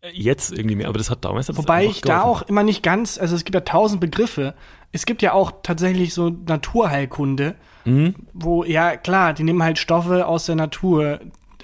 äh, 0.02 0.10
jetzt 0.14 0.52
irgendwie 0.52 0.76
mehr, 0.76 0.88
aber 0.88 0.98
das 0.98 1.10
hat 1.10 1.24
damals 1.26 1.56
Wobei 1.56 1.86
ich 1.86 2.02
da 2.02 2.22
auch 2.24 2.42
immer 2.44 2.64
nicht 2.64 2.84
ganz, 2.84 3.18
also 3.18 3.36
es 3.36 3.44
gibt 3.46 3.56
ja 3.56 3.62
tausend 3.62 4.02
Begriffe. 4.02 4.54
Es 4.92 5.06
gibt 5.06 5.22
ja 5.22 5.34
auch 5.34 5.52
tatsächlich 5.64 6.14
so 6.14 6.30
Naturheilkunde, 6.30 7.56
Mhm. 7.86 8.16
wo, 8.34 8.64
ja 8.64 8.98
klar, 8.98 9.34
die 9.34 9.44
nehmen 9.44 9.62
halt 9.64 9.78
Stoffe 9.78 10.26
aus 10.28 10.46
der 10.48 10.56
Natur. 10.56 11.20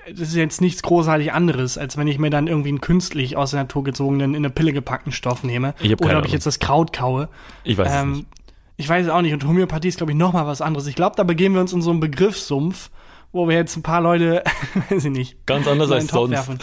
Das 0.09 0.19
ist 0.29 0.35
jetzt 0.35 0.61
nichts 0.61 0.81
großartig 0.81 1.31
anderes, 1.33 1.77
als 1.77 1.97
wenn 1.97 2.07
ich 2.07 2.17
mir 2.19 2.29
dann 2.29 2.47
irgendwie 2.47 2.69
einen 2.69 2.81
künstlich 2.81 3.37
aus 3.37 3.51
der 3.51 3.61
Natur 3.61 3.83
gezogenen, 3.83 4.31
in 4.31 4.37
eine 4.37 4.49
Pille 4.49 4.73
gepackten 4.73 5.11
Stoff 5.11 5.43
nehme. 5.43 5.73
Ich 5.79 5.91
Oder 5.93 5.95
ob 5.95 6.05
ich 6.05 6.09
Ahnung. 6.15 6.27
jetzt 6.31 6.45
das 6.45 6.59
Kraut 6.59 6.91
kaue. 6.93 7.29
Ich 7.63 7.77
weiß 7.77 7.87
es 7.87 7.93
Ähm, 8.01 8.11
nicht. 8.13 8.25
ich 8.77 8.89
weiß 8.89 9.05
es 9.05 9.11
auch 9.11 9.21
nicht. 9.21 9.33
Und 9.33 9.45
Homöopathie 9.47 9.87
ist, 9.89 9.97
glaube 9.97 10.11
ich, 10.11 10.17
noch 10.17 10.33
mal 10.33 10.47
was 10.47 10.61
anderes. 10.61 10.87
Ich 10.87 10.95
glaube, 10.95 11.15
da 11.15 11.23
begeben 11.23 11.53
wir 11.55 11.61
uns 11.61 11.73
in 11.73 11.81
so 11.81 11.91
einen 11.91 11.99
Begriffssumpf, 11.99 12.89
wo 13.31 13.47
wir 13.47 13.55
jetzt 13.55 13.75
ein 13.77 13.83
paar 13.83 14.01
Leute, 14.01 14.43
weiß 14.89 15.05
ich 15.05 15.11
nicht, 15.11 15.45
Ganz 15.45 15.67
anders 15.67 15.91
als 15.91 16.07
sonst. 16.07 16.31
werfen. 16.31 16.59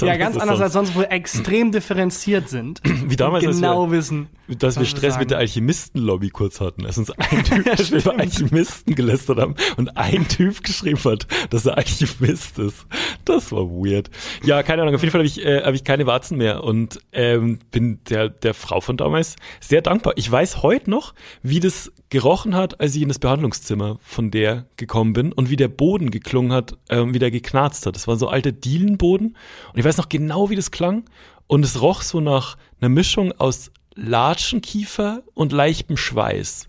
Ja, 0.00 0.16
ganz 0.16 0.36
anders 0.36 0.60
als 0.60 0.72
sonst, 0.74 0.94
wo 0.94 1.00
wir 1.00 1.10
extrem 1.10 1.72
differenziert 1.72 2.48
sind. 2.48 2.80
Wie 2.84 3.16
damals, 3.16 3.44
genau 3.44 3.90
wissen. 3.90 4.28
Dass 4.58 4.78
wir 4.78 4.86
Stress 4.86 5.18
mit 5.18 5.30
der 5.30 5.36
sagen. 5.36 5.40
Alchemisten-Lobby 5.40 6.30
kurz 6.30 6.60
hatten. 6.60 6.86
Als 6.86 6.98
uns 6.98 7.10
ein 7.10 7.44
Typ, 7.44 7.64
dass 7.64 7.90
wir 7.90 7.98
über 7.98 8.18
Alchemisten 8.18 8.94
gelästert 8.94 9.38
haben 9.38 9.54
und 9.76 9.96
ein 9.96 10.28
Typ 10.28 10.62
geschrieben 10.62 11.02
hat, 11.04 11.26
dass 11.50 11.66
er 11.66 11.76
Alchemist 11.76 12.58
ist. 12.58 12.86
Das 13.24 13.52
war 13.52 13.68
weird. 13.68 14.10
Ja, 14.44 14.62
keine 14.62 14.82
Ahnung. 14.82 14.94
Auf 14.94 15.02
jeden 15.02 15.12
Fall 15.12 15.20
habe 15.20 15.26
ich, 15.26 15.44
äh, 15.44 15.62
hab 15.62 15.74
ich 15.74 15.84
keine 15.84 16.06
Warzen 16.06 16.38
mehr 16.38 16.64
und 16.64 16.98
ähm, 17.12 17.58
bin 17.70 18.00
der, 18.08 18.28
der 18.28 18.54
Frau 18.54 18.80
von 18.80 18.96
damals 18.96 19.36
sehr 19.60 19.82
dankbar. 19.82 20.14
Ich 20.16 20.30
weiß 20.30 20.62
heute 20.62 20.90
noch, 20.90 21.14
wie 21.42 21.60
das 21.60 21.92
gerochen 22.10 22.54
hat, 22.54 22.80
als 22.80 22.94
ich 22.94 23.02
in 23.02 23.08
das 23.08 23.18
Behandlungszimmer 23.18 23.98
von 24.02 24.30
der 24.30 24.66
gekommen 24.76 25.14
bin 25.14 25.32
und 25.32 25.48
wie 25.48 25.56
der 25.56 25.68
Boden 25.68 26.10
geklungen 26.10 26.52
hat, 26.52 26.76
ähm, 26.90 27.14
wie 27.14 27.18
der 27.18 27.30
geknarzt 27.30 27.86
hat. 27.86 27.96
Das 27.96 28.06
war 28.06 28.16
so 28.16 28.28
alter 28.28 28.52
Dielenboden 28.52 29.36
und 29.72 29.78
ich 29.78 29.84
weiß 29.84 29.96
noch 29.96 30.08
genau, 30.08 30.50
wie 30.50 30.56
das 30.56 30.70
klang 30.70 31.04
und 31.46 31.64
es 31.64 31.80
roch 31.80 32.02
so 32.02 32.20
nach 32.20 32.56
einer 32.80 32.88
Mischung 32.88 33.32
aus 33.32 33.70
Latschenkiefer 33.94 35.22
und 35.34 35.52
leichtem 35.52 35.96
Schweiß. 35.96 36.68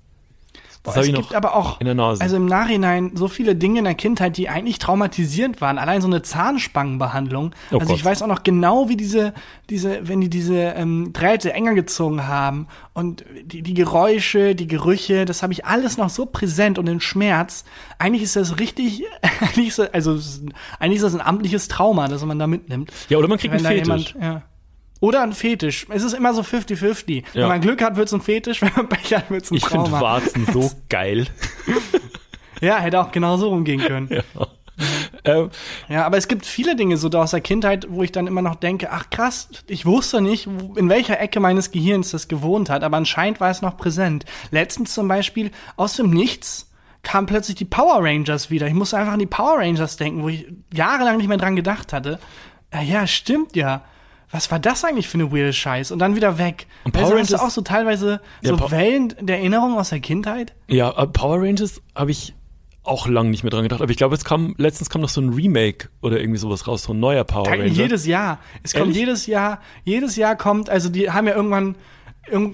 Das 0.84 0.96
Boah, 0.96 1.00
es 1.00 1.08
ich 1.08 1.16
gibt 1.16 1.34
aber 1.34 1.56
auch, 1.56 1.80
also 1.80 2.36
im 2.36 2.46
Nachhinein, 2.46 3.12
so 3.16 3.30
viele 3.30 3.56
Dinge 3.56 3.80
in 3.80 3.86
der 3.86 3.96
Kindheit, 3.96 4.36
die 4.36 4.50
eigentlich 4.50 4.80
traumatisierend 4.80 5.62
waren. 5.62 5.78
Allein 5.78 6.02
so 6.02 6.08
eine 6.08 6.24
Zahnspangenbehandlung. 6.24 7.56
Oh 7.72 7.78
also 7.78 7.94
ich 7.94 8.02
Gott. 8.02 8.12
weiß 8.12 8.22
auch 8.22 8.28
noch 8.28 8.44
genau, 8.44 8.90
wie 8.90 8.98
diese, 8.98 9.34
diese, 9.70 10.06
wenn 10.10 10.20
die 10.20 10.30
diese 10.30 10.58
ähm, 10.58 11.14
Drähte 11.14 11.54
enger 11.54 11.74
gezogen 11.74 12.28
haben 12.28 12.68
und 12.94 13.24
die, 13.46 13.62
die 13.62 13.74
Geräusche, 13.76 14.56
die 14.56 14.68
Gerüche, 14.68 15.24
das 15.24 15.42
habe 15.42 15.54
ich 15.54 15.64
alles 15.64 15.96
noch 15.96 16.10
so 16.10 16.26
präsent 16.26 16.78
und 16.78 16.86
den 16.88 17.00
Schmerz. 17.00 17.64
Eigentlich 17.98 18.24
ist 18.24 18.36
das 18.36 18.60
richtig, 18.60 19.06
eigentlich 19.40 19.70
ist 19.70 19.80
das, 19.80 19.94
also 19.94 20.20
eigentlich 20.80 20.98
ist 20.98 21.04
das 21.04 21.16
ein 21.16 21.22
amtliches 21.22 21.70
Trauma, 21.70 22.10
das 22.10 22.26
man 22.26 22.40
da 22.40 22.48
mitnimmt. 22.48 22.92
ja, 23.08 23.18
oder 23.18 23.30
man 23.30 23.38
kriegt 23.38 23.54
einen 23.54 23.64
da 23.64 23.70
Fetisch. 23.70 24.16
ja. 24.20 24.42
Oder 25.04 25.22
ein 25.22 25.34
Fetisch. 25.34 25.86
Es 25.90 26.02
ist 26.02 26.14
immer 26.14 26.34
so 26.34 26.44
50-50. 26.44 27.26
Wenn 27.34 27.42
Ja. 27.42 27.50
man 27.50 27.60
Glück 27.60 27.84
hat, 27.84 27.98
wird's 27.98 28.14
ein 28.14 28.22
Fetisch. 28.22 28.62
Wenn 28.62 28.72
man 28.74 28.88
Pech 28.88 29.14
hat, 29.14 29.30
wird's 29.30 29.52
ein 29.52 29.56
Ich 29.56 29.66
finde 29.66 29.90
Trauma. 29.90 30.00
Warzen 30.00 30.48
so 30.54 30.72
geil. 30.90 31.28
Ja, 32.62 32.80
hätte 32.80 33.02
auch 33.02 33.12
genauso 33.12 33.50
rumgehen 33.50 33.82
können. 33.82 34.08
ja. 34.34 34.48
ähm, 35.26 35.50
aber 35.90 36.16
es 36.16 36.30
gibt 36.30 36.46
viele 36.46 36.78
Dinge 36.78 36.96
so 36.96 37.10
aus 37.10 37.32
der 37.32 37.42
Kindheit, 37.42 37.86
wo 37.90 38.02
ich 38.04 38.14
dann 38.14 38.28
immer 38.28 38.42
noch 38.42 38.56
denke, 38.56 38.92
ach 38.92 39.10
krass, 39.10 39.50
ich 39.68 39.86
wusste 39.86 40.22
nicht, 40.22 40.48
in 40.78 40.88
welcher 40.88 41.20
Ecke 41.20 41.42
meines 41.42 41.72
Gehirns 41.72 42.12
das 42.12 42.30
gewohnt 42.30 42.70
hat, 42.70 42.82
aber 42.82 42.96
anscheinend 42.96 43.42
war 43.42 43.52
es 43.52 43.62
noch 43.62 43.76
präsent. 43.76 44.24
Letztens 44.52 44.94
zum 44.94 45.10
Beispiel 45.10 45.52
aus 45.76 45.98
dem 45.98 46.12
Nichts 46.12 46.72
kamen 47.02 47.28
plötzlich 47.28 47.58
die 47.58 47.66
Power 47.66 47.98
Rangers 48.02 48.50
wieder. 48.50 48.68
Ich 48.68 48.74
musste 48.74 48.98
einfach 48.98 49.12
an 49.12 49.20
die 49.20 49.26
Power 49.26 49.58
Rangers 49.58 49.98
denken, 49.98 50.24
wo 50.24 50.30
ich 50.30 50.48
jahrelang 50.74 51.18
nicht 51.18 51.28
mehr 51.28 51.36
dran 51.38 51.58
gedacht 51.58 51.92
hatte. 51.92 52.20
Ja, 52.74 52.82
ja 52.82 53.06
stimmt 53.06 53.58
ja. 53.58 53.84
Was 54.34 54.52
war 54.52 54.60
das 54.60 54.84
eigentlich 54.84 55.08
für 55.08 55.20
eine 55.20 55.32
weirde 55.32 55.54
Scheiß? 55.54 55.92
Und 55.92 56.00
dann 56.00 56.16
wieder 56.16 56.38
weg. 56.38 56.68
Und 56.84 56.96
also, 56.96 57.08
Power 57.12 57.22
du 57.22 57.24
Rangers- 57.24 57.40
auch 57.42 57.50
so 57.52 57.62
teilweise 57.62 58.20
Ja, 58.42 58.50
so 58.50 58.58
Pa- 58.58 58.72
Wellen 58.72 59.14
der 59.22 59.38
Erinnerung 59.38 59.78
aus 59.78 59.90
der 59.90 60.00
Kindheit? 60.00 60.54
ja, 60.68 60.90
äh, 60.92 61.08
Power 61.08 61.40
Rangers 61.42 61.82
habe 61.96 62.12
ich 62.12 62.34
auch 62.86 63.08
lang 63.08 63.30
nicht 63.30 63.44
mehr 63.44 63.52
dran 63.52 63.64
gedacht. 63.64 63.82
Aber 63.82 63.92
ich 63.92 63.96
glaube, 63.98 64.16
jetzt 64.16 64.26
kam, 64.26 64.56
letztens 64.58 64.90
kam 64.90 65.00
noch 65.02 65.08
so 65.10 65.22
ein 65.22 65.30
Remake 65.30 65.88
oder 66.02 66.20
irgendwie 66.20 66.40
sowas 66.40 66.68
raus, 66.68 66.84
so 66.84 66.94
ein 66.94 67.00
neuer 67.00 67.24
Power 67.24 67.48
Ranger. 67.48 67.64
Jedes 67.68 68.06
Jahr. 68.06 68.40
Es 68.64 68.74
kommt 68.74 68.88
Ehrlich? 68.88 68.98
jedes 68.98 69.26
Jahr, 69.28 69.62
jedes 69.86 70.16
Jahr 70.18 70.36
kommt, 70.36 70.70
also 70.70 70.90
die 70.90 71.10
haben 71.10 71.28
ja 71.28 71.34
irgendwann, 71.36 71.64
irgend- 71.68 71.78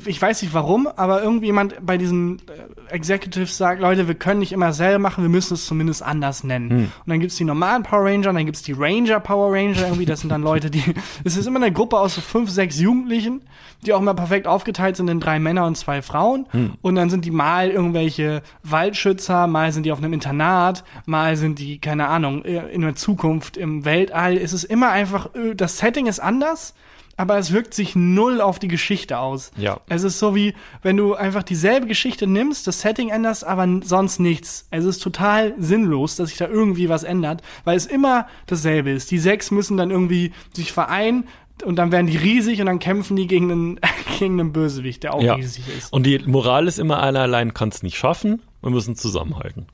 ich 0.05 0.19
weiß 0.19 0.41
nicht 0.41 0.53
warum, 0.53 0.88
aber 0.95 1.21
irgendjemand 1.21 1.75
bei 1.86 1.97
diesen 1.97 2.39
äh, 2.39 2.91
Executives 2.91 3.55
sagt, 3.55 3.79
Leute, 3.79 4.08
wir 4.08 4.15
können 4.15 4.39
nicht 4.39 4.51
immer 4.51 4.73
selber 4.73 4.97
machen, 4.97 5.23
wir 5.23 5.29
müssen 5.29 5.53
es 5.53 5.67
zumindest 5.67 6.01
anders 6.01 6.43
nennen. 6.43 6.69
Hm. 6.69 6.77
Und 6.79 6.91
dann 7.05 7.19
gibt's 7.19 7.36
die 7.36 7.43
normalen 7.43 7.84
Power 7.84 8.05
Ranger, 8.05 8.29
und 8.29 8.36
dann 8.36 8.45
gibt's 8.45 8.63
die 8.63 8.71
Ranger 8.71 9.19
Power 9.19 9.53
Ranger, 9.53 9.82
irgendwie, 9.82 10.08
das 10.08 10.21
sind 10.21 10.29
dann 10.29 10.41
Leute, 10.41 10.71
die, 10.71 10.84
es 11.23 11.38
ist 11.38 11.45
immer 11.45 11.62
eine 11.62 11.71
Gruppe 11.71 11.99
aus 11.99 12.15
so 12.15 12.21
fünf, 12.21 12.49
sechs 12.49 12.79
Jugendlichen, 12.79 13.41
die 13.86 13.93
auch 13.93 14.01
immer 14.01 14.15
perfekt 14.15 14.47
aufgeteilt 14.47 14.95
sind 14.95 15.08
in 15.08 15.19
drei 15.19 15.38
Männer 15.38 15.67
und 15.67 15.77
zwei 15.77 16.01
Frauen. 16.01 16.47
Hm. 16.49 16.73
Und 16.82 16.95
dann 16.95 17.12
sind 17.12 17.25
die 17.25 17.32
mal 17.32 17.69
irgendwelche 17.69 18.41
Waldschützer, 18.63 19.45
mal 19.45 19.71
sind 19.71 19.86
die 19.86 19.91
auf 19.91 19.99
einem 19.99 20.13
Internat, 20.13 20.84
mal 21.05 21.36
sind 21.36 21.60
die, 21.60 21.79
keine 21.79 22.08
Ahnung, 22.08 22.43
äh, 22.43 22.67
in 22.69 22.82
der 22.82 22.95
Zukunft 22.95 23.55
im 23.55 23.86
Weltall. 23.86 24.36
Es 24.36 24.51
ist 24.51 24.63
immer 24.63 24.89
einfach, 24.89 25.36
äh, 25.36 25.53
das 25.53 25.77
Setting 25.77 26.08
ist 26.08 26.19
anders, 26.19 26.73
aber 27.19 27.38
es 27.38 27.51
wirkt 27.51 27.73
sich 27.73 27.97
null 27.97 28.39
auf 28.39 28.60
die 28.60 28.69
Geschichte 28.69 29.19
aus. 29.19 29.51
Ja. 29.58 29.82
Es 29.89 30.03
ist 30.03 30.19
so 30.19 30.36
wie, 30.36 30.53
wenn 30.84 30.95
du 30.95 31.15
einfach 31.15 31.43
dieselbe 31.43 31.86
Geschichte 31.86 32.27
nimmst, 32.27 32.65
das 32.65 32.79
Setting 32.79 33.10
änderst, 33.10 33.45
aber 33.45 33.67
sonst 33.84 34.19
nichts. 34.19 34.69
Es 34.71 34.86
ist 34.86 34.99
total 34.99 35.53
sinnlos, 35.58 36.15
dass 36.15 36.29
sich 36.29 36.38
da 36.38 36.47
irgendwie 36.47 36.88
was 36.88 37.03
ändert, 37.03 37.41
weil 37.65 37.75
es 37.75 37.88
immer 37.88 38.27
dasselbe 38.47 38.91
ist. 38.91 39.12
Die 39.12 39.19
sechs 39.19 39.51
müssen 39.51 39.75
dann 39.75 39.91
irgendwie 39.91 40.32
sich 40.53 40.71
vereinen 40.71 41.27
und 41.65 41.75
dann 41.75 41.91
werden 41.91 42.08
die 42.08 42.15
riesig 42.15 42.62
und 42.62 42.67
dann 42.67 42.79
kämpfen 42.79 43.17
die 43.17 43.27
gegen 43.27 43.51
einen, 43.51 43.79
gegen 44.17 44.39
einen 44.39 44.53
Bösewicht, 44.53 45.03
der 45.03 45.13
auch 45.13 45.21
ja. 45.21 45.34
riesig 45.34 45.65
ist. 45.77 45.91
Und 45.91 46.05
die 46.05 46.19
Moral 46.19 46.69
ist 46.69 46.79
immer, 46.79 47.03
einer 47.03 47.19
allein 47.19 47.53
kann 47.53 47.67
es 47.67 47.84
nicht 47.84 47.97
schaffen. 47.97 48.41
Wir 48.62 48.69
müssen 48.69 48.95
zusammenhalten. 48.95 49.67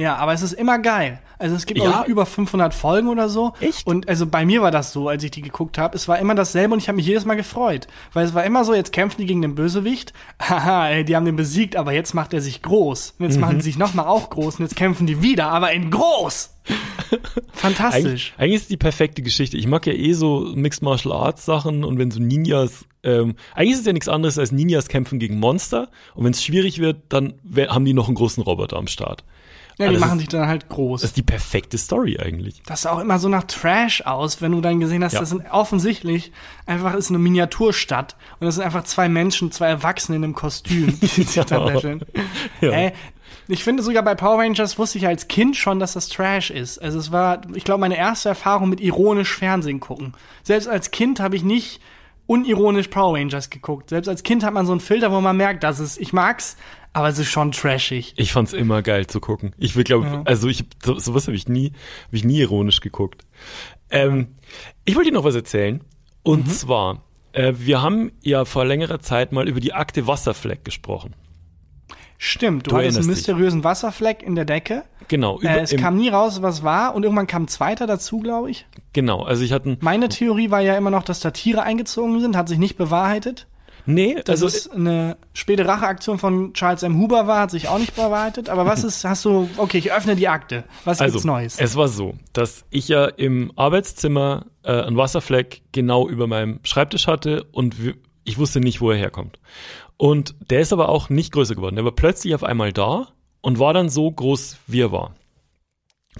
Ja, 0.00 0.16
aber 0.16 0.32
es 0.32 0.40
ist 0.42 0.54
immer 0.54 0.78
geil. 0.78 1.18
Also 1.38 1.54
es 1.56 1.66
gibt 1.66 1.78
Ja. 1.80 1.90
glaub 1.90 2.02
ich, 2.04 2.08
über 2.08 2.24
500 2.26 2.72
Folgen 2.74 3.08
oder 3.08 3.28
so. 3.28 3.52
Echt? 3.60 3.86
Und 3.86 4.08
also 4.08 4.26
bei 4.26 4.44
mir 4.46 4.62
war 4.62 4.70
das 4.70 4.92
so, 4.92 5.08
als 5.08 5.22
ich 5.24 5.30
die 5.30 5.42
geguckt 5.42 5.76
habe. 5.78 5.94
Es 5.96 6.08
war 6.08 6.18
immer 6.18 6.34
dasselbe 6.34 6.72
und 6.74 6.80
ich 6.80 6.88
habe 6.88 6.96
mich 6.96 7.06
jedes 7.06 7.24
Mal 7.26 7.34
gefreut. 7.34 7.86
Weil 8.14 8.24
es 8.26 8.32
war 8.34 8.44
immer 8.44 8.64
so, 8.64 8.72
jetzt 8.74 8.92
kämpfen 8.92 9.20
die 9.20 9.26
gegen 9.26 9.42
den 9.42 9.54
Bösewicht. 9.54 10.12
Haha, 10.40 10.88
ey, 10.88 11.04
die 11.04 11.16
haben 11.16 11.24
den 11.26 11.36
besiegt, 11.36 11.76
aber 11.76 11.92
jetzt 11.92 12.14
macht 12.14 12.32
er 12.34 12.40
sich 12.40 12.62
groß. 12.62 13.14
Und 13.18 13.26
jetzt 13.26 13.34
Mhm. 13.36 13.40
machen 13.42 13.56
die 13.58 13.62
sich 13.64 13.78
nochmal 13.78 14.06
auch 14.06 14.30
groß 14.30 14.56
und 14.58 14.64
jetzt 14.64 14.76
kämpfen 14.76 15.06
die 15.06 15.22
wieder, 15.22 15.46
aber 15.48 15.72
in 15.72 15.90
groß. 15.90 16.56
Fantastisch. 17.52 18.04
Eigentlich, 18.04 18.34
eigentlich 18.38 18.54
ist 18.54 18.62
es 18.62 18.68
die 18.68 18.76
perfekte 18.76 19.22
Geschichte. 19.22 19.56
Ich 19.56 19.66
mag 19.66 19.86
ja 19.86 19.92
eh 19.92 20.12
so 20.12 20.50
Mixed 20.54 20.82
Martial 20.82 21.12
Arts 21.14 21.44
Sachen 21.44 21.84
und 21.84 21.98
wenn 21.98 22.10
so 22.10 22.20
Ninjas, 22.20 22.84
ähm, 23.02 23.34
eigentlich 23.54 23.72
ist 23.72 23.80
es 23.80 23.86
ja 23.86 23.92
nichts 23.92 24.08
anderes 24.08 24.38
als 24.38 24.52
Ninjas 24.52 24.88
kämpfen 24.88 25.18
gegen 25.18 25.38
Monster 25.38 25.88
und 26.14 26.24
wenn 26.24 26.32
es 26.32 26.42
schwierig 26.44 26.78
wird, 26.78 26.98
dann 27.08 27.34
haben 27.68 27.84
die 27.84 27.94
noch 27.94 28.06
einen 28.08 28.14
großen 28.14 28.42
Roboter 28.42 28.76
am 28.76 28.86
Start. 28.86 29.24
Ja, 29.80 29.88
die 29.88 29.94
das 29.94 30.00
machen 30.00 30.18
sich 30.18 30.28
dann 30.28 30.46
halt 30.46 30.68
groß. 30.68 31.00
Das 31.00 31.10
ist 31.10 31.16
die 31.16 31.22
perfekte 31.22 31.78
Story 31.78 32.18
eigentlich. 32.20 32.62
Das 32.66 32.82
sah 32.82 32.92
auch 32.92 33.00
immer 33.00 33.18
so 33.18 33.28
nach 33.28 33.44
Trash 33.44 34.02
aus, 34.06 34.40
wenn 34.42 34.52
du 34.52 34.60
dann 34.60 34.78
gesehen 34.80 35.02
hast, 35.02 35.14
Ja. 35.14 35.20
das 35.20 35.30
sind 35.30 35.50
offensichtlich 35.50 36.32
einfach 36.66 36.94
ist 36.94 37.08
eine 37.10 37.18
Miniaturstadt 37.18 38.16
und 38.38 38.46
das 38.46 38.56
sind 38.56 38.64
einfach 38.64 38.84
zwei 38.84 39.08
Menschen, 39.08 39.50
zwei 39.52 39.68
Erwachsene 39.68 40.16
in 40.16 40.24
einem 40.24 40.34
Kostüm, 40.34 40.98
die 41.00 41.06
sich 41.06 41.34
da 41.46 41.64
lächeln. 41.64 42.02
Ja. 42.60 42.70
Ey, 42.70 42.92
Ich 43.48 43.64
finde 43.64 43.82
sogar 43.82 44.02
bei 44.04 44.14
Power 44.14 44.38
Rangers 44.38 44.78
wusste 44.78 44.98
ich 44.98 45.06
als 45.06 45.26
Kind 45.28 45.56
schon, 45.56 45.80
dass 45.80 45.94
das 45.94 46.08
Trash 46.08 46.50
ist. 46.50 46.78
Also 46.78 46.98
es 46.98 47.10
war, 47.10 47.40
ich 47.54 47.64
glaube, 47.64 47.80
meine 47.80 47.96
erste 47.96 48.28
Erfahrung 48.28 48.68
mit 48.68 48.80
ironisch 48.80 49.34
Fernsehen 49.34 49.80
gucken. 49.80 50.12
Selbst 50.44 50.68
als 50.68 50.90
Kind 50.92 51.18
habe 51.20 51.34
ich 51.36 51.42
nicht 51.42 51.80
unironisch 52.26 52.86
Power 52.88 53.16
Rangers 53.16 53.50
geguckt. 53.50 53.90
Selbst 53.90 54.06
als 54.06 54.22
Kind 54.22 54.44
hat 54.44 54.54
man 54.54 54.64
so 54.66 54.70
einen 54.72 54.80
Filter, 54.80 55.10
wo 55.10 55.20
man 55.20 55.36
merkt, 55.36 55.64
dass 55.64 55.80
es, 55.80 55.98
ich 55.98 56.12
mag's, 56.12 56.56
aber 56.92 57.08
es 57.08 57.18
ist 57.18 57.28
schon 57.30 57.52
trashig. 57.52 58.14
Ich 58.16 58.32
fand's 58.32 58.52
immer 58.52 58.82
geil 58.82 59.06
zu 59.06 59.20
gucken. 59.20 59.52
Ich 59.58 59.76
will 59.76 59.84
glaube, 59.84 60.06
Ja. 60.06 60.22
also 60.24 60.48
ich 60.48 60.64
so, 60.82 60.98
sowas 60.98 61.26
habe 61.26 61.36
ich 61.36 61.48
nie, 61.48 61.72
habe 62.06 62.16
ich 62.16 62.24
nie 62.24 62.38
ironisch 62.40 62.80
geguckt. 62.80 63.24
Ähm, 63.90 64.28
ich 64.84 64.96
wollte 64.96 65.10
dir 65.10 65.14
noch 65.16 65.24
was 65.24 65.34
erzählen. 65.34 65.80
Und 66.22 66.46
Mhm. 66.46 66.50
zwar, 66.50 67.02
äh, 67.32 67.52
wir 67.56 67.80
haben 67.82 68.12
ja 68.22 68.44
vor 68.44 68.64
längerer 68.64 69.00
Zeit 69.00 69.32
mal 69.32 69.48
über 69.48 69.60
die 69.60 69.72
Akte 69.72 70.06
Wasserfleck 70.06 70.64
gesprochen. 70.64 71.14
Stimmt, 72.22 72.66
du, 72.66 72.70
Du 72.70 72.76
hattest 72.76 72.98
einen 72.98 73.06
erinnerst 73.06 73.08
dich. 73.08 73.16
mysteriösen 73.28 73.64
Wasserfleck 73.64 74.22
in 74.22 74.34
der 74.34 74.44
Decke. 74.44 74.82
Genau, 75.08 75.40
über, 75.40 75.48
Äh, 75.56 75.60
es 75.60 75.74
kam 75.76 75.96
nie 75.96 76.10
raus, 76.10 76.42
was 76.42 76.62
war, 76.62 76.94
und 76.94 77.02
irgendwann 77.02 77.26
kam 77.26 77.44
ein 77.44 77.48
zweiter 77.48 77.86
dazu, 77.86 78.18
glaube 78.20 78.50
ich. 78.50 78.66
genau. 78.92 79.22
Also 79.22 79.42
ich 79.42 79.52
hatte, 79.52 79.78
Meine 79.80 80.08
Theorie 80.10 80.50
war 80.50 80.60
ja 80.60 80.76
immer 80.76 80.90
noch, 80.90 81.02
dass 81.02 81.20
da 81.20 81.30
Tiere 81.30 81.62
eingezogen 81.62 82.20
sind, 82.20 82.36
hat 82.36 82.48
sich 82.48 82.58
nicht 82.58 82.76
bewahrheitet. 82.76 83.46
Nee, 83.86 84.14
Dass 84.14 84.42
also 84.42 84.46
es 84.46 84.70
eine 84.70 85.16
späte 85.32 85.66
Racheaktion 85.66 86.18
von 86.18 86.52
Charles 86.54 86.82
M. 86.82 86.98
Huber 86.98 87.26
war, 87.26 87.40
hat 87.40 87.50
sich 87.50 87.68
auch 87.68 87.78
nicht 87.78 87.94
bewahrheitet. 87.94 88.48
Aber 88.48 88.66
was 88.66 88.84
ist, 88.84 89.04
hast 89.04 89.24
du, 89.24 89.48
okay, 89.56 89.78
ich 89.78 89.92
öffne 89.92 90.16
die 90.16 90.28
Akte. 90.28 90.64
Was 90.84 91.00
Also, 91.00 91.14
gibt's 91.14 91.24
Neues? 91.24 91.58
es 91.58 91.76
war 91.76 91.88
so, 91.88 92.14
dass 92.32 92.64
ich 92.70 92.88
ja 92.88 93.06
im 93.06 93.52
Arbeitszimmer 93.56 94.46
äh, 94.62 94.72
einen 94.82 94.96
Wasserfleck 94.96 95.62
genau 95.72 96.08
über 96.08 96.26
meinem 96.26 96.60
Schreibtisch 96.62 97.06
hatte 97.06 97.44
und 97.52 97.74
ich 98.24 98.38
wusste 98.38 98.60
nicht, 98.60 98.80
wo 98.80 98.90
er 98.90 98.98
herkommt. 98.98 99.38
Und 99.96 100.34
der 100.50 100.60
ist 100.60 100.72
aber 100.72 100.88
auch 100.88 101.10
nicht 101.10 101.32
größer 101.32 101.54
geworden. 101.54 101.76
Der 101.76 101.84
war 101.84 101.92
plötzlich 101.92 102.34
auf 102.34 102.44
einmal 102.44 102.72
da 102.72 103.08
und 103.40 103.58
war 103.58 103.74
dann 103.74 103.88
so 103.88 104.10
groß, 104.10 104.56
wie 104.66 104.80
er 104.82 104.92
war. 104.92 105.14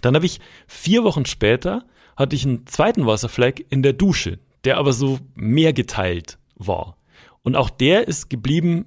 Dann 0.03 0.15
habe 0.15 0.27
ich 0.27 0.41
vier 0.67 1.05
Wochen 1.05 1.27
später 1.27 1.85
hatte 2.17 2.37
ich 2.37 2.45
einen 2.45 2.67
zweiten 2.67 3.07
Wasserfleck 3.07 3.67
in 3.71 3.83
der 3.83 3.95
Dusche, 3.95 4.39
der 4.65 4.77
aber 4.77 4.93
so 4.93 5.19
mehr 5.35 5.73
geteilt 5.73 6.39
war. 6.57 6.97
Und 7.43 7.57
auch 7.57 7.71
der 7.71 8.09
ist 8.09 8.29
geblieben, 8.29 8.87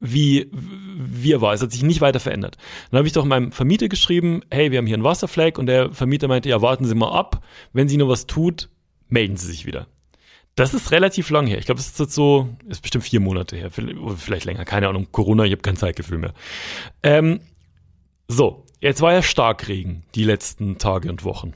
wie, 0.00 0.50
wie 0.52 1.32
er 1.32 1.40
war. 1.40 1.54
Es 1.54 1.62
hat 1.62 1.72
sich 1.72 1.82
nicht 1.82 2.00
weiter 2.00 2.20
verändert. 2.20 2.58
Dann 2.90 2.98
habe 2.98 3.06
ich 3.06 3.14
doch 3.14 3.24
meinem 3.24 3.52
Vermieter 3.52 3.88
geschrieben, 3.88 4.42
hey, 4.50 4.70
wir 4.70 4.78
haben 4.78 4.86
hier 4.86 4.96
einen 4.96 5.04
Wasserfleck 5.04 5.58
und 5.58 5.66
der 5.66 5.92
Vermieter 5.92 6.28
meinte, 6.28 6.48
ja, 6.48 6.60
warten 6.60 6.84
Sie 6.84 6.94
mal 6.94 7.12
ab. 7.12 7.42
Wenn 7.72 7.88
sie 7.88 7.96
nur 7.96 8.08
was 8.08 8.26
tut, 8.26 8.68
melden 9.08 9.36
Sie 9.36 9.46
sich 9.46 9.64
wieder. 9.64 9.86
Das 10.56 10.74
ist 10.74 10.92
relativ 10.92 11.30
lang 11.30 11.46
her. 11.46 11.58
Ich 11.58 11.66
glaube, 11.66 11.78
das 11.78 11.88
ist 11.88 11.98
jetzt 11.98 12.14
so, 12.14 12.48
ist 12.68 12.82
bestimmt 12.82 13.04
vier 13.04 13.18
Monate 13.20 13.56
her, 13.56 13.70
vielleicht 13.70 14.44
länger, 14.44 14.64
keine 14.64 14.88
Ahnung. 14.88 15.08
Corona, 15.10 15.44
ich 15.44 15.52
habe 15.52 15.62
kein 15.62 15.76
Zeitgefühl 15.76 16.18
mehr. 16.18 16.34
Ähm, 17.02 17.40
so, 18.28 18.64
jetzt 18.80 19.00
war 19.00 19.12
ja 19.12 19.22
Starkregen 19.22 20.04
die 20.14 20.22
letzten 20.22 20.78
Tage 20.78 21.10
und 21.10 21.24
Wochen. 21.24 21.54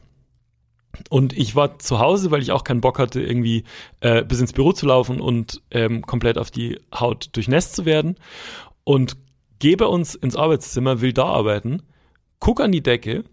Und 1.10 1.36
ich 1.36 1.54
war 1.54 1.78
zu 1.78 1.98
Hause, 1.98 2.30
weil 2.30 2.42
ich 2.42 2.50
auch 2.52 2.64
keinen 2.64 2.80
Bock 2.80 2.98
hatte, 2.98 3.20
irgendwie 3.20 3.64
äh, 4.00 4.24
bis 4.24 4.40
ins 4.40 4.52
Büro 4.52 4.72
zu 4.72 4.86
laufen 4.86 5.20
und 5.20 5.62
ähm, 5.70 6.02
komplett 6.02 6.38
auf 6.38 6.50
die 6.50 6.80
Haut 6.94 7.28
durchnässt 7.32 7.76
zu 7.76 7.84
werden. 7.84 8.16
Und 8.84 9.16
gehe 9.58 9.76
bei 9.76 9.86
uns 9.86 10.14
ins 10.14 10.36
Arbeitszimmer, 10.36 11.00
will 11.00 11.12
da 11.12 11.24
arbeiten, 11.24 11.82
guck 12.40 12.60
an 12.60 12.72
die 12.72 12.82
Decke 12.82 13.24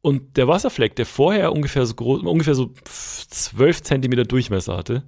und 0.00 0.36
der 0.36 0.48
Wasserfleck, 0.48 0.96
der 0.96 1.06
vorher 1.06 1.52
ungefähr 1.52 1.84
so 1.84 1.94
groß, 1.94 2.22
ungefähr 2.22 2.54
so 2.54 2.70
zwölf 2.84 3.82
Zentimeter 3.82 4.24
Durchmesser 4.24 4.76
hatte, 4.76 5.02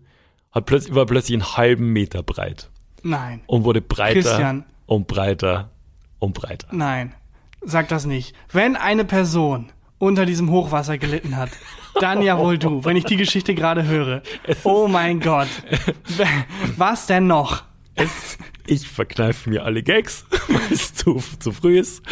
hat 0.51 0.67
plötzlich, 0.67 0.95
war 0.95 1.07
plötzlich 1.07 1.35
einen 1.35 1.57
halben 1.57 1.93
Meter 1.93 2.23
breit 2.23 2.71
Nein, 3.03 3.43
und 3.47 3.65
wurde 3.65 3.81
breiter 3.81 4.21
Christian. 4.21 4.65
und 4.87 5.07
breiter 5.07 5.71
und 6.19 6.35
breiter. 6.35 6.69
nein. 6.73 7.15
Sag 7.61 7.89
das 7.89 8.07
nicht. 8.07 8.37
Wenn 8.53 8.77
eine 8.77 9.05
Person 9.05 9.73
unter 9.99 10.27
diesem 10.27 10.51
Hochwasser 10.51 10.99
gelitten 10.99 11.37
hat, 11.37 11.51
dann 12.01 12.23
ja 12.23 12.39
wohl 12.39 12.59
du, 12.59 12.85
wenn 12.85 12.97
ich 12.97 13.05
die 13.05 13.17
Geschichte 13.17 13.55
gerade 13.55 13.85
höre. 13.87 14.23
Oh 14.65 14.87
mein 14.89 15.21
Gott. 15.21 15.49
Was 16.77 17.07
denn 17.07 17.27
noch? 17.27 17.65
Es, 17.95 18.39
ich 18.67 18.87
verkneife 18.89 19.51
mir 19.51 19.65
alle 19.65 19.83
Gags, 19.83 20.25
weil 20.49 20.73
es 20.73 20.95
zu, 20.95 21.21
zu 21.41 21.53
früh 21.53 21.79
ist. 21.81 22.03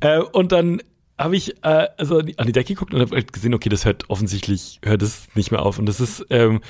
Äh, 0.00 0.20
und 0.20 0.52
dann 0.52 0.80
habe 1.18 1.36
ich 1.36 1.56
äh, 1.64 1.88
also 1.98 2.18
an 2.18 2.26
die- 2.26 2.52
Decke 2.52 2.74
geguckt 2.74 2.94
und 2.94 3.00
habe 3.00 3.14
halt 3.16 3.32
gesehen, 3.32 3.54
okay, 3.54 3.68
das 3.68 3.84
hört 3.84 4.08
offensichtlich, 4.08 4.80
hört 4.84 5.02
es 5.02 5.26
nicht 5.34 5.50
mehr 5.50 5.62
auf. 5.62 5.78
Und 5.78 5.86
das 5.86 6.00
ist, 6.00 6.24
ähm, 6.30 6.60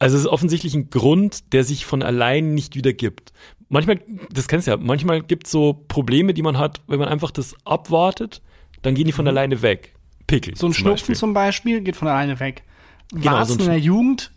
also 0.00 0.16
es 0.16 0.22
ist 0.24 0.28
offensichtlich 0.28 0.74
ein 0.74 0.90
Grund, 0.90 1.52
der 1.52 1.62
sich 1.62 1.86
von 1.86 2.02
allein 2.02 2.54
nicht 2.54 2.74
wieder 2.74 2.92
gibt. 2.92 3.32
Manchmal, 3.68 4.00
das 4.32 4.48
kennst 4.48 4.66
du 4.66 4.72
ja, 4.72 4.76
manchmal 4.76 5.22
gibt 5.22 5.46
es 5.46 5.52
so 5.52 5.84
Probleme, 5.86 6.34
die 6.34 6.42
man 6.42 6.58
hat, 6.58 6.80
wenn 6.88 6.98
man 6.98 7.08
einfach 7.08 7.30
das 7.30 7.54
abwartet, 7.64 8.42
dann 8.82 8.94
gehen 8.94 9.06
die 9.06 9.12
von 9.12 9.26
alleine 9.26 9.62
weg. 9.62 9.94
Pickel. 10.26 10.52
Mhm. 10.52 10.56
So 10.56 10.66
ein 10.66 10.72
zum 10.72 10.74
Schnupfen 10.74 10.94
Beispiel. 11.02 11.16
zum 11.16 11.34
Beispiel 11.34 11.80
geht 11.80 11.96
von 11.96 12.08
alleine 12.08 12.40
weg. 12.40 12.62
Genau, 13.12 13.32
Warzen 13.32 13.58
so 13.58 13.64
in 13.64 13.70
der 13.70 13.78
Jugend 13.80 14.32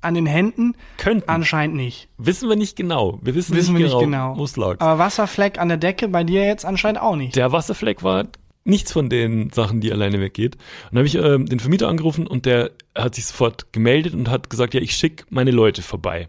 an 0.00 0.14
den 0.14 0.26
Händen 0.26 0.74
Könnten. 0.96 1.28
anscheinend 1.28 1.76
nicht. 1.76 2.08
Wissen 2.18 2.48
wir 2.48 2.56
nicht 2.56 2.76
genau. 2.76 3.18
Wir 3.22 3.34
wissen, 3.34 3.56
Wissen 3.56 3.74
wir 3.74 3.84
nicht 3.84 3.94
nicht 3.94 4.00
genau, 4.04 4.34
genau. 4.34 4.68
lag. 4.68 4.80
Aber 4.80 4.98
Wasserfleck 4.98 5.58
an 5.58 5.68
der 5.68 5.78
Decke 5.78 6.08
bei 6.08 6.22
dir 6.24 6.44
jetzt 6.44 6.64
anscheinend 6.64 7.00
auch 7.00 7.16
nicht. 7.16 7.34
Der 7.34 7.50
Wasserfleck 7.50 8.02
war 8.02 8.28
nichts 8.64 8.92
von 8.92 9.08
den 9.08 9.50
Sachen, 9.50 9.80
die 9.80 9.90
alleine 9.90 10.20
weggeht. 10.20 10.54
Und 10.56 10.62
dann 10.92 10.98
habe 10.98 11.06
ich 11.08 11.14
ähm, 11.16 11.46
den 11.46 11.58
Vermieter 11.58 11.88
angerufen 11.88 12.26
und 12.26 12.46
der 12.46 12.70
hat 12.94 13.14
sich 13.14 13.26
sofort 13.26 13.72
gemeldet 13.72 14.14
und 14.14 14.28
hat 14.30 14.50
gesagt, 14.50 14.74
ja, 14.74 14.80
ich 14.80 14.94
schicke 14.94 15.24
meine 15.30 15.50
Leute 15.50 15.82
vorbei. 15.82 16.28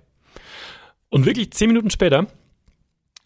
Und 1.09 1.25
wirklich 1.25 1.51
zehn 1.51 1.67
Minuten 1.67 1.89
später 1.89 2.27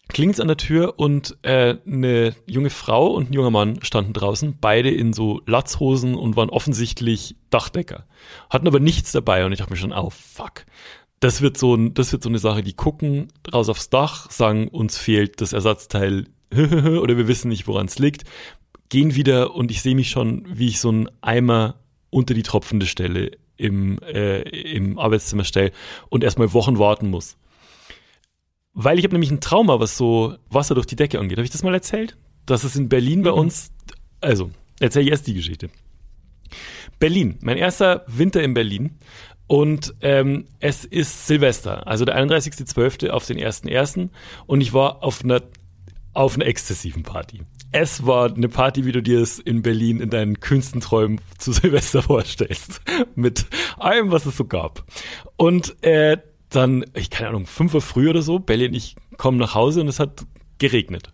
klingt's 0.08 0.40
an 0.40 0.48
der 0.48 0.56
Tür 0.56 0.98
und 0.98 1.36
äh, 1.42 1.76
eine 1.86 2.34
junge 2.46 2.70
Frau 2.70 3.08
und 3.08 3.30
ein 3.30 3.32
junger 3.32 3.50
Mann 3.50 3.82
standen 3.82 4.12
draußen, 4.12 4.58
beide 4.60 4.90
in 4.90 5.12
so 5.12 5.40
Latzhosen 5.46 6.14
und 6.14 6.36
waren 6.36 6.50
offensichtlich 6.50 7.36
Dachdecker. 7.50 8.06
Hatten 8.50 8.66
aber 8.66 8.80
nichts 8.80 9.12
dabei 9.12 9.44
und 9.46 9.52
ich 9.52 9.58
dachte 9.58 9.72
mir 9.72 9.76
schon, 9.78 9.92
oh 9.92 10.10
fuck. 10.10 10.66
Das 11.20 11.40
wird 11.40 11.56
so, 11.56 11.74
ein- 11.74 11.94
das 11.94 12.12
wird 12.12 12.22
so 12.22 12.28
eine 12.28 12.38
Sache, 12.38 12.62
die 12.62 12.74
gucken 12.74 13.28
raus 13.52 13.68
aufs 13.68 13.88
Dach, 13.88 14.30
sagen, 14.30 14.68
uns 14.68 14.98
fehlt 14.98 15.40
das 15.40 15.52
Ersatzteil 15.52 16.26
oder 16.52 17.16
wir 17.16 17.26
wissen 17.28 17.48
nicht, 17.48 17.66
woran 17.66 17.86
es 17.86 17.98
liegt, 17.98 18.24
gehen 18.90 19.14
wieder 19.14 19.54
und 19.54 19.70
ich 19.70 19.80
sehe 19.80 19.94
mich 19.94 20.10
schon, 20.10 20.44
wie 20.48 20.68
ich 20.68 20.80
so 20.80 20.90
einen 20.90 21.08
Eimer 21.22 21.76
unter 22.10 22.34
die 22.34 22.42
tropfende 22.42 22.86
Stelle 22.86 23.32
im, 23.56 23.98
äh, 24.00 24.42
im 24.42 24.98
Arbeitszimmer 24.98 25.44
stelle 25.44 25.72
und 26.10 26.22
erstmal 26.24 26.52
Wochen 26.52 26.78
warten 26.78 27.08
muss. 27.10 27.36
Weil 28.74 28.98
ich 28.98 29.04
habe 29.04 29.14
nämlich 29.14 29.30
ein 29.30 29.40
Trauma, 29.40 29.78
was 29.78 29.96
so 29.96 30.34
Wasser 30.50 30.74
durch 30.74 30.86
die 30.86 30.96
Decke 30.96 31.20
angeht. 31.20 31.38
Habe 31.38 31.44
ich 31.44 31.52
das 31.52 31.62
mal 31.62 31.74
erzählt? 31.74 32.16
Dass 32.44 32.64
es 32.64 32.76
in 32.76 32.88
Berlin 32.88 33.22
bei 33.22 33.30
uns, 33.30 33.72
also 34.20 34.50
erzähle 34.80 35.04
ich 35.04 35.10
erst 35.12 35.26
die 35.28 35.34
Geschichte. 35.34 35.70
Berlin, 36.98 37.38
mein 37.40 37.56
erster 37.56 38.04
Winter 38.08 38.42
in 38.42 38.52
Berlin. 38.52 38.98
Und 39.46 39.94
ähm, 40.00 40.46
es 40.58 40.84
ist 40.84 41.26
Silvester, 41.26 41.86
also 41.86 42.04
der 42.04 42.18
31.12. 42.18 43.10
auf 43.10 43.26
den 43.26 43.38
1.1. 43.38 44.08
Und 44.46 44.60
ich 44.60 44.72
war 44.72 45.04
auf 45.04 45.22
einer, 45.22 45.42
auf 46.12 46.34
einer 46.34 46.46
exzessiven 46.46 47.02
Party. 47.02 47.42
Es 47.70 48.06
war 48.06 48.34
eine 48.34 48.48
Party, 48.48 48.86
wie 48.86 48.92
du 48.92 49.02
dir 49.02 49.20
es 49.20 49.38
in 49.38 49.62
Berlin 49.62 50.00
in 50.00 50.10
deinen 50.10 50.40
kühnsten 50.40 50.80
Träumen 50.80 51.20
zu 51.38 51.52
Silvester 51.52 52.02
vorstellst. 52.04 52.80
Mit 53.14 53.46
allem, 53.78 54.10
was 54.10 54.26
es 54.26 54.36
so 54.36 54.44
gab. 54.44 54.84
Und 55.36 55.82
äh, 55.82 56.18
dann, 56.56 56.84
ich 56.94 57.10
keine 57.10 57.30
Ahnung, 57.30 57.46
5 57.46 57.74
Uhr 57.74 57.80
früh 57.80 58.10
oder 58.10 58.22
so, 58.22 58.38
Belly 58.38 58.68
und 58.68 58.74
ich 58.74 58.96
kommen 59.16 59.38
nach 59.38 59.54
Hause 59.54 59.80
und 59.80 59.88
es 59.88 60.00
hat 60.00 60.24
geregnet. 60.58 61.12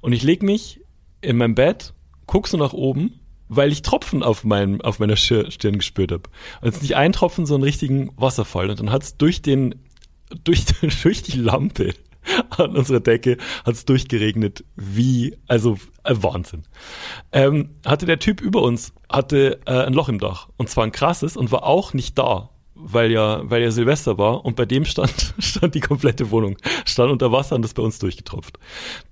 Und 0.00 0.12
ich 0.12 0.22
leg 0.22 0.42
mich 0.42 0.80
in 1.20 1.36
mein 1.36 1.54
Bett, 1.54 1.94
guck 2.26 2.48
so 2.48 2.56
nach 2.56 2.72
oben, 2.72 3.20
weil 3.48 3.72
ich 3.72 3.82
Tropfen 3.82 4.22
auf, 4.22 4.44
meinem, 4.44 4.80
auf 4.80 4.98
meiner 4.98 5.16
Stirn 5.16 5.78
gespürt 5.78 6.12
habe. 6.12 6.30
Und 6.60 6.68
es 6.68 6.76
ist 6.76 6.82
nicht 6.82 6.96
ein 6.96 7.12
Tropfen, 7.12 7.46
sondern 7.46 7.62
einen 7.62 7.70
richtigen 7.70 8.10
Wasserfall. 8.16 8.70
Und 8.70 8.80
dann 8.80 8.90
hat's 8.90 9.16
durch 9.16 9.42
den, 9.42 9.74
durch, 10.44 10.64
durch 11.02 11.22
die 11.22 11.38
Lampe 11.38 11.94
an 12.56 12.76
unserer 12.76 13.00
Decke 13.00 13.36
hat's 13.66 13.84
durchgeregnet, 13.84 14.64
wie, 14.76 15.36
also 15.46 15.78
äh, 16.04 16.14
Wahnsinn. 16.16 16.62
Ähm, 17.32 17.70
hatte 17.84 18.06
der 18.06 18.18
Typ 18.18 18.40
über 18.40 18.62
uns, 18.62 18.94
hatte 19.10 19.60
äh, 19.66 19.84
ein 19.84 19.92
Loch 19.92 20.08
im 20.08 20.18
Dach. 20.18 20.48
Und 20.56 20.70
zwar 20.70 20.84
ein 20.84 20.92
krasses 20.92 21.36
und 21.36 21.52
war 21.52 21.64
auch 21.64 21.92
nicht 21.92 22.18
da 22.18 22.50
weil 22.74 23.12
ja, 23.12 23.42
weil 23.48 23.62
ja 23.62 23.70
Silvester 23.70 24.18
war 24.18 24.44
und 24.44 24.56
bei 24.56 24.66
dem 24.66 24.84
stand, 24.84 25.34
stand 25.38 25.74
die 25.74 25.80
komplette 25.80 26.30
Wohnung, 26.30 26.56
stand 26.84 27.12
unter 27.12 27.32
Wasser 27.32 27.54
und 27.56 27.62
das 27.62 27.74
bei 27.74 27.82
uns 27.82 27.98
durchgetropft. 27.98 28.58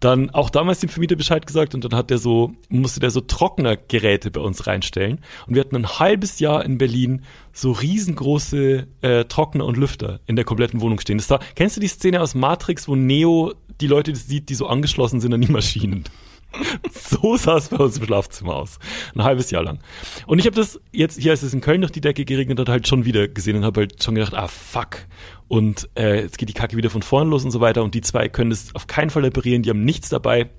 Dann 0.00 0.30
auch 0.30 0.50
damals 0.50 0.80
dem 0.80 0.88
Vermieter 0.88 1.16
Bescheid 1.16 1.46
gesagt 1.46 1.74
und 1.74 1.84
dann 1.84 1.94
hat 1.94 2.10
der 2.10 2.18
so, 2.18 2.54
musste 2.68 3.00
der 3.00 3.10
so 3.10 3.20
Trocknergeräte 3.20 4.30
bei 4.30 4.40
uns 4.40 4.66
reinstellen 4.66 5.20
und 5.46 5.54
wir 5.54 5.60
hatten 5.60 5.76
ein 5.76 5.98
halbes 5.98 6.38
Jahr 6.40 6.64
in 6.64 6.78
Berlin 6.78 7.22
so 7.52 7.72
riesengroße 7.72 8.86
äh, 9.02 9.24
Trockner 9.26 9.64
und 9.64 9.76
Lüfter 9.76 10.20
in 10.26 10.36
der 10.36 10.44
kompletten 10.44 10.80
Wohnung 10.80 10.98
stehen. 10.98 11.18
Das 11.18 11.30
war, 11.30 11.40
kennst 11.54 11.76
du 11.76 11.80
die 11.80 11.88
Szene 11.88 12.20
aus 12.20 12.34
Matrix, 12.34 12.88
wo 12.88 12.96
Neo 12.96 13.52
die 13.80 13.86
Leute 13.86 14.14
sieht, 14.16 14.48
die 14.48 14.54
so 14.54 14.66
angeschlossen 14.66 15.20
sind 15.20 15.34
an 15.34 15.40
die 15.40 15.52
Maschinen? 15.52 16.04
So 16.92 17.36
sah 17.36 17.56
es 17.56 17.68
bei 17.68 17.76
uns 17.76 17.98
im 17.98 18.04
Schlafzimmer 18.04 18.56
aus. 18.56 18.78
Ein 19.14 19.22
halbes 19.22 19.50
Jahr 19.50 19.62
lang. 19.62 19.78
Und 20.26 20.38
ich 20.38 20.46
habe 20.46 20.56
das 20.56 20.80
jetzt, 20.92 21.20
hier 21.20 21.30
als 21.30 21.42
es 21.42 21.54
in 21.54 21.60
Köln 21.60 21.80
durch 21.80 21.92
die 21.92 22.00
Decke 22.00 22.24
geregnet 22.24 22.58
hat, 22.58 22.68
halt 22.68 22.88
schon 22.88 23.04
wieder 23.04 23.28
gesehen 23.28 23.56
und 23.56 23.64
habe 23.64 23.82
halt 23.82 24.02
schon 24.02 24.14
gedacht, 24.14 24.34
ah 24.34 24.48
fuck. 24.48 24.98
Und 25.48 25.88
äh, 25.98 26.22
jetzt 26.22 26.38
geht 26.38 26.48
die 26.48 26.54
Kacke 26.54 26.76
wieder 26.76 26.90
von 26.90 27.02
vorn 27.02 27.28
los 27.28 27.44
und 27.44 27.50
so 27.50 27.60
weiter. 27.60 27.82
Und 27.82 27.94
die 27.94 28.00
zwei 28.00 28.28
können 28.28 28.50
das 28.50 28.74
auf 28.74 28.86
keinen 28.86 29.10
Fall 29.10 29.24
reparieren, 29.24 29.62
die 29.62 29.70
haben 29.70 29.84
nichts 29.84 30.08
dabei. 30.08 30.50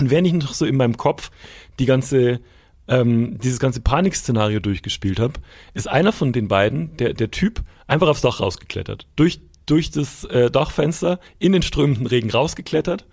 Und 0.00 0.10
während 0.10 0.26
ich 0.26 0.32
noch 0.32 0.54
so 0.54 0.66
in 0.66 0.76
meinem 0.76 0.96
Kopf 0.96 1.30
die 1.78 1.86
ganze, 1.86 2.40
ähm, 2.88 3.38
dieses 3.38 3.60
ganze 3.60 3.80
Panikszenario 3.80 4.60
durchgespielt 4.60 5.20
habe, 5.20 5.34
ist 5.74 5.88
einer 5.88 6.12
von 6.12 6.32
den 6.32 6.48
beiden, 6.48 6.96
der, 6.96 7.14
der 7.14 7.30
Typ, 7.30 7.62
einfach 7.86 8.08
aufs 8.08 8.22
Dach 8.22 8.40
rausgeklettert. 8.40 9.06
Durch, 9.16 9.40
durch 9.66 9.90
das 9.90 10.24
äh, 10.24 10.50
Dachfenster 10.50 11.20
in 11.38 11.52
den 11.52 11.62
strömenden 11.62 12.06
Regen 12.06 12.30
rausgeklettert. 12.30 13.06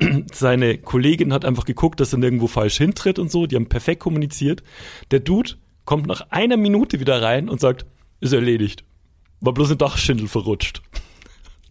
Seine 0.32 0.78
Kollegin 0.78 1.32
hat 1.32 1.44
einfach 1.44 1.64
geguckt, 1.64 2.00
dass 2.00 2.12
er 2.12 2.18
nirgendwo 2.18 2.46
falsch 2.46 2.78
hintritt 2.78 3.18
und 3.18 3.30
so. 3.30 3.46
Die 3.46 3.56
haben 3.56 3.68
perfekt 3.68 4.00
kommuniziert. 4.00 4.62
Der 5.10 5.20
Dude 5.20 5.52
kommt 5.84 6.06
nach 6.06 6.30
einer 6.30 6.56
Minute 6.56 7.00
wieder 7.00 7.22
rein 7.22 7.48
und 7.48 7.60
sagt, 7.60 7.86
ist 8.20 8.32
erledigt. 8.32 8.84
War 9.40 9.54
bloß 9.54 9.72
ein 9.72 9.78
Dachschindel 9.78 10.28
verrutscht. 10.28 10.82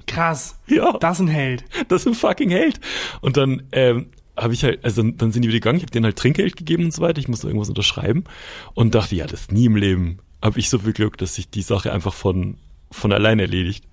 Krass. 0.05 0.59
Ja. 0.67 0.97
Das 0.99 1.17
ist 1.17 1.21
ein 1.21 1.27
Held. 1.29 1.63
Das 1.87 2.01
ist 2.01 2.07
ein 2.07 2.13
fucking 2.13 2.49
Held. 2.49 2.79
Und 3.21 3.37
dann 3.37 3.63
ähm, 3.71 4.07
habe 4.35 4.53
ich 4.53 4.63
halt, 4.63 4.83
also 4.83 5.01
dann 5.01 5.31
sind 5.31 5.43
die 5.43 5.47
wieder 5.47 5.59
gegangen, 5.59 5.77
ich 5.77 5.83
habe 5.83 5.91
denen 5.91 6.05
halt 6.05 6.17
Trinkgeld 6.17 6.57
gegeben 6.57 6.85
und 6.85 6.93
so 6.93 7.01
weiter, 7.01 7.19
ich 7.19 7.27
musste 7.27 7.47
irgendwas 7.47 7.69
unterschreiben 7.69 8.25
und 8.73 8.95
dachte, 8.95 9.15
ja, 9.15 9.25
das 9.25 9.49
nie 9.49 9.65
im 9.65 9.75
Leben 9.75 10.19
habe 10.41 10.59
ich 10.59 10.69
so 10.69 10.79
viel 10.79 10.93
Glück, 10.93 11.17
dass 11.17 11.35
sich 11.35 11.49
die 11.49 11.61
Sache 11.61 11.91
einfach 11.91 12.13
von, 12.13 12.57
von 12.91 13.11
allein 13.11 13.39
erledigt. 13.39 13.85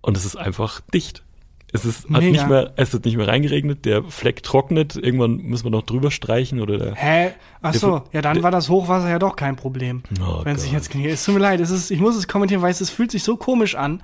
Und 0.00 0.16
es 0.16 0.24
ist 0.24 0.36
einfach 0.36 0.80
dicht. 0.92 1.24
Es 1.72 1.84
ist, 1.84 2.08
hat 2.10 2.22
nicht 2.22 2.48
mehr, 2.48 2.72
es 2.76 2.94
hat 2.94 3.04
nicht 3.04 3.16
mehr 3.18 3.28
reingeregnet, 3.28 3.84
der 3.84 4.02
Fleck 4.04 4.42
trocknet, 4.42 4.96
irgendwann 4.96 5.36
müssen 5.36 5.64
wir 5.64 5.70
noch 5.70 5.82
drüber 5.82 6.10
streichen 6.10 6.60
oder 6.60 6.78
der, 6.78 6.94
Hä? 6.94 7.32
Ach 7.60 7.72
Der 7.72 7.80
so, 7.80 8.02
ja, 8.12 8.22
dann 8.22 8.34
der- 8.34 8.42
war 8.42 8.50
das 8.50 8.68
Hochwasser 8.70 9.10
ja 9.10 9.18
doch 9.18 9.36
kein 9.36 9.56
Problem. 9.56 10.02
Oh 10.20 10.40
wenn 10.44 10.56
sich 10.56 10.72
Gott. 10.72 10.82
jetzt 10.90 10.94
es 10.94 11.24
tut 11.24 11.34
mir 11.34 11.40
leid, 11.40 11.60
es 11.60 11.70
ist, 11.70 11.90
ich 11.90 12.00
muss 12.00 12.16
es 12.16 12.26
kommentieren, 12.26 12.62
weil 12.62 12.70
es, 12.70 12.80
es 12.80 12.88
fühlt 12.90 13.10
sich 13.10 13.22
so 13.22 13.36
komisch 13.36 13.74
an, 13.74 14.02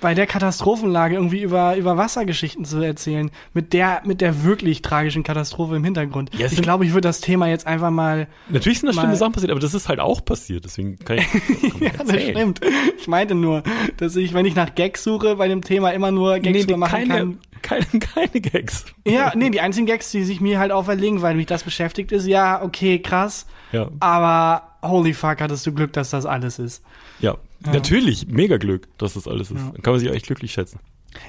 bei 0.00 0.14
der 0.14 0.26
Katastrophenlage 0.26 1.14
irgendwie 1.14 1.42
über 1.42 1.76
über 1.76 1.96
Wassergeschichten 1.96 2.64
zu 2.64 2.80
erzählen, 2.80 3.30
mit 3.52 3.72
der 3.72 4.02
mit 4.04 4.20
der 4.20 4.44
wirklich 4.44 4.82
tragischen 4.82 5.22
Katastrophe 5.22 5.76
im 5.76 5.84
Hintergrund. 5.84 6.30
Ja, 6.36 6.46
ich 6.46 6.60
glaube, 6.62 6.84
ich 6.84 6.92
würde 6.92 7.08
das 7.08 7.20
Thema 7.20 7.48
jetzt 7.48 7.66
einfach 7.66 7.90
mal 7.90 8.28
Natürlich 8.48 8.80
sind 8.80 8.88
da 8.88 8.92
schlimme 8.92 9.16
Sachen 9.16 9.32
passiert, 9.32 9.50
aber 9.50 9.60
das 9.60 9.74
ist 9.74 9.88
halt 9.88 10.00
auch 10.00 10.24
passiert, 10.24 10.64
deswegen 10.64 10.98
kann 10.98 11.18
ich, 11.18 11.30
kann 11.60 11.80
Ja, 11.80 11.90
das 12.04 12.22
stimmt. 12.22 12.60
Ich 12.98 13.08
meinte 13.08 13.34
nur, 13.34 13.62
dass 13.96 14.16
ich, 14.16 14.34
wenn 14.34 14.46
ich 14.46 14.54
nach 14.54 14.74
Gags 14.74 15.04
suche, 15.04 15.36
bei 15.36 15.48
dem 15.48 15.62
Thema 15.62 15.90
immer 15.90 16.10
nur 16.10 16.38
Gags 16.38 16.66
nee, 16.66 16.76
machen 16.76 16.90
keine, 16.90 17.14
kann. 17.14 17.38
keine, 17.62 17.86
keine 18.00 18.40
Gags. 18.40 18.84
Ja, 19.06 19.32
nee, 19.34 19.50
die 19.50 19.60
einzigen 19.60 19.86
Gags, 19.86 20.10
die 20.10 20.24
sich 20.24 20.40
mir 20.40 20.58
halt 20.58 20.72
auferlegen, 20.72 21.22
weil 21.22 21.34
mich 21.34 21.46
das 21.46 21.62
beschäftigt, 21.62 22.12
ist, 22.12 22.26
ja, 22.26 22.62
okay, 22.62 22.98
krass, 22.98 23.46
Ja. 23.72 23.88
aber 24.00 24.68
holy 24.82 25.14
fuck, 25.14 25.40
hattest 25.40 25.66
du 25.66 25.72
Glück, 25.72 25.92
dass 25.94 26.10
das 26.10 26.26
alles 26.26 26.58
ist. 26.58 26.82
Ja, 27.20 27.36
natürlich, 27.72 28.26
mega 28.28 28.56
Glück, 28.56 28.88
dass 28.98 29.14
das 29.14 29.26
alles 29.28 29.50
ist. 29.50 29.58
Dann 29.58 29.82
kann 29.82 29.92
man 29.94 30.00
sich 30.00 30.10
auch 30.10 30.14
echt 30.14 30.26
glücklich 30.26 30.52
schätzen. 30.52 30.78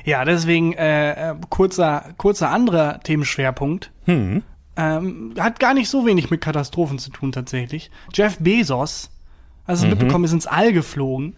Ja, 0.04 0.26
deswegen 0.26 0.74
äh, 0.74 1.32
äh, 1.32 1.36
kurzer, 1.50 2.13
kurzer 2.17 2.50
anderer 2.50 3.00
Themenschwerpunkt. 3.02 3.91
Hm. 4.06 4.41
Ähm, 4.78 5.34
hat 5.39 5.60
gar 5.60 5.74
nicht 5.74 5.89
so 5.89 6.06
wenig 6.06 6.30
mit 6.32 6.41
Katastrophen 6.41 7.00
zu 7.00 7.10
tun 7.12 7.32
tatsächlich. 7.32 7.91
Jeff 8.13 8.38
Bezos, 8.39 9.10
hast 9.65 9.84
du 9.84 9.88
Mhm. 9.88 9.91
mitbekommen, 9.93 10.26
ist 10.26 10.34
ins 10.34 10.48
All 10.48 10.74
geflogen. 10.74 11.36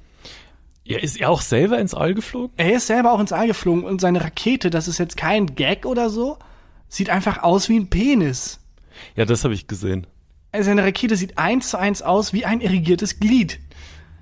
Ja, 0.85 0.97
ist 0.99 1.19
er 1.19 1.29
auch 1.29 1.41
selber 1.41 1.77
ins 1.79 1.93
All 1.93 2.13
geflogen? 2.13 2.51
Er 2.57 2.73
ist 2.77 2.87
selber 2.87 3.11
auch 3.11 3.19
ins 3.19 3.33
All 3.33 3.47
geflogen 3.47 3.83
und 3.83 3.99
seine 3.99 4.23
Rakete, 4.23 4.69
das 4.69 4.87
ist 4.87 4.97
jetzt 4.97 5.17
kein 5.17 5.55
Gag 5.55 5.85
oder 5.85 6.09
so, 6.09 6.37
sieht 6.87 7.09
einfach 7.09 7.43
aus 7.43 7.67
wie 7.67 7.77
ein 7.77 7.89
Penis. 7.89 8.61
Ja, 9.17 9.25
das 9.25 9.43
habe 9.43 9.53
ich 9.53 9.67
gesehen. 9.67 10.07
Also 10.53 10.67
Seine 10.69 10.83
Rakete 10.85 11.17
sieht 11.17 11.37
eins 11.37 11.69
zu 11.71 11.77
eins 11.77 12.01
aus 12.01 12.31
wie 12.31 12.45
ein 12.45 12.61
irrigiertes 12.61 13.19
Glied. 13.19 13.59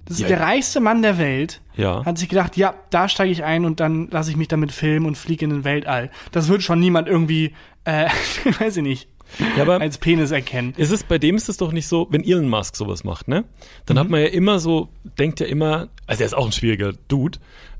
Das 0.05 0.17
ist 0.17 0.21
Ja. 0.21 0.27
der 0.29 0.39
reichste 0.41 0.79
Mann 0.79 1.01
der 1.01 1.17
Welt. 1.17 1.61
Ja. 1.75 2.05
Hat 2.05 2.17
sich 2.17 2.29
gedacht, 2.29 2.55
ja, 2.57 2.75
da 2.91 3.09
steige 3.09 3.31
ich 3.31 3.43
ein 3.43 3.65
und 3.65 3.79
dann 3.79 4.07
lasse 4.11 4.29
ich 4.31 4.37
mich 4.37 4.47
damit 4.47 4.71
filmen 4.71 5.05
und 5.05 5.17
fliege 5.17 5.43
in 5.45 5.49
den 5.51 5.63
Weltall. 5.63 6.11
Das 6.31 6.47
wird 6.47 6.61
schon 6.63 6.79
niemand 6.79 7.07
irgendwie, 7.07 7.53
äh, 7.85 8.07
weiß 8.59 8.77
ich 8.77 8.83
nicht, 8.83 9.09
Ja, 9.57 9.63
aber 9.63 9.81
als 9.81 9.97
Penis 9.97 10.31
erkennen. 10.31 10.73
ist 10.77 10.91
es, 10.91 11.03
bei 11.03 11.17
dem 11.17 11.35
ist 11.35 11.49
es 11.49 11.57
doch 11.57 11.71
nicht 11.71 11.87
so, 11.87 12.07
wenn 12.11 12.23
Elon 12.23 12.47
Musk 12.49 12.75
sowas 12.75 13.03
macht, 13.03 13.27
ne? 13.27 13.43
Dann 13.87 13.97
hat 13.99 14.09
man 14.09 14.21
ja 14.21 14.27
immer 14.27 14.59
so, 14.59 14.89
denkt 15.17 15.39
ja 15.39 15.47
immer, 15.47 15.89
also 16.07 16.21
er 16.21 16.27
ist 16.27 16.33
auch 16.35 16.45
ein 16.45 16.51
schwieriger 16.51 16.93
Dude, 17.07 17.39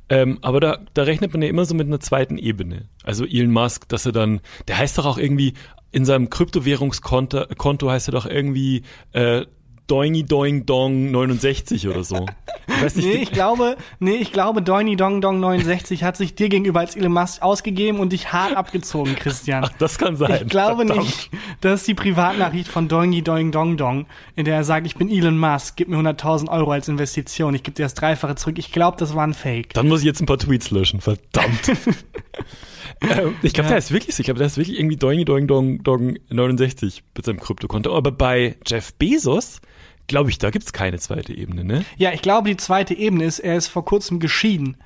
ähm, 0.10 0.40
aber 0.42 0.60
da, 0.60 0.80
da 0.94 1.04
rechnet 1.04 1.32
man 1.34 1.42
ja 1.42 1.48
immer 1.48 1.66
so 1.66 1.74
mit 1.76 1.88
einer 1.88 2.00
zweiten 2.00 2.38
Ebene. 2.38 2.90
Also 3.04 3.26
Elon 3.26 3.52
Musk, 3.52 3.88
dass 3.90 4.06
er 4.06 4.12
dann, 4.12 4.42
der 4.68 4.78
heißt 4.78 4.98
doch 4.98 5.06
auch 5.06 5.18
irgendwie, 5.18 5.54
in 5.92 6.04
seinem 6.06 6.30
Kryptowährungskonto 6.30 7.46
Konto 7.58 7.90
heißt 7.90 8.10
er 8.10 8.12
doch 8.12 8.26
irgendwie 8.26 8.84
äh, 9.14 9.46
Doingy 9.88 10.24
Doing 10.24 10.66
Dong 10.66 11.12
69 11.12 11.88
oder 11.88 12.04
so. 12.04 12.26
Ich 12.68 12.82
weiß 12.84 12.96
nicht, 12.96 13.06
Nee, 13.08 13.22
ich 13.22 13.32
glaube, 13.32 13.78
nee, 14.00 14.16
ich 14.16 14.32
glaube, 14.32 14.62
Doiny 14.64 14.96
Dong 14.96 15.22
Dong 15.22 15.40
69 15.40 16.04
hat 16.04 16.18
sich 16.18 16.34
dir 16.36 16.50
gegenüber 16.50 16.80
als 16.80 16.96
Elon 16.96 17.14
Musk 17.14 17.42
ausgegeben 17.44 18.00
und 18.00 18.12
dich 18.12 18.34
hart 18.34 18.58
abgezogen, 18.58 19.16
Christian. 19.16 19.64
Ach, 19.64 19.72
das 19.78 19.98
kann 20.00 20.16
sein. 20.16 20.42
Ich 20.44 20.50
glaube 20.50 20.86
Verdammt. 20.88 21.06
nicht, 21.06 21.30
das 21.62 21.82
ist 21.82 21.88
die 21.88 21.94
Privatnachricht 21.94 22.68
von 22.68 22.88
Doingy 22.88 23.22
Doing 23.22 23.52
Dong 23.52 23.78
Dong, 23.78 24.08
in 24.36 24.46
der 24.46 24.56
er 24.56 24.64
sagt, 24.64 24.88
ich 24.88 24.96
bin 24.96 25.10
Elon 25.10 25.38
Musk, 25.38 25.76
gib 25.78 25.88
mir 25.88 25.98
100.000 25.98 26.50
Euro 26.50 26.72
als 26.72 26.88
Investition, 26.88 27.54
ich 27.54 27.62
gebe 27.64 27.76
dir 27.76 27.84
das 27.84 27.94
Dreifache 27.94 28.36
zurück. 28.36 28.58
Ich 28.58 28.72
glaube, 28.72 28.98
das 29.00 29.14
war 29.14 29.26
ein 29.28 29.34
Fake. 29.36 29.74
Dann 29.76 29.88
muss 29.88 30.00
ich 30.00 30.06
jetzt 30.08 30.22
ein 30.22 30.26
paar 30.26 30.40
Tweets 30.40 30.72
löschen, 30.72 31.02
verdammt. 31.02 31.70
ähm, 33.02 33.36
ich 33.42 33.54
glaube, 33.54 33.66
Ja. 33.68 33.70
der 33.70 33.78
ist 33.78 33.92
wirklich, 33.92 34.18
ich 34.18 34.26
glaube, 34.26 34.38
der 34.40 34.48
ist 34.48 34.58
wirklich 34.58 34.80
irgendwie 34.80 34.98
Doing 34.98 35.24
Doing 35.26 35.48
Dong 35.48 35.84
Dong 35.84 36.18
69 36.30 37.04
mit 37.16 37.26
seinem 37.26 37.40
Kryptokonto. 37.40 37.96
Aber 37.96 38.12
bei 38.12 38.56
Jeff 38.66 38.94
Bezos, 38.96 39.62
glaube 40.08 40.30
ich, 40.30 40.38
da 40.38 40.50
gibt's 40.50 40.74
keine 40.74 41.00
zweite 41.00 41.34
Ebene, 41.34 41.64
ne? 41.64 41.86
Ja, 41.98 42.12
ich 42.12 42.22
glaube, 42.22 42.50
die 42.50 42.58
zweite 42.58 42.94
Ebene 42.94 43.26
ist, 43.26 43.40
er 43.40 43.56
ist 43.58 43.68
vor 43.68 43.86
kurzem 43.86 44.20
geschieden. 44.20 44.78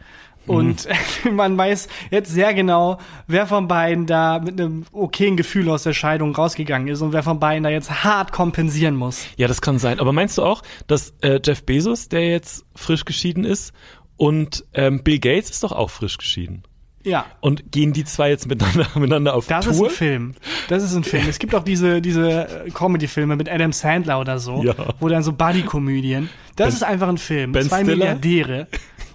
Und 0.47 0.88
man 1.32 1.58
weiß 1.58 1.88
jetzt 2.10 2.32
sehr 2.32 2.53
genau, 2.53 2.97
wer 3.27 3.45
von 3.45 3.67
beiden 3.67 4.08
da 4.08 4.39
mit 4.39 4.60
einem 4.60 4.86
okayen 4.91 5.38
Gefühl 5.38 5.69
aus 5.69 5.84
der 5.84 5.93
Scheidung 5.93 6.34
rausgegangen 6.36 6.88
ist 6.88 7.01
und 7.01 7.13
wer 7.13 7.23
von 7.23 7.39
beiden 7.39 7.63
da 7.63 7.69
jetzt 7.69 8.03
hart 8.03 8.32
kompensieren 8.32 8.95
muss. 8.95 9.25
Ja, 9.38 9.47
das 9.47 9.62
kann 9.62 9.77
sein. 9.77 9.99
Aber 9.99 10.12
meinst 10.12 10.38
du 10.38 10.43
auch, 10.43 10.63
dass 10.88 11.13
äh, 11.21 11.39
Jeff 11.43 11.63
Bezos, 11.63 12.10
der 12.10 12.29
jetzt 12.29 12.65
frisch 12.75 13.05
geschieden 13.05 13.45
ist, 13.45 13.73
und 14.17 14.65
ähm, 14.73 15.03
Bill 15.03 15.19
Gates 15.19 15.49
ist 15.49 15.63
doch 15.63 15.71
auch 15.71 15.89
frisch 15.89 16.17
geschieden? 16.17 16.63
Ja. 17.10 17.26
Und 17.41 17.72
gehen 17.72 17.91
die 17.93 18.06
zwei 18.06 18.30
jetzt 18.30 18.48
miteinander, 18.48 18.88
miteinander 18.95 19.34
auf 19.36 19.48
Das 19.48 19.65
ist 19.67 19.78
Tour? 19.78 19.88
ein 19.88 19.93
Film. 19.93 20.34
Das 20.67 20.84
ist 20.84 20.95
ein 20.95 21.04
Film. 21.04 21.26
Es 21.28 21.39
gibt 21.39 21.54
auch 21.56 21.63
diese, 21.63 22.02
diese 22.02 22.65
äh, 22.65 22.69
Comedy-Filme 22.72 23.36
mit 23.36 23.50
Adam 23.50 23.74
Sandler 23.74 24.19
oder 24.19 24.39
so, 24.39 24.63
Ja. 24.63 24.76
wo 25.00 25.08
dann 25.10 25.24
so 25.24 25.34
Buddy-Komödien. 25.34 26.30
Das 26.56 26.67
Ben- 26.67 26.74
ist 26.76 26.84
einfach 26.84 27.08
ein 27.10 27.17
Film. 27.17 27.52
Ben 27.52 27.67
Zwei 27.67 27.84
Stiller? 27.84 27.95
Milliardäre. 27.98 28.67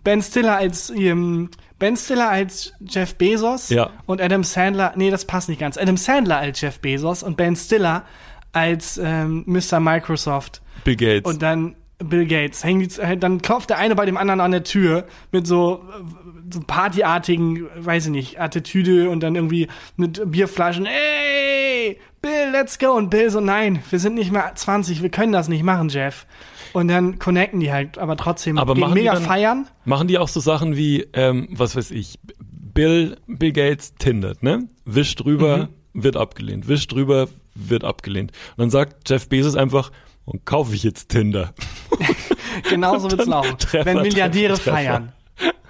Ben 0.02 0.20
Stiller 0.22 0.56
als 0.56 0.90
ähm, 0.90 1.48
Ben 1.78 1.96
Stiller 1.96 2.28
als 2.30 2.72
Jeff 2.86 3.14
Bezos 3.16 3.68
Ja. 3.70 3.90
und 4.06 4.20
Adam 4.20 4.44
Sandler, 4.44 4.92
nee, 4.96 5.10
das 5.10 5.24
passt 5.24 5.48
nicht 5.48 5.60
ganz. 5.60 5.76
Adam 5.78 5.96
Sandler 5.96 6.38
als 6.38 6.60
Jeff 6.60 6.78
Bezos 6.80 7.22
und 7.22 7.36
Ben 7.36 7.56
Stiller 7.56 8.04
als 8.52 8.98
ähm, 9.02 9.44
Mr. 9.46 9.80
Microsoft. 9.80 10.62
Bill 10.84 10.96
Gates. 10.96 11.30
Und 11.30 11.42
dann 11.42 11.74
Bill 11.98 12.26
Gates. 12.26 12.64
Hängen 12.64 12.80
die, 12.86 13.00
äh, 13.00 13.16
dann 13.16 13.40
klopft 13.42 13.70
der 13.70 13.78
eine 13.78 13.94
bei 13.94 14.04
dem 14.06 14.16
anderen 14.16 14.40
an 14.40 14.50
der 14.50 14.64
Tür 14.64 15.04
mit 15.32 15.46
so, 15.46 15.82
äh, 15.90 16.52
so 16.52 16.60
partyartigen, 16.66 17.66
weiß 17.76 18.06
ich 18.06 18.10
nicht, 18.12 18.40
Attitüde 18.40 19.10
und 19.10 19.20
dann 19.22 19.34
irgendwie 19.34 19.68
mit 19.96 20.20
Bierflaschen. 20.30 20.86
Ey, 20.86 21.98
Bill, 22.20 22.50
let's 22.52 22.78
go. 22.78 22.92
Und 22.92 23.10
Bill 23.10 23.30
so, 23.30 23.40
nein, 23.40 23.82
wir 23.90 23.98
sind 23.98 24.14
nicht 24.14 24.32
mehr 24.32 24.52
20, 24.54 25.02
wir 25.02 25.10
können 25.10 25.32
das 25.32 25.48
nicht 25.48 25.62
machen, 25.62 25.88
Jeff. 25.88 26.26
Und 26.72 26.88
dann 26.88 27.18
connecten 27.20 27.60
die 27.60 27.72
halt, 27.72 27.98
aber 27.98 28.16
trotzdem 28.16 28.58
Aber 28.58 28.74
gehen 28.74 28.92
mega 28.94 29.14
dann- 29.14 29.22
feiern. 29.22 29.66
Machen 29.84 30.08
die 30.08 30.18
auch 30.18 30.26
so 30.28 30.40
Sachen 30.40 30.76
wie, 30.76 31.06
ähm, 31.12 31.48
was 31.52 31.76
weiß 31.76 31.92
ich, 31.92 32.18
Bill, 32.40 33.16
Bill 33.28 33.52
Gates 33.52 33.94
tindert, 33.94 34.42
ne? 34.42 34.66
Wischt 34.84 35.20
drüber, 35.24 35.68
Mhm. 35.92 36.02
wird 36.02 36.16
abgelehnt. 36.16 36.66
Wischt 36.66 36.90
drüber, 36.92 37.28
wird 37.54 37.84
abgelehnt. 37.84 38.32
Und 38.56 38.62
dann 38.62 38.70
sagt 38.70 39.08
Jeff 39.08 39.28
Bezos 39.28 39.54
einfach, 39.54 39.92
und 40.24 40.44
kaufe 40.46 40.74
ich 40.74 40.82
jetzt 40.82 41.08
Tinder. 41.10 41.52
Genauso 42.70 43.10
wird's 43.10 43.26
laufen. 43.26 43.58
Treffer, 43.58 43.84
wenn 43.86 44.02
Milliardäre 44.02 44.54
Treffer, 44.54 44.70
Treffer. 44.72 44.76
feiern. 44.76 45.12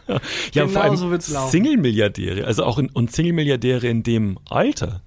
Ja, 0.06 0.20
Genau 0.52 0.68
vor 0.68 0.82
allem 0.82 0.96
so 0.96 1.10
wird's 1.10 1.30
laufen. 1.30 1.50
Single-Milliardäre, 1.50 2.44
also 2.46 2.64
auch 2.64 2.78
in, 2.78 2.90
und 2.90 3.10
Single-Milliardäre 3.12 3.86
in 3.88 4.02
dem 4.02 4.38
Alter. 4.50 5.00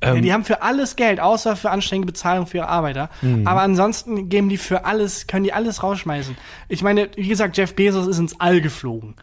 Ähm, 0.00 0.16
Ja, 0.16 0.20
die 0.22 0.32
haben 0.32 0.44
für 0.44 0.62
alles 0.62 0.94
Geld, 0.94 1.18
außer 1.18 1.56
für 1.56 1.70
anstrengende 1.70 2.12
Bezahlung 2.12 2.46
für 2.46 2.58
ihre 2.58 2.68
Arbeiter. 2.68 3.10
Mhm. 3.22 3.46
Aber 3.46 3.62
ansonsten 3.62 4.28
geben 4.28 4.48
die 4.48 4.56
für 4.56 4.84
alles, 4.84 5.26
können 5.26 5.42
die 5.44 5.52
alles 5.52 5.82
rausschmeißen. 5.82 6.36
Ich 6.68 6.82
meine, 6.82 7.08
wie 7.16 7.26
gesagt, 7.28 7.56
Jeff 7.56 7.74
Bezos 7.74 8.06
ist 8.06 8.18
ins 8.20 8.38
All 8.40 8.60
geflogen. 8.60 9.16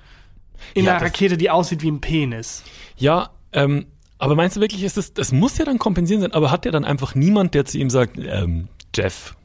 In 0.73 0.85
Ja, 0.85 0.97
einer 0.97 1.05
Rakete, 1.05 1.37
die 1.37 1.49
aussieht 1.49 1.83
wie 1.83 1.91
ein 1.91 2.01
Penis. 2.01 2.63
Ja, 2.97 3.29
ähm, 3.53 3.85
aber 4.17 4.35
meinst 4.35 4.57
du 4.57 4.61
wirklich, 4.61 4.83
ist 4.83 4.97
das, 4.97 5.13
das 5.13 5.31
muss 5.31 5.57
ja 5.57 5.63
dann 5.65 5.79
kompensieren 5.79 6.21
sein, 6.21 6.33
aber 6.33 6.51
hat 6.51 6.65
ja 6.65 6.71
dann 6.71 6.83
einfach 6.85 7.15
niemand, 7.15 7.53
der 7.53 7.63
zu 7.65 7.77
ihm 7.77 7.89
sagt, 7.89 8.17
ähm, 8.17 8.67
Jeff, 8.95 9.35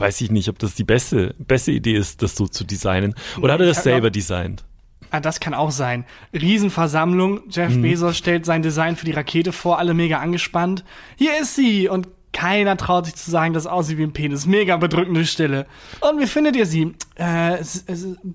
weiß 0.00 0.20
ich 0.22 0.30
nicht, 0.30 0.48
ob 0.48 0.58
das 0.58 0.74
die 0.74 0.84
beste, 0.84 1.34
beste 1.38 1.72
Idee 1.72 1.94
ist, 1.94 2.22
das 2.22 2.34
so 2.34 2.46
zu 2.48 2.64
designen. 2.64 3.14
Oder 3.40 3.54
hat 3.54 3.60
er 3.60 3.66
das 3.66 3.78
ich 3.78 3.82
glaub- 3.82 3.94
selber 3.94 4.10
designt? 4.10 4.64
Ah, 5.12 5.20
das 5.20 5.40
kann 5.40 5.54
auch 5.54 5.72
sein. 5.72 6.04
Riesenversammlung. 6.32 7.40
Jeff 7.50 7.74
Mhm. 7.74 7.82
Bezos 7.82 8.16
stellt 8.16 8.46
sein 8.46 8.62
Design 8.62 8.96
für 8.96 9.06
die 9.06 9.12
Rakete 9.12 9.52
vor, 9.52 9.78
alle 9.78 9.92
mega 9.94 10.18
angespannt. 10.20 10.84
Hier 11.16 11.38
ist 11.40 11.56
sie! 11.56 11.88
Und 11.88 12.08
keiner 12.32 12.76
traut 12.76 13.06
sich 13.06 13.16
zu 13.16 13.28
sagen, 13.28 13.52
das 13.52 13.66
aussieht 13.66 13.98
wie 13.98 14.04
ein 14.04 14.12
Penis. 14.12 14.46
Mega 14.46 14.76
bedrückende 14.76 15.26
Stille. 15.26 15.66
Und 16.00 16.20
wie 16.20 16.28
findet 16.28 16.54
ihr 16.54 16.64
sie? 16.66 16.94
Äh, 17.16 17.58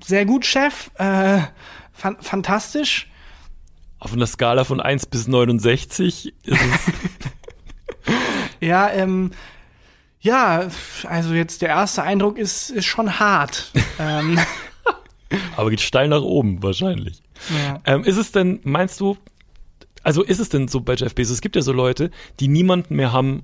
sehr 0.04 0.26
gut, 0.26 0.46
Chef. 0.46 0.92
Äh, 0.96 1.40
fan 1.94 2.18
fantastisch. 2.20 3.10
Auf 4.00 4.12
einer 4.12 4.28
Skala 4.28 4.66
von 4.66 4.82
1 4.82 5.06
bis 5.06 5.30
69 5.30 6.34
ist 6.44 6.60
es 6.60 6.60
Ja, 8.60 8.90
ähm, 8.92 9.32
ja, 10.26 10.68
also 11.08 11.34
jetzt 11.34 11.62
der 11.62 11.70
erste 11.70 12.02
Eindruck 12.04 12.38
ist, 12.38 12.72
ist 12.72 12.86
schon 12.86 13.20
hart. 13.20 13.72
ähm, 14.00 14.40
Aber 15.56 15.70
geht 15.70 15.82
steil 15.82 16.08
nach 16.08 16.22
oben 16.22 16.62
wahrscheinlich. 16.64 17.22
ja. 17.50 17.80
Ähm, 17.86 18.04
ist 18.04 18.18
es 18.18 18.32
denn, 18.32 18.60
meinst 18.64 19.00
du, 19.00 19.18
also 20.04 20.24
ist 20.24 20.40
es 20.40 20.50
denn 20.50 20.68
so 20.68 20.82
bei 20.82 20.96
Jeff 20.96 21.14
Bezos, 21.16 21.36
es 21.36 21.42
gibt 21.42 21.56
ja 21.56 21.62
so 21.62 21.72
Leute, 21.74 22.10
die 22.40 22.48
niemanden 22.48 22.96
mehr 22.96 23.12
haben, 23.12 23.44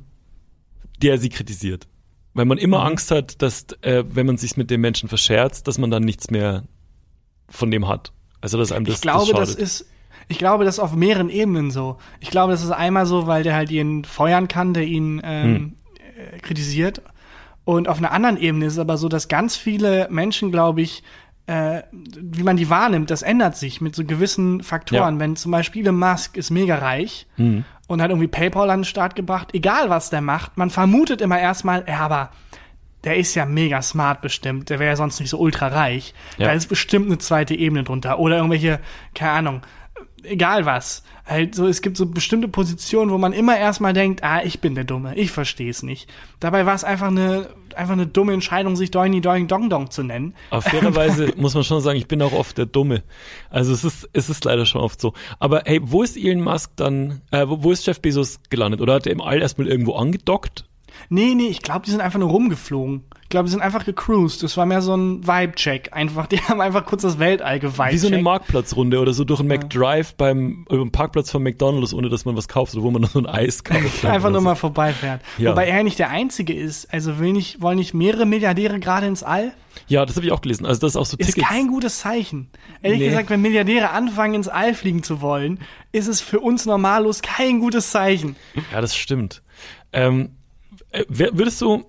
der 1.02 1.18
sie 1.18 1.30
kritisiert. 1.30 1.88
Weil 2.34 2.46
man 2.46 2.58
immer 2.58 2.80
Mhm. 2.80 2.88
Angst 2.88 3.12
hat, 3.12 3.42
dass, 3.42 3.66
äh, 3.82 4.04
wenn 4.08 4.26
man 4.26 4.38
sich 4.38 4.56
mit 4.58 4.72
dem 4.72 4.82
Menschen 4.82 5.10
verscherzt, 5.10 5.68
dass 5.68 5.78
man 5.78 5.92
dann 5.92 6.04
nichts 6.04 6.30
mehr 6.32 6.64
von 7.50 7.70
dem 7.72 7.88
hat. 7.88 8.12
Also, 8.40 8.58
dass 8.58 8.72
einem 8.72 8.86
das 8.86 8.96
ich 8.96 9.02
glaube, 9.02 9.34
das, 9.34 9.50
schadet. 9.52 9.64
ist, 9.64 9.86
ich 10.30 10.38
glaube, 10.38 10.64
das 10.66 10.76
ist 10.76 10.80
auf 10.80 10.94
mehreren 10.96 11.30
Ebenen 11.30 11.72
so. 11.72 11.98
Ich 12.22 12.30
glaube, 12.30 12.54
das 12.54 12.64
ist 12.64 12.72
einmal 12.72 13.06
so, 13.06 13.28
weil 13.28 13.44
der 13.44 13.54
halt 13.56 13.70
ihn 13.70 14.06
feuern 14.06 14.48
kann, 14.48 14.74
der 14.74 14.84
ihn 14.86 15.22
ähm, 15.24 15.56
Hm. 15.56 15.76
Äh, 16.34 16.40
kritisiert. 16.40 17.02
Und 17.64 17.88
auf 17.88 17.98
einer 18.00 18.12
anderen 18.12 18.38
Ebene 18.38 18.66
ist 18.66 18.74
es 18.74 18.80
aber 18.80 18.98
so, 18.98 19.08
dass 19.08 19.28
ganz 19.28 19.56
viele 19.56 20.08
Menschen, 20.10 20.52
glaube 20.52 20.82
ich, 20.82 21.04
äh, 21.48 21.82
wie 21.92 22.44
man 22.44 22.58
die 22.58 22.70
wahrnimmt, 22.70 23.10
das 23.12 23.22
ändert 23.22 23.56
sich 23.58 23.82
mit 23.82 23.96
so 23.96 24.04
gewissen 24.06 24.64
Faktoren. 24.64 25.16
Ja. 25.16 25.20
Wenn 25.20 25.36
zum 25.36 25.52
Beispiel 25.52 25.84
Elon 25.84 25.98
Musk 26.00 26.38
ist 26.38 26.50
mega 26.50 26.76
reich 26.76 27.28
Mhm. 27.38 27.66
und 27.88 28.02
hat 28.02 28.10
irgendwie 28.10 28.28
PayPal 28.28 28.70
an 28.70 28.80
den 28.80 28.86
Start 28.86 29.16
gebracht, 29.16 29.50
egal 29.54 29.90
was 29.90 30.10
der 30.10 30.22
macht, 30.22 30.58
man 30.58 30.70
vermutet 30.70 31.22
immer 31.22 31.40
erstmal, 31.40 31.84
ja, 31.88 32.00
aber 32.00 32.32
der 33.04 33.18
ist 33.18 33.34
ja 33.34 33.46
mega 33.48 33.82
smart 33.82 34.22
bestimmt, 34.22 34.70
der 34.70 34.78
wäre 34.80 34.92
ja 34.92 34.96
sonst 34.96 35.20
nicht 35.20 35.30
so 35.30 35.40
ultra 35.40 35.68
reich. 35.70 36.14
Ja. 36.38 36.48
Da 36.48 36.54
ist 36.54 36.68
bestimmt 36.68 37.08
eine 37.08 37.18
zweite 37.18 37.56
Ebene 37.56 37.84
drunter. 37.84 38.20
Oder 38.20 38.38
irgendwelche, 38.38 38.80
keine 39.16 39.32
Ahnung, 39.32 39.62
egal 40.24 40.66
was. 40.66 41.04
Halt 41.26 41.56
so, 41.56 41.68
es 41.68 41.82
gibt 41.82 41.98
so 41.98 42.06
bestimmte 42.06 42.48
Positionen, 42.48 43.12
wo 43.12 43.18
man 43.18 43.34
immer 43.34 43.58
erstmal 43.58 43.94
denkt, 43.94 44.24
ah, 44.24 44.42
ich 44.44 44.60
bin 44.60 44.76
der 44.76 44.84
Dumme, 44.84 45.16
ich 45.16 45.32
verstehe 45.32 45.70
es 45.70 45.84
nicht. 45.84 46.10
Dabei 46.40 46.66
war 46.66 46.76
es 46.76 46.84
einfach 46.84 47.08
eine, 47.08 47.50
einfach 47.76 47.94
eine 47.94 48.08
dumme 48.08 48.34
Entscheidung, 48.34 48.76
sich 48.76 48.92
Doini 48.92 49.22
Doing 49.22 49.48
Dong 49.48 49.70
Dong 49.70 49.92
zu 49.92 50.04
nennen. 50.04 50.34
Aber 50.50 50.62
fairerweise 50.62 51.34
muss 51.38 51.54
man 51.54 51.64
schon 51.64 51.82
sagen, 51.82 51.98
ich 51.98 52.08
bin 52.08 52.22
auch 52.22 52.34
oft 52.34 52.58
der 52.58 52.66
Dumme. 52.66 53.04
Also 53.50 53.74
es 53.74 53.84
ist, 53.84 54.10
es 54.14 54.30
ist 54.30 54.44
leider 54.46 54.66
schon 54.66 54.82
oft 54.82 55.00
so. 55.00 55.14
Aber 55.40 55.64
hey, 55.66 55.80
wo 55.84 56.04
ist 56.04 56.18
Elon 56.18 56.44
Musk 56.44 56.72
dann, 56.76 57.22
äh, 57.32 57.48
wo, 57.48 57.64
wo 57.64 57.72
ist 57.72 57.86
Jeff 57.86 58.02
Bezos 58.02 58.40
gelandet? 58.50 58.82
Oder 58.82 58.96
hat 58.96 59.06
er 59.06 59.14
im 59.14 59.22
All 59.22 59.42
erstmal 59.42 59.68
irgendwo 59.68 59.94
angedockt? 59.94 60.66
Nee, 61.10 61.34
nee, 61.36 61.48
ich 61.48 61.62
glaube, 61.62 61.86
die 61.86 61.92
sind 61.92 62.02
einfach 62.02 62.20
nur 62.20 62.30
rumgeflogen. 62.30 63.04
Ich 63.24 63.30
glaube, 63.30 63.46
die 63.46 63.52
sind 63.52 63.62
einfach 63.62 63.86
gecruised. 63.86 64.44
Das 64.44 64.58
war 64.58 64.66
mehr 64.66 64.82
so 64.82 64.94
ein 64.96 65.26
Vibe-Check. 65.26 65.90
Einfach, 65.94 66.28
die 66.28 66.40
haben 66.42 66.60
einfach 66.62 66.86
kurz 66.86 67.02
das 67.04 67.18
Weltall 67.20 67.60
geweibt. 67.60 67.94
Wie 67.94 67.98
so 67.98 68.08
eine 68.08 68.22
Marktplatzrunde 68.22 69.00
oder 69.00 69.14
so 69.14 69.24
durch 69.24 69.40
einen 69.40 69.50
McDrive 69.50 70.16
beim 70.16 70.66
über 70.70 70.84
den 70.84 70.92
Parkplatz 70.92 71.32
von 71.32 71.42
McDonalds, 71.44 71.94
ohne 71.94 72.10
dass 72.10 72.26
man 72.26 72.36
was 72.36 72.48
kauft, 72.48 72.74
oder 72.76 72.84
wo 72.84 72.92
man 72.92 73.02
noch 73.02 73.12
so 73.12 73.20
ein 73.20 73.26
Eis 73.28 73.64
kauft. 73.64 74.04
Einfach 74.06 74.30
nur 74.30 74.42
so. 74.42 74.46
mal 74.46 74.56
vorbeifährt. 74.56 75.22
Ja. 75.38 75.52
Wobei 75.52 75.68
er 75.68 75.84
nicht 75.84 76.00
der 76.00 76.10
Einzige 76.10 76.54
ist. 76.54 76.94
Also 76.94 77.20
will 77.20 77.32
nicht, 77.34 77.62
wollen 77.62 77.78
nicht 77.78 77.94
mehrere 77.94 78.26
Milliardäre 78.26 78.80
gerade 78.80 79.08
ins 79.08 79.24
All? 79.24 79.54
Ja, 79.88 80.06
das 80.06 80.18
habe 80.18 80.26
ich 80.26 80.34
auch 80.34 80.42
gelesen. 80.42 80.66
Also 80.66 80.82
das 80.82 80.92
ist 80.92 80.96
auch 80.98 81.06
so 81.06 81.16
Ist 81.18 81.28
Tickets. 81.28 81.48
kein 81.48 81.68
gutes 81.68 82.00
Zeichen. 82.00 82.50
Ehrlich 82.82 83.00
Nee. 83.00 83.08
gesagt, 83.08 83.30
wenn 83.30 83.42
Milliardäre 83.42 83.92
anfangen, 83.92 84.34
ins 84.34 84.50
All 84.50 84.74
fliegen 84.74 85.04
zu 85.04 85.22
wollen, 85.22 85.60
ist 85.94 86.08
es 86.08 86.20
für 86.20 86.42
uns 86.42 86.66
normallos 86.66 87.22
kein 87.22 87.60
gutes 87.62 87.92
Zeichen. 87.92 88.36
Ja, 88.74 88.82
das 88.82 88.96
stimmt. 88.98 89.42
Ähm, 89.94 90.22
äh, 90.24 90.41
würdest 91.08 91.62
du 91.62 91.86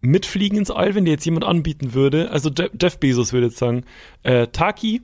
mitfliegen 0.00 0.58
ins 0.58 0.70
All, 0.70 0.94
wenn 0.94 1.04
dir 1.04 1.12
jetzt 1.12 1.24
jemand 1.24 1.44
anbieten 1.44 1.94
würde? 1.94 2.30
Also 2.30 2.50
Je 2.50 2.68
Jeff 2.80 2.98
Bezos 2.98 3.32
würde 3.32 3.46
jetzt 3.46 3.58
sagen, 3.58 3.84
äh, 4.22 4.48
Taki, 4.48 5.02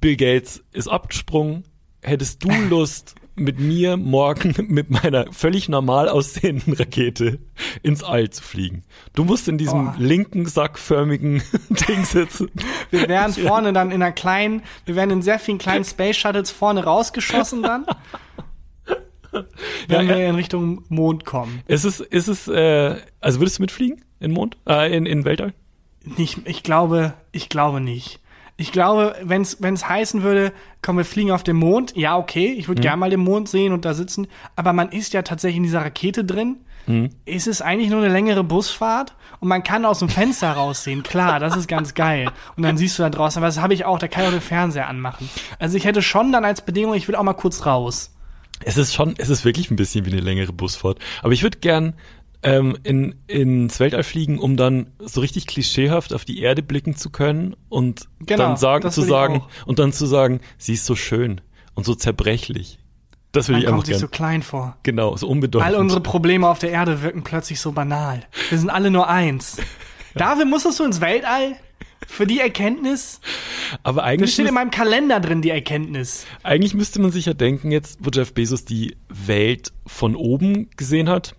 Bill 0.00 0.16
Gates 0.16 0.62
ist 0.72 0.88
abgesprungen. 0.88 1.64
Hättest 2.02 2.44
du 2.44 2.48
Lust, 2.70 3.14
mit 3.34 3.60
mir 3.60 3.96
morgen 3.96 4.52
mit 4.68 4.90
meiner 4.90 5.32
völlig 5.32 5.68
normal 5.68 6.08
aussehenden 6.08 6.72
Rakete 6.74 7.38
ins 7.82 8.02
All 8.02 8.30
zu 8.30 8.42
fliegen? 8.42 8.82
Du 9.14 9.24
musst 9.24 9.46
in 9.48 9.58
diesem 9.58 9.88
Oh. 9.88 9.92
linken, 9.98 10.46
sackförmigen 10.46 11.42
Ding 11.68 12.04
sitzen. 12.04 12.50
Wir 12.90 13.06
wären 13.08 13.32
vorne 13.32 13.72
dann 13.72 13.90
in 13.90 14.02
einer 14.02 14.12
kleinen, 14.12 14.62
wir 14.86 14.96
wären 14.96 15.10
in 15.10 15.22
sehr 15.22 15.38
vielen 15.38 15.58
kleinen 15.58 15.84
Space 15.84 16.16
Shuttles 16.16 16.50
vorne 16.50 16.82
rausgeschossen 16.84 17.62
dann. 17.62 17.86
Wenn 19.88 20.08
Ja, 20.08 20.16
wir 20.16 20.28
in 20.28 20.34
Richtung 20.34 20.84
Mond 20.88 21.24
kommen. 21.24 21.62
Ist 21.66 21.84
es, 21.84 22.00
ist 22.00 22.28
es, 22.28 22.48
äh, 22.48 22.96
also 23.20 23.40
würdest 23.40 23.58
du 23.58 23.62
mitfliegen 23.62 24.04
in 24.20 24.32
Mond? 24.32 24.56
Äh, 24.68 24.96
in, 24.96 25.06
in 25.06 25.24
Weltall? 25.24 25.54
Nicht, 26.04 26.40
ich 26.44 26.62
glaube, 26.62 27.14
ich 27.32 27.48
glaube 27.48 27.80
nicht. 27.80 28.20
Ich 28.56 28.72
glaube, 28.72 29.14
wenn 29.22 29.42
es 29.42 29.88
heißen 29.88 30.22
würde, 30.22 30.52
komm, 30.82 30.96
wir 30.96 31.04
fliegen 31.04 31.30
auf 31.30 31.44
den 31.44 31.56
Mond, 31.56 31.96
ja, 31.96 32.16
okay, 32.18 32.46
ich 32.58 32.66
würde 32.66 32.82
gern 32.82 32.98
mal 32.98 33.08
den 33.10 33.20
Mond 33.20 33.48
sehen 33.48 33.72
und 33.72 33.84
da 33.84 33.94
sitzen, 33.94 34.26
aber 34.56 34.72
man 34.72 34.88
ist 34.88 35.12
ja 35.12 35.22
tatsächlich 35.22 35.58
in 35.58 35.62
dieser 35.62 35.82
Rakete 35.84 36.24
drin. 36.24 36.56
Ist 37.26 37.46
es 37.46 37.60
eigentlich 37.60 37.90
nur 37.90 38.02
eine 38.02 38.10
längere 38.10 38.42
Busfahrt 38.42 39.14
und 39.40 39.48
man 39.48 39.62
kann 39.62 39.84
aus 39.84 39.98
dem 39.98 40.08
Fenster 40.08 40.50
raussehen, 40.52 41.02
klar, 41.02 41.38
das 41.38 41.54
ist 41.54 41.68
ganz 41.68 41.92
geil. 41.92 42.30
Und 42.56 42.62
dann 42.62 42.78
siehst 42.78 42.98
du 42.98 43.02
da 43.02 43.10
draußen, 43.10 43.38
aber 43.38 43.46
das 43.46 43.60
habe 43.60 43.74
ich 43.74 43.84
auch, 43.84 43.98
da 43.98 44.08
kann 44.08 44.22
ich 44.22 44.28
auch 44.28 44.32
den 44.32 44.40
Fernseher 44.40 44.88
anmachen. 44.88 45.28
Also 45.58 45.76
ich 45.76 45.84
hätte 45.84 46.00
schon 46.00 46.32
dann 46.32 46.46
als 46.46 46.62
Bedingung, 46.62 46.94
ich 46.94 47.06
will 47.06 47.14
auch 47.14 47.22
mal 47.22 47.34
kurz 47.34 47.66
raus. 47.66 48.16
Es 48.64 48.76
ist 48.76 48.94
schon, 48.94 49.14
es 49.18 49.28
ist 49.28 49.44
wirklich 49.44 49.70
ein 49.70 49.76
bisschen 49.76 50.04
wie 50.04 50.12
eine 50.12 50.20
längere 50.20 50.52
Busfahrt. 50.52 50.98
Aber 51.22 51.32
ich 51.32 51.42
würde 51.42 51.58
gern 51.58 51.94
ähm, 52.42 52.76
in, 52.82 53.16
ins 53.26 53.80
Weltall 53.80 54.02
fliegen, 54.04 54.38
um 54.38 54.56
dann 54.56 54.92
so 55.00 55.20
richtig 55.20 55.46
klischeehaft 55.46 56.12
auf 56.14 56.24
die 56.24 56.40
Erde 56.40 56.62
blicken 56.62 56.96
zu 56.96 57.10
können 57.10 57.56
und 57.68 58.08
Genau, 58.20 58.42
dann 58.44 58.56
sagen, 58.56 58.90
zu 58.90 59.02
sagen 59.02 59.42
und 59.66 59.78
dann 59.78 59.92
zu 59.92 60.06
sagen, 60.06 60.40
sie 60.56 60.74
ist 60.74 60.86
so 60.86 60.94
schön 60.94 61.40
und 61.74 61.84
so 61.84 61.94
zerbrechlich. 61.94 62.78
Das 63.32 63.48
will 63.48 63.54
Man 63.54 63.62
ich 63.62 63.66
einfach 63.68 63.76
kommt 63.78 63.86
sich 63.86 63.92
gern. 63.94 64.00
so 64.00 64.08
klein 64.08 64.42
vor. 64.42 64.76
genau, 64.84 65.16
so 65.16 65.28
unbedeutend. 65.28 65.68
All 65.68 65.74
unsere 65.80 66.00
Probleme 66.00 66.48
auf 66.48 66.58
der 66.60 66.70
Erde 66.70 67.02
wirken 67.02 67.22
plötzlich 67.24 67.60
so 67.60 67.72
banal. 67.72 68.24
Wir 68.48 68.58
sind 68.58 68.70
alle 68.70 68.90
nur 68.90 69.08
eins. 69.08 69.58
Dafür 70.14 70.44
musstest 70.46 70.80
du 70.80 70.84
ins 70.84 71.00
Weltall? 71.00 71.56
Für 72.10 72.26
die 72.26 72.40
Erkenntnis? 72.40 73.20
Aber 73.82 74.00
Das 74.00 74.06
eigentlich, 74.08 74.32
steht 74.32 74.48
in 74.48 74.54
meinem 74.54 74.70
Kalender 74.70 75.20
drin, 75.20 75.42
die 75.42 75.50
Erkenntnis. 75.50 76.24
eigentlich 76.42 76.72
müsste 76.74 77.00
man 77.00 77.12
sich 77.12 77.26
ja 77.26 77.34
denken, 77.34 77.70
jetzt, 77.70 77.98
wo 78.00 78.08
Jeff 78.10 78.32
Bezos 78.32 78.64
die 78.64 78.96
Welt 79.10 79.72
von 79.86 80.16
oben 80.16 80.70
gesehen 80.76 81.10
hat, 81.10 81.36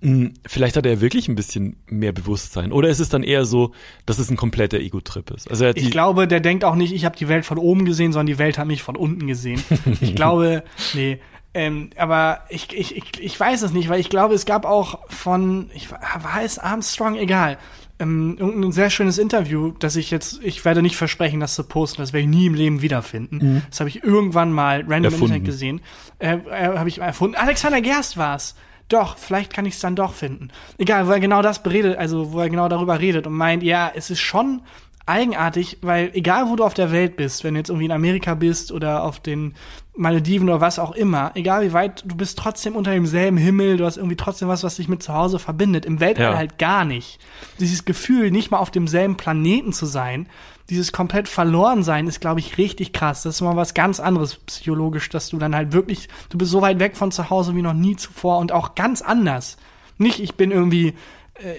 mh, 0.00 0.30
vielleicht 0.46 0.76
hat 0.76 0.86
er 0.86 1.00
wirklich 1.00 1.26
ein 1.28 1.34
bisschen 1.34 1.76
mehr 1.86 2.12
Bewusstsein. 2.12 2.70
Oder 2.72 2.88
ist 2.88 3.00
es 3.00 3.08
dann 3.08 3.24
eher 3.24 3.44
so, 3.44 3.72
dass 4.06 4.20
es 4.20 4.30
ein 4.30 4.36
kompletter 4.36 4.78
Ego-Trip 4.78 5.28
ist? 5.32 5.50
Also 5.50 5.66
Ich 5.66 5.90
glaube, 5.90 6.28
der 6.28 6.38
denkt 6.40 6.64
auch 6.64 6.76
nicht, 6.76 6.92
ich 6.94 7.04
habe 7.04 7.16
die 7.16 7.28
Welt 7.28 7.44
von 7.44 7.58
oben 7.58 7.84
gesehen, 7.84 8.12
sondern 8.12 8.28
die 8.28 8.38
Welt 8.38 8.56
hat 8.58 8.68
mich 8.68 8.82
von 8.84 8.94
unten 8.96 9.26
gesehen. 9.26 9.62
Ich 10.00 10.14
glaube, 10.14 10.62
nee. 10.94 11.18
Ähm, 11.52 11.90
aber 11.96 12.40
ich, 12.48 12.72
ich, 12.72 12.96
ich, 12.96 13.04
ich 13.20 13.38
weiß 13.38 13.62
es 13.62 13.72
nicht, 13.72 13.88
weil 13.88 14.00
ich 14.00 14.08
glaube, 14.08 14.34
es 14.34 14.44
gab 14.46 14.64
auch 14.64 15.00
von, 15.08 15.68
ich 15.74 15.88
weiß 15.90 16.58
Armstrong, 16.60 17.16
egal, 17.16 17.58
ähm, 18.04 18.36
irgendein 18.38 18.72
sehr 18.72 18.90
schönes 18.90 19.18
Interview, 19.18 19.72
das 19.78 19.96
ich 19.96 20.10
jetzt, 20.10 20.40
ich 20.42 20.64
werde 20.64 20.82
nicht 20.82 20.96
versprechen, 20.96 21.40
das 21.40 21.54
zu 21.54 21.64
posten, 21.64 22.02
das 22.02 22.12
werde 22.12 22.22
ich 22.22 22.30
nie 22.30 22.46
im 22.46 22.54
Leben 22.54 22.82
wiederfinden. 22.82 23.62
Das 23.70 23.80
habe 23.80 23.88
ich 23.88 24.04
irgendwann 24.04 24.52
mal 24.52 24.80
random 24.80 24.96
im 24.96 25.04
Erfunden. 25.04 25.24
Internet 25.34 25.44
gesehen. 25.44 25.80
Äh, 26.18 26.36
äh, 26.36 26.78
habe 26.78 26.88
ich 26.88 26.98
erfunden. 26.98 27.36
Alexander 27.36 27.80
Gerst 27.80 28.16
war's. 28.16 28.54
Doch, 28.88 29.16
vielleicht 29.16 29.52
kann 29.52 29.64
ich 29.64 29.74
es 29.74 29.80
dann 29.80 29.96
doch 29.96 30.12
finden. 30.12 30.50
Egal, 30.76 31.08
wo 31.08 31.12
er 31.12 31.20
genau 31.20 31.40
das 31.40 31.62
beredet, 31.62 31.96
also 31.96 32.32
wo 32.32 32.40
er 32.40 32.50
genau 32.50 32.68
darüber 32.68 33.00
redet 33.00 33.26
und 33.26 33.32
meint, 33.32 33.62
ja, 33.62 33.90
es 33.94 34.10
ist 34.10 34.20
schon 34.20 34.60
eigenartig, 35.06 35.78
weil 35.82 36.10
egal 36.14 36.48
wo 36.48 36.56
du 36.56 36.64
auf 36.64 36.74
der 36.74 36.90
Welt 36.92 37.16
bist, 37.16 37.44
wenn 37.44 37.54
du 37.54 37.60
jetzt 37.60 37.68
irgendwie 37.68 37.86
in 37.86 37.92
Amerika 37.92 38.34
bist 38.34 38.72
oder 38.72 39.04
auf 39.04 39.20
den 39.20 39.54
Malediven 39.96 40.48
oder 40.48 40.60
was 40.60 40.78
auch 40.78 40.92
immer, 40.92 41.30
egal 41.34 41.62
wie 41.62 41.72
weit, 41.72 42.02
du 42.06 42.16
bist 42.16 42.38
trotzdem 42.38 42.74
unter 42.74 42.90
demselben 42.92 43.36
Himmel, 43.36 43.76
du 43.76 43.84
hast 43.84 43.96
irgendwie 43.96 44.16
trotzdem 44.16 44.48
was, 44.48 44.64
was 44.64 44.76
dich 44.76 44.88
mit 44.88 45.02
zu 45.02 45.12
Hause 45.14 45.38
verbindet. 45.38 45.84
Im 45.84 46.00
Weltall 46.00 46.32
Ja. 46.32 46.36
halt 46.36 46.58
gar 46.58 46.84
nicht. 46.84 47.18
Dieses 47.60 47.84
Gefühl, 47.84 48.30
nicht 48.30 48.50
mal 48.50 48.58
auf 48.58 48.70
demselben 48.70 49.16
Planeten 49.16 49.72
zu 49.72 49.86
sein, 49.86 50.26
dieses 50.70 50.92
komplett 50.92 51.28
verloren 51.28 51.82
sein, 51.82 52.06
ist, 52.06 52.20
glaube 52.20 52.40
ich, 52.40 52.56
richtig 52.56 52.94
krass. 52.94 53.22
Das 53.22 53.34
ist 53.36 53.40
mal 53.42 53.54
was 53.56 53.74
ganz 53.74 54.00
anderes 54.00 54.36
psychologisch, 54.36 55.10
dass 55.10 55.28
du 55.28 55.36
dann 55.36 55.54
halt 55.54 55.72
wirklich, 55.74 56.08
du 56.30 56.38
bist 56.38 56.50
so 56.50 56.62
weit 56.62 56.78
weg 56.80 56.96
von 56.96 57.12
zu 57.12 57.28
Hause 57.28 57.54
wie 57.54 57.60
noch 57.62 57.74
nie 57.74 57.96
zuvor 57.96 58.38
und 58.38 58.50
auch 58.52 58.74
ganz 58.74 59.02
anders. 59.02 59.58
Nicht, 59.98 60.20
ich 60.20 60.34
bin 60.34 60.50
irgendwie 60.50 60.94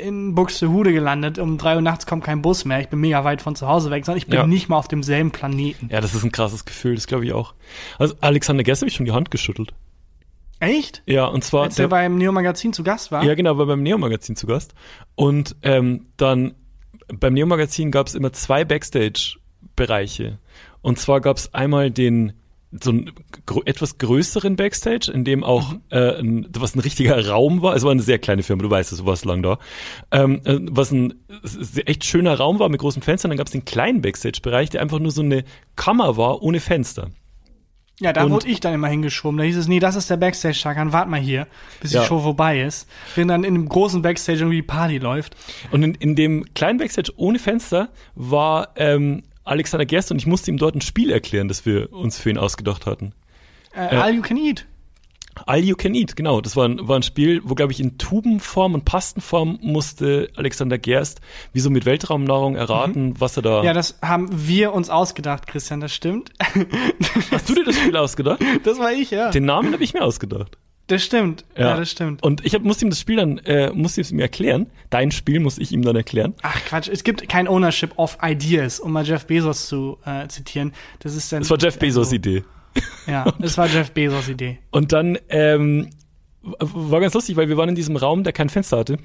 in 0.04 0.36
Buxtehude 0.36 0.94
gelandet, 0.94 1.38
um 1.38 1.58
drei 1.58 1.76
Uhr 1.76 1.82
nachts 1.82 2.06
kommt 2.06 2.24
kein 2.24 2.42
Bus 2.42 2.64
mehr, 2.66 2.80
ich 2.80 2.88
bin 2.88 3.00
mega 3.00 3.24
weit 3.26 3.42
von 3.42 3.56
zu 3.56 3.68
Hause 3.68 3.92
weg, 3.92 4.06
sondern 4.06 4.20
ich 4.20 4.28
bin 4.28 4.40
Ja. 4.40 4.48
nicht 4.48 4.70
mal 4.70 4.78
auf 4.78 4.88
demselben 4.88 5.32
Planeten. 5.32 5.90
ja, 5.92 6.00
das 6.02 6.16
ist 6.16 6.24
ein 6.24 6.32
krasses 6.32 6.64
Gefühl, 6.66 6.96
das 6.96 7.08
glaube 7.08 7.26
ich 7.26 7.34
auch. 7.34 7.54
Also 8.00 8.16
Alexander 8.22 8.64
Gerst 8.64 8.82
habe 8.82 8.90
ich 8.90 8.96
schon 8.96 9.06
die 9.06 9.12
Hand 9.12 9.32
geschüttelt. 9.32 9.74
Echt? 10.62 11.04
Ja, 11.06 11.26
und 11.26 11.44
zwar 11.44 11.64
Als 11.64 11.78
er 11.78 11.90
beim 11.90 12.18
Neo-Magazin 12.18 12.72
zu 12.72 12.84
Gast 12.84 13.12
war? 13.12 13.24
Ja, 13.26 13.36
genau, 13.36 13.58
war 13.58 13.66
beim 13.66 13.84
Neo-Magazin 13.84 14.38
zu 14.38 14.48
Gast. 14.48 14.74
Und 15.16 15.58
ähm, 15.64 16.06
dann 16.16 16.56
beim 17.08 17.34
Neo-Magazin 17.34 17.92
gab 17.92 18.08
es 18.08 18.16
immer 18.16 18.32
zwei 18.32 18.64
Backstage-Bereiche. 18.64 20.40
Und 20.82 21.00
zwar 21.00 21.20
gab 21.20 21.38
es 21.38 21.54
einmal 21.54 21.92
den 21.92 22.34
so 22.82 22.92
einen 22.92 23.12
etwas 23.66 23.98
größeren 23.98 24.56
Backstage, 24.56 25.12
in 25.14 25.24
dem 25.24 25.44
auch 25.44 25.74
äh, 25.90 26.20
ein, 26.20 26.48
was 26.58 26.76
ein 26.76 26.80
richtiger 26.80 27.28
Raum 27.28 27.62
war. 27.62 27.76
Es 27.76 27.84
war 27.84 27.92
eine 27.92 28.02
sehr 28.02 28.20
kleine 28.20 28.44
Firma, 28.44 28.64
du 28.64 28.70
weißt 28.70 28.92
es, 28.92 29.00
du 29.00 29.06
warst 29.06 29.26
lang 29.26 29.42
da. 29.44 29.58
Ähm, 30.12 30.42
äh, 30.46 30.58
was 30.72 30.92
ein 30.92 31.14
echt 31.86 32.06
schöner 32.06 32.36
Raum 32.36 32.60
war 32.60 32.70
mit 32.70 32.80
großen 32.80 33.02
Fenstern. 33.02 33.30
Dann 33.30 33.38
gab 33.38 33.48
es 33.48 33.54
den 33.54 33.66
kleinen 33.66 34.02
Backstage-Bereich, 34.02 34.70
der 34.70 34.82
einfach 34.82 35.00
nur 35.00 35.12
so 35.12 35.22
eine 35.22 35.44
Kammer 35.76 36.18
war 36.18 36.42
ohne 36.42 36.60
Fenster. 36.60 37.10
Ja, 38.02 38.12
da 38.12 38.26
Und- 38.26 38.32
wurde 38.32 38.48
ich 38.50 38.60
dann 38.60 38.74
immer 38.74 38.90
hingeschoben. 38.90 39.38
Da 39.38 39.44
hieß 39.46 39.56
es, 39.56 39.68
nee, 39.70 39.80
das 39.80 39.96
ist 39.96 40.10
der 40.10 40.18
Backstage, 40.18 40.60
Takan, 40.62 40.92
wart 40.92 41.08
mal 41.08 41.20
hier, 41.20 41.48
bis 41.82 41.94
Ja. 41.94 42.02
die 42.02 42.08
Show 42.08 42.20
vorbei 42.20 42.62
ist. 42.62 42.90
Wenn 43.16 43.30
dann 43.30 43.46
in 43.46 43.54
dem 43.54 43.70
großen 43.70 44.02
Backstage 44.02 44.40
irgendwie 44.40 44.62
Party 44.64 44.98
läuft. 44.98 45.38
Und 45.72 45.82
in, 45.84 45.96
in 45.96 46.16
dem 46.16 46.54
kleinen 46.54 46.78
Backstage 46.78 47.14
ohne 47.16 47.40
Fenster 47.40 47.88
war 48.14 48.74
ähm, 48.76 49.24
Alexander 49.46 49.86
Gerst 49.86 50.12
und 50.12 50.18
ich 50.18 50.28
musste 50.28 50.52
ihm 50.52 50.58
dort 50.58 50.76
ein 50.76 50.82
Spiel 50.82 51.12
erklären, 51.12 51.48
das 51.48 51.66
wir 51.66 51.94
uns 51.94 52.20
für 52.20 52.30
ihn 52.30 52.38
ausgedacht 52.38 52.86
hatten. 52.86 53.14
Äh, 53.74 53.96
All 53.96 54.14
you 54.14 54.22
can 54.22 54.38
eat. 54.38 54.66
All 55.46 55.60
You 55.60 55.76
Can 55.76 55.94
Eat, 55.96 56.16
genau. 56.16 56.40
Das 56.42 56.56
war 56.56 56.68
ein, 56.68 56.88
war 56.88 56.96
ein 56.96 57.04
Spiel, 57.04 57.42
wo, 57.44 57.56
glaube 57.56 57.74
ich, 57.74 57.80
in 57.80 57.98
Tubenform 57.98 58.74
und 58.74 58.86
Pastenform 58.86 59.60
musste 59.62 60.30
Alexander 60.36 60.78
Gerst 60.78 61.20
wie 61.52 61.60
so 61.60 61.70
mit 61.70 61.86
Weltraumnahrung 61.86 62.56
erraten, 62.56 63.20
was 63.20 63.36
er 63.36 63.44
da. 63.44 63.64
Ja, 63.64 63.74
das 63.74 64.00
haben 64.02 64.30
wir 64.32 64.74
uns 64.74 64.90
ausgedacht, 64.90 65.46
Christian, 65.48 65.82
das 65.82 65.94
stimmt. 65.94 66.32
Hast 67.32 67.50
du 67.50 67.56
dir 67.56 67.66
das 67.66 67.76
Spiel 67.78 67.98
ausgedacht? 67.98 68.42
Das 68.64 68.80
war 68.80 68.92
ich, 68.94 69.12
ja. 69.12 69.30
Den 69.32 69.46
Namen 69.46 69.74
habe 69.74 69.84
ich 69.84 69.94
mir 69.94 70.02
ausgedacht. 70.02 70.58
Das 70.88 71.04
stimmt. 71.04 71.46
Ja, 71.58 71.78
das 71.78 71.90
stimmt. 71.90 72.22
Und 72.22 72.46
ich 72.46 72.54
hab, 72.54 72.62
musste 72.62 72.86
ihm 72.86 72.92
das 72.92 73.00
Spiel 73.00 73.16
dann, 73.16 73.40
äh, 73.40 73.72
musste 73.72 74.02
es 74.02 74.12
ihm 74.12 74.20
erklären. 74.20 74.68
Dein 74.92 75.12
Spiel 75.12 75.40
muss 75.40 75.58
ich 75.58 75.72
ihm 75.72 75.82
dann 75.82 75.96
erklären. 75.96 76.36
Ach 76.44 76.64
Quatsch, 76.66 76.90
es 76.90 77.04
gibt 77.04 77.28
kein 77.28 77.48
Ownership 77.48 77.98
of 77.98 78.20
Ideas, 78.22 78.80
um 78.80 78.92
mal 78.92 79.04
Jeff 79.04 79.26
Bezos 79.26 79.68
zu 79.68 79.98
äh, 80.06 80.28
zitieren. 80.28 80.74
Das 81.00 81.16
ist 81.16 81.32
dann. 81.32 81.40
Das 81.40 81.50
war 81.50 81.58
Jeff 81.58 81.80
Bezos 81.80 82.08
also, 82.08 82.16
Idee. 82.16 82.44
Ja, 83.08 83.32
das 83.40 83.58
war 83.58 83.68
Jeff 83.68 83.92
Bezos 83.92 84.30
Idee. 84.30 84.60
Und 84.70 84.92
dann 84.92 85.18
ähm, 85.30 85.90
war 86.44 87.02
ganz 87.02 87.16
lustig, 87.16 87.36
weil 87.36 87.50
wir 87.50 87.58
waren 87.58 87.70
in 87.70 87.76
diesem 87.76 87.96
Raum, 87.96 88.24
der 88.24 88.34
kein 88.34 88.50
Fenster 88.50 88.78
hatte. 88.78 89.00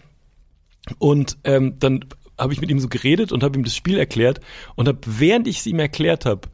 Und 0.99 1.39
ähm, 1.45 1.77
dann 1.79 2.05
habe 2.39 2.53
ich 2.53 2.61
mit 2.61 2.71
ihm 2.71 2.81
so 2.81 2.89
geredet 2.89 3.33
und 3.33 3.43
habe 3.43 3.59
ihm 3.59 3.65
das 3.65 3.75
Spiel 3.75 3.99
erklärt 3.99 4.41
und 4.75 4.89
habe, 4.89 4.99
während 5.07 5.47
ich 5.47 5.59
es 5.59 5.67
ihm 5.67 5.79
erklärt 5.79 6.27
habe, 6.27 6.49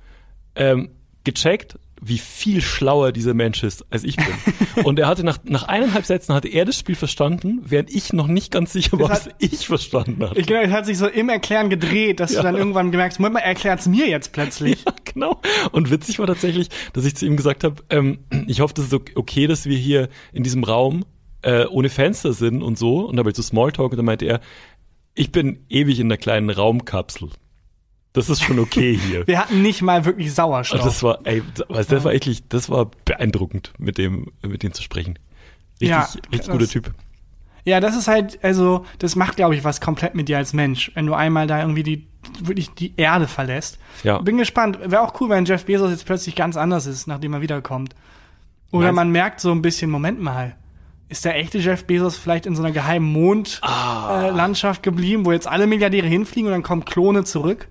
ähm, 0.54 0.90
gecheckt, 1.24 1.78
wie 2.02 2.18
viel 2.18 2.60
schlauer 2.60 3.10
dieser 3.12 3.32
Mensch 3.34 3.62
ist, 3.62 3.84
als 3.90 4.04
ich 4.04 4.16
bin. 4.16 4.26
und 4.84 4.98
er 4.98 5.08
hatte 5.08 5.24
nach, 5.24 5.38
nach 5.44 5.62
eineinhalb 5.64 6.04
Sätzen 6.04 6.34
hatte 6.34 6.48
er 6.48 6.64
das 6.64 6.78
Spiel 6.78 6.94
verstanden, 6.94 7.60
während 7.64 7.90
ich 7.90 8.12
noch 8.12 8.26
nicht 8.26 8.52
ganz 8.52 8.72
sicher 8.72 8.98
war, 8.98 9.08
was 9.08 9.28
ich 9.38 9.66
verstanden 9.66 10.22
hatte. 10.22 10.38
Ich 10.38 10.46
glaube, 10.46 10.64
es 10.64 10.72
hat 10.72 10.86
sich 10.86 10.98
so 10.98 11.06
im 11.06 11.28
Erklären 11.28 11.70
gedreht, 11.70 12.20
dass 12.20 12.32
Ja. 12.32 12.40
du 12.40 12.44
dann 12.48 12.56
irgendwann 12.56 12.90
gemerkt 12.90 13.14
hast, 13.14 13.18
Moment 13.18 13.34
mal, 13.34 13.40
er 13.40 13.46
erklärt's 13.46 13.86
mir 13.86 14.08
jetzt 14.08 14.32
plötzlich. 14.32 14.84
Ja, 14.84 14.92
genau. 15.04 15.40
Und 15.72 15.90
witzig 15.90 16.18
war 16.18 16.26
tatsächlich, 16.26 16.68
dass 16.92 17.04
ich 17.04 17.16
zu 17.16 17.24
ihm 17.26 17.36
gesagt 17.36 17.64
habe, 17.64 17.82
ähm, 17.90 18.18
ich 18.46 18.60
hoffe, 18.60 18.74
das 18.74 18.86
ist 18.86 18.94
ok- 18.94 19.12
okay, 19.16 19.46
dass 19.46 19.64
wir 19.66 19.76
hier 19.78 20.08
in 20.32 20.42
diesem 20.42 20.64
Raum 20.64 21.04
äh, 21.42 21.64
ohne 21.66 21.88
Fenster 21.88 22.32
sind 22.32 22.62
und 22.62 22.76
so. 22.78 23.00
Und 23.06 23.16
dabei 23.16 23.32
so 23.32 23.40
Smalltalk 23.42 23.92
und 23.92 23.96
dann 23.96 24.04
meinte 24.06 24.26
er, 24.26 24.40
ich 25.14 25.32
bin 25.32 25.60
ewig 25.70 25.98
in 25.98 26.08
einer 26.08 26.18
kleinen 26.18 26.50
Raumkapsel. 26.50 27.30
Das 28.16 28.28
ist 28.30 28.42
schon 28.42 28.58
okay 28.58 28.96
hier. 28.96 29.26
Wir 29.26 29.38
hatten 29.38 29.62
nicht 29.62 29.82
mal 29.82 30.04
wirklich 30.04 30.32
Sauerstoff. 30.34 30.82
das 30.82 31.02
war, 31.02 31.20
ey, 31.24 31.42
das 31.54 31.86
das 31.88 32.04
war 32.04 32.12
wirklich, 32.12 32.48
das 32.48 32.68
war 32.70 32.90
beeindruckend, 33.04 33.72
mit 33.78 33.98
dem, 33.98 34.32
mit 34.42 34.62
dem 34.62 34.72
zu 34.72 34.82
sprechen. 34.82 35.18
Richtig, 35.80 35.88
Ja, 35.90 36.08
richtig 36.32 36.50
guter 36.50 36.66
Typ. 36.66 36.92
Ja, 37.64 37.80
das 37.80 37.96
ist 37.96 38.06
halt, 38.08 38.42
also, 38.44 38.86
das 39.00 39.16
macht, 39.16 39.36
glaube 39.36 39.54
ich, 39.56 39.64
was 39.64 39.80
komplett 39.80 40.14
mit 40.14 40.28
dir 40.28 40.38
als 40.38 40.52
Mensch, 40.52 40.92
wenn 40.94 41.04
du 41.06 41.14
einmal 41.14 41.46
da 41.48 41.60
irgendwie 41.60 41.82
die, 41.82 42.06
wirklich 42.40 42.70
die 42.70 42.94
Erde 42.96 43.26
verlässt. 43.26 43.78
Ja. 44.04 44.18
Bin 44.18 44.38
gespannt. 44.38 44.78
Wäre 44.82 45.00
auch 45.02 45.20
cool, 45.20 45.28
wenn 45.30 45.44
Jeff 45.44 45.64
Bezos 45.64 45.90
jetzt 45.90 46.06
plötzlich 46.06 46.34
ganz 46.36 46.56
anders 46.56 46.86
ist, 46.86 47.06
nachdem 47.08 47.34
er 47.34 47.40
wiederkommt. 47.40 47.94
Oder 48.70 48.86
Meinst- 48.92 48.94
man 48.96 49.10
merkt 49.10 49.40
so 49.40 49.50
ein 49.52 49.62
bisschen, 49.62 49.90
Moment 49.90 50.20
mal, 50.20 50.54
ist 51.08 51.24
der 51.24 51.36
echte 51.36 51.58
Jeff 51.58 51.84
Bezos 51.84 52.16
vielleicht 52.16 52.46
in 52.46 52.56
so 52.56 52.62
einer 52.62 52.72
geheimen 52.72 53.12
Mondlandschaft 53.12 54.24
äh, 54.24 54.30
Landschaft 54.30 54.82
geblieben, 54.82 55.24
wo 55.26 55.32
jetzt 55.32 55.46
alle 55.48 55.66
Milliardäre 55.66 56.06
hinfliegen 56.06 56.46
und 56.48 56.52
dann 56.52 56.62
kommen 56.62 56.84
Klone 56.84 57.24
zurück? 57.24 57.68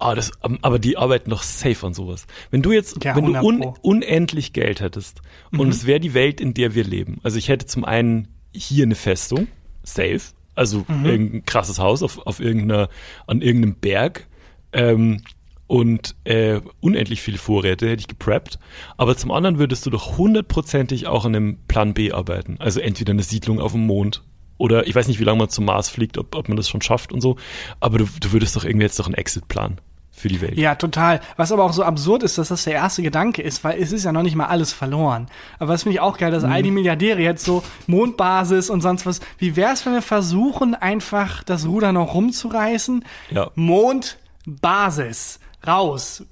Ah, 0.00 0.14
das, 0.14 0.32
ähm, 0.42 0.58
aber 0.62 0.78
die 0.78 0.96
arbeiten 0.96 1.30
noch 1.30 1.42
safe 1.42 1.86
an 1.86 1.94
sowas. 1.94 2.26
Wenn 2.50 2.62
du 2.62 2.72
jetzt, 2.72 3.04
Ja, 3.04 3.14
wenn 3.16 3.26
du 3.26 3.34
100 3.34 3.44
un, 3.44 3.74
unendlich 3.82 4.52
Geld 4.52 4.80
hättest 4.80 5.20
und 5.56 5.68
es 5.68 5.86
wäre 5.86 6.00
die 6.00 6.14
Welt, 6.14 6.40
in 6.40 6.54
der 6.54 6.74
wir 6.74 6.84
leben. 6.84 7.18
Also 7.22 7.38
ich 7.38 7.48
hätte 7.48 7.66
zum 7.66 7.84
einen 7.84 8.28
hier 8.54 8.84
eine 8.84 8.94
Festung, 8.94 9.46
safe, 9.82 10.20
also 10.54 10.84
irgendein 10.88 11.44
krasses 11.44 11.78
Haus 11.78 12.02
auf, 12.02 12.26
auf 12.26 12.40
irgendeiner, 12.40 12.88
an 13.26 13.42
irgendeinem 13.42 13.76
Berg, 13.76 14.26
ähm, 14.72 15.22
und 15.66 16.16
äh, 16.24 16.60
unendlich 16.80 17.22
viele 17.22 17.38
Vorräte 17.38 17.88
hätte 17.88 18.00
ich 18.00 18.08
gepreppt. 18.08 18.58
Aber 18.96 19.16
zum 19.16 19.30
anderen 19.30 19.60
würdest 19.60 19.86
du 19.86 19.90
doch 19.90 20.18
hundertprozentig 20.18 21.06
auch 21.06 21.24
an 21.24 21.36
einem 21.36 21.58
Plan 21.68 21.94
B 21.94 22.10
arbeiten. 22.10 22.56
Also 22.58 22.80
entweder 22.80 23.12
eine 23.12 23.22
Siedlung 23.22 23.60
auf 23.60 23.70
dem 23.70 23.86
Mond 23.86 24.24
oder 24.58 24.88
ich 24.88 24.96
weiß 24.96 25.06
nicht, 25.06 25.20
wie 25.20 25.24
lange 25.24 25.38
man 25.38 25.48
zum 25.48 25.66
Mars 25.66 25.88
fliegt, 25.88 26.18
ob, 26.18 26.34
ob 26.34 26.48
man 26.48 26.56
das 26.56 26.68
schon 26.68 26.82
schafft 26.82 27.12
und 27.12 27.20
so. 27.20 27.36
Aber 27.78 27.98
du, 27.98 28.06
du 28.20 28.32
würdest 28.32 28.56
doch 28.56 28.64
irgendwie 28.64 28.84
jetzt 28.84 28.98
doch 28.98 29.06
einen 29.06 29.14
Exit-Plan 29.14 29.80
für 30.12 30.28
die 30.28 30.40
Welt. 30.40 30.56
Ja, 30.56 30.74
total. 30.74 31.20
Was 31.36 31.52
aber 31.52 31.64
auch 31.64 31.72
so 31.72 31.82
absurd 31.82 32.22
ist, 32.22 32.36
dass 32.38 32.48
das 32.48 32.64
der 32.64 32.74
erste 32.74 33.02
Gedanke 33.02 33.42
ist, 33.42 33.64
weil 33.64 33.80
es 33.80 33.92
ist 33.92 34.04
ja 34.04 34.12
noch 34.12 34.22
nicht 34.22 34.36
mal 34.36 34.46
alles 34.46 34.72
verloren. 34.72 35.28
Aber 35.58 35.72
das 35.72 35.84
finde 35.84 35.94
ich 35.94 36.00
auch 36.00 36.18
geil, 36.18 36.30
dass 36.30 36.44
all 36.44 36.62
die 36.62 36.70
Milliardäre 36.70 37.20
jetzt 37.20 37.44
so 37.44 37.62
Mondbasis 37.86 38.70
und 38.70 38.80
sonst 38.80 39.06
was. 39.06 39.20
Wie 39.38 39.56
wär's, 39.56 39.86
wenn 39.86 39.94
wir 39.94 40.02
versuchen, 40.02 40.74
einfach 40.74 41.42
das 41.42 41.66
Ruder 41.66 41.92
noch 41.92 42.14
rumzureißen? 42.14 43.04
Ja. 43.30 43.50
Mondbasis. 43.54 45.40
Raus. 45.66 46.24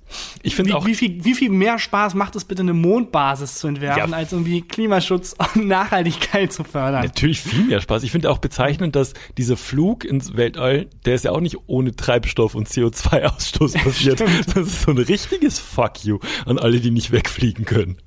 Ich 0.42 0.56
finde 0.56 0.70
Wie, 0.70 0.74
auch, 0.74 0.86
wie, 0.86 0.94
viel, 0.94 1.22
wie 1.24 1.34
viel 1.34 1.50
mehr 1.50 1.78
Spaß 1.78 2.14
macht 2.14 2.34
es 2.36 2.44
bitte, 2.46 2.62
eine 2.62 2.72
Mondbasis 2.72 3.56
zu 3.56 3.68
entwerfen, 3.68 4.10
Ja. 4.12 4.16
als 4.16 4.32
irgendwie 4.32 4.62
Klimaschutz 4.62 5.34
und 5.54 5.66
Nachhaltigkeit 5.68 6.52
zu 6.52 6.64
fördern? 6.64 7.04
natürlich 7.04 7.40
viel 7.42 7.64
mehr 7.64 7.80
Spaß. 7.80 8.02
Ich 8.04 8.10
finde 8.10 8.30
auch 8.30 8.38
bezeichnend, 8.38 8.96
dass 8.96 9.12
dieser 9.36 9.56
Flug 9.58 10.04
ins 10.04 10.36
Weltall, 10.36 10.88
der 11.04 11.14
ist 11.14 11.24
ja 11.24 11.32
auch 11.32 11.40
nicht 11.40 11.56
ohne 11.66 11.94
Treibstoff 11.94 12.54
und 12.54 12.68
CO2-Ausstoß 12.68 13.78
passiert. 13.84 14.20
Das 14.20 14.56
ist 14.56 14.82
so 14.82 14.92
ein 14.92 14.98
richtiges 14.98 15.58
Fuck 15.58 16.04
you 16.04 16.18
an 16.46 16.58
alle, 16.58 16.80
die 16.80 16.90
nicht 16.90 17.10
wegfliegen 17.12 17.64
können. 17.64 17.98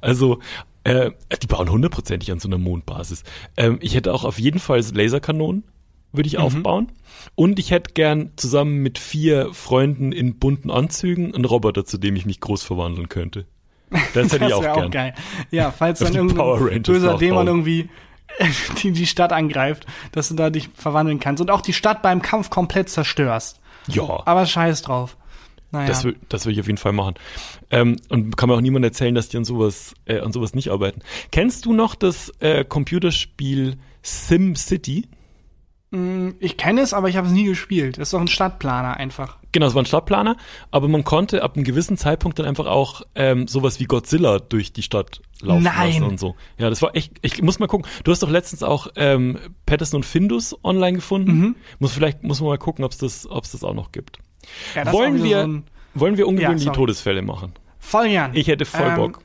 Also, 0.00 0.40
äh, 0.84 1.10
die 1.42 1.46
bauen 1.46 1.70
hundertprozentig 1.70 2.30
an 2.30 2.40
so 2.40 2.48
einer 2.48 2.58
Mondbasis. 2.58 3.22
Ähm, 3.56 3.78
ich 3.80 3.94
hätte 3.94 4.12
auch 4.12 4.24
auf 4.24 4.38
jeden 4.38 4.58
Fall 4.58 4.82
Laserkanonen, 4.92 5.64
würde 6.14 6.26
ich 6.26 6.38
aufbauen. 6.38 6.88
Und 7.34 7.58
ich 7.58 7.70
hätte 7.70 7.92
gern 7.92 8.32
zusammen 8.36 8.78
mit 8.78 8.98
vier 8.98 9.52
Freunden 9.52 10.12
in 10.12 10.38
bunten 10.38 10.70
Anzügen 10.70 11.34
einen 11.34 11.44
Roboter, 11.44 11.84
zu 11.84 11.98
dem 11.98 12.16
ich 12.16 12.26
mich 12.26 12.40
groß 12.40 12.62
verwandeln 12.62 13.08
könnte. 13.08 13.46
Das 14.14 14.32
hätte 14.32 14.44
ich 14.46 14.54
auch 14.54 14.62
gern. 14.62 14.90
geil. 14.90 15.14
Ja, 15.50 15.70
falls 15.70 15.98
dann 16.00 16.14
irgendein 16.14 16.82
böser. 16.82 17.16
Dämon 17.18 17.46
irgendwie 17.46 17.88
die, 18.82 18.92
die 18.92 19.06
Stadt 19.06 19.32
angreift, 19.32 19.86
dass 20.12 20.28
du 20.28 20.34
da 20.34 20.50
dich 20.50 20.70
verwandeln 20.74 21.20
kannst 21.20 21.40
und 21.40 21.50
auch 21.50 21.60
die 21.60 21.72
Stadt 21.72 22.02
beim 22.02 22.22
Kampf 22.22 22.50
komplett 22.50 22.88
zerstörst. 22.88 23.60
Ja. 23.88 24.22
Aber 24.24 24.46
scheiß 24.46 24.82
drauf. 24.82 25.16
Naja. 25.70 25.88
Das, 25.88 26.04
will, 26.04 26.16
das 26.28 26.46
will 26.46 26.52
ich 26.52 26.60
auf 26.60 26.66
jeden 26.66 26.78
Fall 26.78 26.92
machen. 26.92 27.14
Ähm, 27.70 27.96
und 28.08 28.36
kann 28.36 28.48
mir 28.48 28.54
auch 28.54 28.60
niemand 28.60 28.84
erzählen, 28.84 29.14
dass 29.14 29.28
die 29.28 29.36
an 29.36 29.44
sowas, 29.44 29.94
äh, 30.06 30.20
an 30.20 30.32
sowas 30.32 30.54
nicht 30.54 30.70
arbeiten. 30.70 31.00
Kennst 31.32 31.66
du 31.66 31.72
noch 31.72 31.96
das 31.96 32.32
äh, 32.38 32.64
Computerspiel 32.64 33.76
Sim 34.00 34.54
City? 34.54 35.08
Ich 36.40 36.56
kenne 36.56 36.80
es, 36.80 36.92
aber 36.92 37.08
ich 37.08 37.16
habe 37.16 37.26
es 37.26 37.32
nie 37.32 37.44
gespielt. 37.44 37.98
Das 37.98 38.08
ist 38.08 38.14
doch 38.14 38.20
ein 38.20 38.28
Stadtplaner 38.28 38.96
einfach. 38.96 39.36
Genau, 39.52 39.66
es 39.66 39.74
war 39.74 39.82
ein 39.82 39.86
Stadtplaner, 39.86 40.36
aber 40.72 40.88
man 40.88 41.04
konnte 41.04 41.42
ab 41.42 41.54
einem 41.54 41.64
gewissen 41.64 41.96
Zeitpunkt 41.96 42.38
dann 42.38 42.46
einfach 42.46 42.66
auch 42.66 43.02
ähm, 43.14 43.46
sowas 43.46 43.78
wie 43.78 43.84
Godzilla 43.84 44.38
durch 44.40 44.72
die 44.72 44.82
Stadt 44.82 45.20
laufen 45.40 45.62
Nein. 45.62 45.90
lassen 45.92 46.02
und 46.02 46.18
so. 46.18 46.34
Ja, 46.58 46.70
das 46.70 46.82
war 46.82 46.96
echt, 46.96 47.12
ich 47.22 47.40
muss 47.42 47.58
mal 47.60 47.66
gucken. 47.68 47.86
Du 48.02 48.10
hast 48.10 48.22
doch 48.22 48.30
letztens 48.30 48.62
auch 48.64 48.88
ähm, 48.96 49.38
Patterson 49.66 49.98
und 49.98 50.04
Findus 50.04 50.56
online 50.64 50.94
gefunden. 50.94 51.38
Mhm. 51.38 51.56
Muss 51.78 51.92
vielleicht, 51.92 52.24
muss 52.24 52.40
man 52.40 52.48
mal 52.50 52.58
gucken, 52.58 52.84
ob 52.84 52.90
es 52.92 52.98
das, 52.98 53.28
ob's 53.30 53.52
das 53.52 53.62
auch 53.62 53.74
noch 53.74 53.92
gibt. 53.92 54.18
Ja, 54.74 54.90
wollen 54.92 55.22
wir, 55.22 55.42
so 55.42 55.46
ein- 55.48 55.64
wollen 55.94 56.16
wir 56.16 56.26
ungewöhnliche 56.26 56.64
sorry. 56.64 56.76
Todesfälle 56.76 57.22
machen? 57.22 57.52
Voll 57.78 58.08
gern. 58.08 58.32
Ich 58.34 58.48
hätte 58.48 58.64
voll 58.64 58.88
Ähm, 58.88 58.96
Bock. 58.96 59.20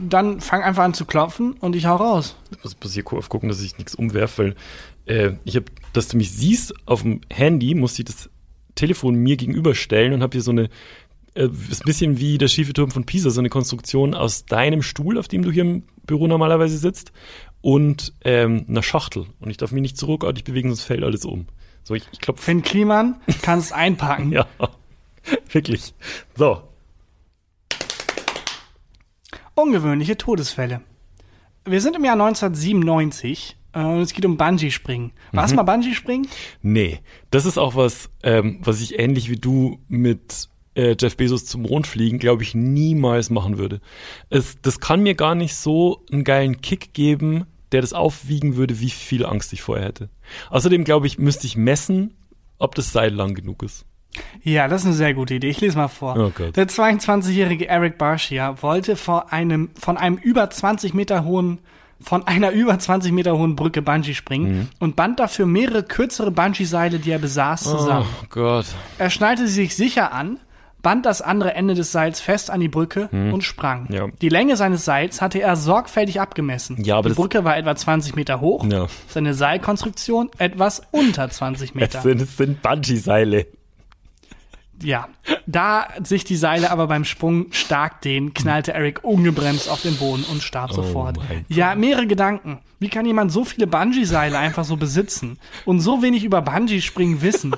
Dann 0.00 0.40
fang 0.40 0.62
einfach 0.62 0.84
an 0.84 0.94
zu 0.94 1.04
klopfen 1.06 1.54
und 1.54 1.74
ich 1.74 1.86
hau 1.86 1.96
raus. 1.96 2.36
Ich 2.52 2.62
muss, 2.80 2.92
hier 2.94 3.02
gu- 3.02 3.20
gucken, 3.28 3.48
dass 3.48 3.60
ich 3.60 3.78
nichts 3.78 3.96
umwerfe, 3.96 4.44
weil 4.44 4.54
äh, 5.06 5.32
ich 5.44 5.56
habe, 5.56 5.66
dass 5.92 6.08
du 6.08 6.16
mich 6.16 6.30
siehst 6.30 6.74
auf 6.86 7.02
dem 7.02 7.20
Handy, 7.30 7.74
muss 7.74 7.98
ich 7.98 8.04
das 8.04 8.30
Telefon 8.74 9.16
mir 9.16 9.36
gegenüberstellen 9.36 10.12
und 10.12 10.22
habe 10.22 10.32
hier 10.32 10.42
so 10.42 10.50
eine, 10.50 10.68
äh, 11.34 11.48
ist 11.70 11.82
ein 11.82 11.86
bisschen 11.86 12.18
wie 12.18 12.38
der 12.38 12.48
schiefe 12.48 12.72
Turm 12.72 12.90
von 12.90 13.04
Pisa, 13.04 13.30
so 13.30 13.40
eine 13.40 13.50
Konstruktion 13.50 14.14
aus 14.14 14.44
deinem 14.46 14.82
Stuhl, 14.82 15.18
auf 15.18 15.28
dem 15.28 15.42
du 15.42 15.50
hier 15.50 15.62
im 15.62 15.84
Büro 16.06 16.26
normalerweise 16.26 16.78
sitzt, 16.78 17.12
und 17.60 18.12
ähm, 18.24 18.66
einer 18.68 18.82
Schachtel. 18.82 19.26
Und 19.38 19.50
ich 19.50 19.56
darf 19.56 19.70
mich 19.70 19.82
nicht 19.82 19.96
zurückartig 19.96 20.42
bewegen, 20.42 20.68
sonst 20.70 20.82
fällt 20.82 21.04
alles 21.04 21.24
um. 21.24 21.46
So, 21.84 21.94
ich, 21.94 22.04
ich 22.12 22.20
klopfe. 22.20 22.42
Finn 22.42 22.62
Kliman 22.62 23.20
kannst 23.42 23.72
einpacken. 23.72 24.32
Ja, 25.24 25.38
wirklich. 25.52 25.94
So, 26.34 26.62
Ungewöhnliche 29.54 30.16
Todesfälle. 30.16 30.80
Wir 31.66 31.80
sind 31.82 31.94
im 31.94 32.04
Jahr 32.04 32.14
1997 32.14 33.50
äh, 33.50 33.61
und 33.74 34.00
es 34.00 34.12
geht 34.12 34.24
um 34.24 34.36
Bungee-Springen. 34.36 35.12
Warst 35.32 35.52
du 35.52 35.56
mal 35.56 35.62
Bungee-Springen? 35.62 36.28
Nee, 36.62 37.00
das 37.30 37.46
ist 37.46 37.58
auch 37.58 37.74
was, 37.74 38.10
ähm, 38.22 38.58
was 38.62 38.80
ich 38.80 38.98
ähnlich 38.98 39.30
wie 39.30 39.36
du 39.36 39.78
mit 39.88 40.48
äh, 40.74 40.96
Jeff 40.98 41.16
Bezos 41.16 41.44
zum 41.46 41.62
Mond 41.62 41.86
fliegen, 41.86 42.18
glaube 42.18 42.42
ich, 42.42 42.54
niemals 42.54 43.30
machen 43.30 43.58
würde. 43.58 43.80
Es, 44.30 44.56
das 44.62 44.80
kann 44.80 45.02
mir 45.02 45.14
gar 45.14 45.34
nicht 45.34 45.54
so 45.54 46.04
einen 46.10 46.24
geilen 46.24 46.60
Kick 46.60 46.92
geben, 46.92 47.46
der 47.72 47.80
das 47.80 47.92
aufwiegen 47.92 48.56
würde, 48.56 48.80
wie 48.80 48.90
viel 48.90 49.24
Angst 49.24 49.52
ich 49.52 49.62
vorher 49.62 49.86
hätte. 49.86 50.10
Außerdem, 50.50 50.84
glaube 50.84 51.06
ich, 51.06 51.18
müsste 51.18 51.46
ich 51.46 51.56
messen, 51.56 52.14
ob 52.58 52.74
das 52.74 52.92
Seil 52.92 53.14
lang 53.14 53.34
genug 53.34 53.62
ist. 53.62 53.86
Ja, 54.42 54.68
das 54.68 54.82
ist 54.82 54.88
eine 54.88 54.94
sehr 54.94 55.14
gute 55.14 55.34
Idee. 55.34 55.48
Ich 55.48 55.60
lese 55.60 55.78
mal 55.78 55.88
vor. 55.88 56.16
Oh. 56.16 56.50
Der 56.50 56.68
22-jährige 56.68 57.66
Eric 57.66 57.96
Barshia 57.96 58.60
wollte 58.62 58.96
vor 58.96 59.32
einem, 59.32 59.70
von 59.78 59.96
einem 59.96 60.16
über 60.16 60.50
20 60.50 60.92
Meter 60.92 61.24
hohen, 61.24 61.60
von 62.02 62.26
einer 62.26 62.50
über 62.52 62.78
20 62.78 63.12
Meter 63.12 63.36
hohen 63.36 63.56
Brücke 63.56 63.82
Bungee 63.82 64.14
springen 64.14 64.52
Mhm. 64.58 64.68
und 64.80 64.96
band 64.96 65.20
dafür 65.20 65.46
mehrere 65.46 65.82
kürzere 65.82 66.30
Bungee-Seile, 66.30 66.98
die 66.98 67.10
er 67.10 67.18
besaß, 67.18 67.62
zusammen. 67.64 68.06
Oh 68.22 68.26
Gott. 68.30 68.66
Er 68.98 69.10
schnallte 69.10 69.46
sie 69.46 69.54
sich 69.54 69.76
sicher 69.76 70.12
an, 70.12 70.38
band 70.82 71.06
das 71.06 71.22
andere 71.22 71.54
Ende 71.54 71.74
des 71.74 71.92
Seils 71.92 72.20
fest 72.20 72.50
an 72.50 72.58
die 72.58 72.68
Brücke 72.68 73.06
und 73.12 73.44
sprang. 73.44 73.86
Mhm. 73.88 73.94
Ja. 73.94 74.06
Die 74.20 74.28
Länge 74.28 74.56
seines 74.56 74.84
Seils 74.84 75.20
hatte 75.22 75.40
er 75.40 75.54
sorgfältig 75.54 76.20
abgemessen. 76.20 76.82
Ja, 76.82 76.96
aber 76.96 77.04
die 77.04 77.08
das- 77.10 77.16
Brücke 77.18 77.44
war 77.44 77.56
etwa 77.56 77.76
20 77.76 78.16
Meter 78.16 78.40
hoch, 78.40 78.64
Ja. 78.66 78.86
seine 79.06 79.32
Seilkonstruktion 79.34 80.30
etwas 80.38 80.82
unter 80.90 81.30
20 81.30 81.76
Meter. 81.76 81.98
Es 81.98 82.02
sind, 82.02 82.20
es 82.20 82.36
sind 82.36 82.62
Bungee-Seile. 82.62 83.46
Ja, 84.82 85.08
da 85.46 85.88
sich 86.02 86.24
die 86.24 86.36
Seile 86.36 86.70
aber 86.70 86.86
beim 86.86 87.04
Sprung 87.04 87.46
stark 87.52 88.00
dehnen, 88.02 88.34
knallte 88.34 88.72
Eric 88.72 89.04
ungebremst 89.04 89.68
auf 89.68 89.82
den 89.82 89.96
Boden 89.96 90.24
und 90.30 90.42
starb 90.42 90.72
sofort. 90.72 91.18
Oh 91.18 91.22
mein 91.28 91.44
Ja, 91.48 91.74
mehrere 91.74 92.06
Gedanken. 92.06 92.58
Wie 92.78 92.88
kann 92.88 93.06
jemand 93.06 93.32
so 93.32 93.44
viele 93.44 93.66
Bungee-Seile 93.66 94.38
einfach 94.38 94.64
so 94.64 94.76
besitzen 94.76 95.38
und 95.64 95.80
so 95.80 96.02
wenig 96.02 96.24
über 96.24 96.42
Bungee-Springen 96.42 97.22
wissen? 97.22 97.54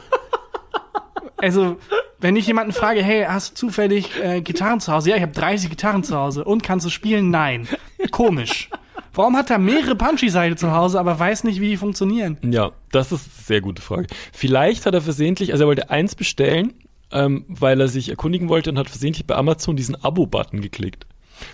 Also, 1.39 1.77
wenn 2.20 2.37
ich 2.37 2.47
jemanden 2.47 2.72
frage, 2.72 3.03
hey, 3.03 3.27
hast 3.29 3.51
du 3.51 3.66
zufällig 3.66 4.18
äh, 4.22 4.41
Gitarren 4.41 4.81
zu 4.81 4.93
Hause? 4.93 5.11
Ja, 5.11 5.16
ich 5.16 5.22
habe 5.22 5.33
30 5.33 5.68
Gitarren 5.68 6.03
zu 6.05 6.16
Hause. 6.16 6.45
Und 6.45 6.62
kannst 6.62 6.87
du 6.87 6.91
spielen? 6.91 7.31
Nein. 7.31 7.68
Komisch. 8.11 8.70
Warum 9.12 9.37
hat 9.37 9.51
er 9.51 9.59
mehrere 9.59 9.95
Bungee-Seile 9.95 10.57
zu 10.57 10.72
Hause, 10.72 10.99
aber 10.99 11.18
weiß 11.18 11.45
nicht, 11.45 11.61
wie 11.61 11.68
die 11.68 11.77
funktionieren? 11.77 12.39
Ja, 12.43 12.72
das 12.91 13.12
ist 13.12 13.27
eine 13.27 13.45
sehr 13.45 13.61
gute 13.61 13.81
Frage. 13.83 14.07
Vielleicht 14.33 14.87
hat 14.87 14.95
er 14.95 15.03
versehentlich, 15.03 15.53
also 15.53 15.64
er 15.64 15.68
wollte 15.68 15.91
eins 15.91 16.14
bestellen, 16.14 16.72
ähm, 17.15 17.47
weil 17.49 17.81
er 17.81 17.89
sich 17.89 18.11
erkundigen 18.11 18.49
wollte 18.51 18.69
und 18.71 18.79
hat 18.79 18.91
versehentlich 18.91 19.27
bei 19.27 19.35
Amazon 19.37 19.77
diesen 19.77 19.95
Abo-Button 20.05 20.61
geklickt. 20.61 21.07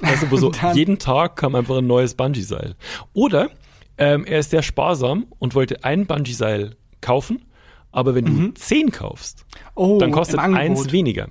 Also 0.03 0.31
wo 0.31 0.37
so 0.37 0.51
jeden 0.75 0.99
Tag 0.99 1.37
kam 1.37 1.55
einfach 1.55 1.79
ein 1.79 1.87
neues 1.87 2.15
Bungee-Seil. 2.15 2.75
Oder 3.13 3.51
ähm, 3.99 4.25
er 4.25 4.41
ist 4.41 4.51
sehr 4.51 4.63
sparsam 4.63 5.27
und 5.39 5.55
wollte 5.55 5.85
ein 5.85 6.07
Bungee-Seil 6.07 6.75
kaufen, 7.01 7.45
aber 7.93 8.15
wenn 8.15 8.25
du 8.25 8.49
zehn 8.55 8.91
kaufst, 8.91 9.45
Oh, 9.75 9.99
dann 9.99 10.11
kostet 10.11 10.39
eins 10.41 10.91
weniger. 10.93 11.29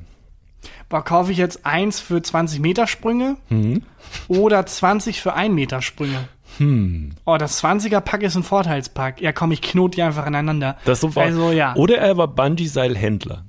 Boah, 0.90 1.04
kaufe 1.04 1.32
ich 1.32 1.38
jetzt 1.38 1.66
eins 1.66 2.00
für 2.00 2.22
20 2.22 2.60
Meter 2.60 2.88
Sprünge 2.88 3.38
Mhm. 3.50 3.84
oder 4.28 4.66
20 4.66 5.22
für 5.22 5.34
1 5.34 5.54
Meter 5.54 5.82
Sprünge? 5.82 6.28
Hm. 6.58 7.12
Oh, 7.26 7.38
das 7.38 7.64
20er 7.64 8.02
Pack 8.02 8.24
ist 8.24 8.36
ein 8.36 8.42
Vorteilspack. 8.44 9.22
Ja, 9.22 9.32
komm, 9.32 9.52
ich 9.52 9.62
knot 9.62 9.96
die 9.96 10.02
einfach 10.02 10.26
ineinander. 10.26 10.78
Das 10.86 11.00
so. 11.02 11.12
Also, 11.16 11.52
ja. 11.52 11.76
Oder 11.76 12.00
er 12.00 12.18
war 12.18 12.28
Bungee-Seil-Händler. 12.28 13.46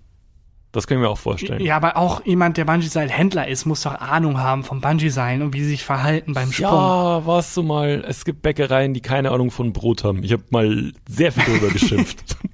Das 0.73 0.87
können 0.87 1.03
wir 1.03 1.11
auch 1.11 1.19
vorstellen. 1.19 1.61
Ja, 1.65 1.77
aber 1.77 1.97
auch 1.97 2.25
jemand, 2.25 2.57
der 2.57 2.65
Bungee-Seil-Händler 2.65 3.49
ist, 3.49 3.67
muss 3.67 3.83
doch 3.83 3.95
Ahnung 3.95 4.39
haben 4.39 4.63
vom 4.63 4.81
Bungee-Seilen 4.81 5.43
und 5.43 5.53
wie 5.53 5.63
sie 5.63 5.71
sich 5.71 5.85
verhalten 5.85 6.33
beim 6.33 6.53
Sprung. 6.53 6.71
Ja, 6.71 7.27
warst 7.27 7.57
du 7.57 7.65
mal, 7.65 8.05
es 8.07 8.25
gibt 8.25 8.43
Bäckereien, 8.43 8.95
die 8.95 9.01
keine 9.01 9.33
Ahnung 9.33 9.51
von 9.51 9.73
Brot 9.73 10.05
haben. 10.05 10.23
Ich 10.23 10.33
habe 10.33 10.45
mal 10.51 10.93
sehr 11.09 11.33
viel 11.33 11.45
darüber 11.45 11.73
geschimpft. 11.73 12.37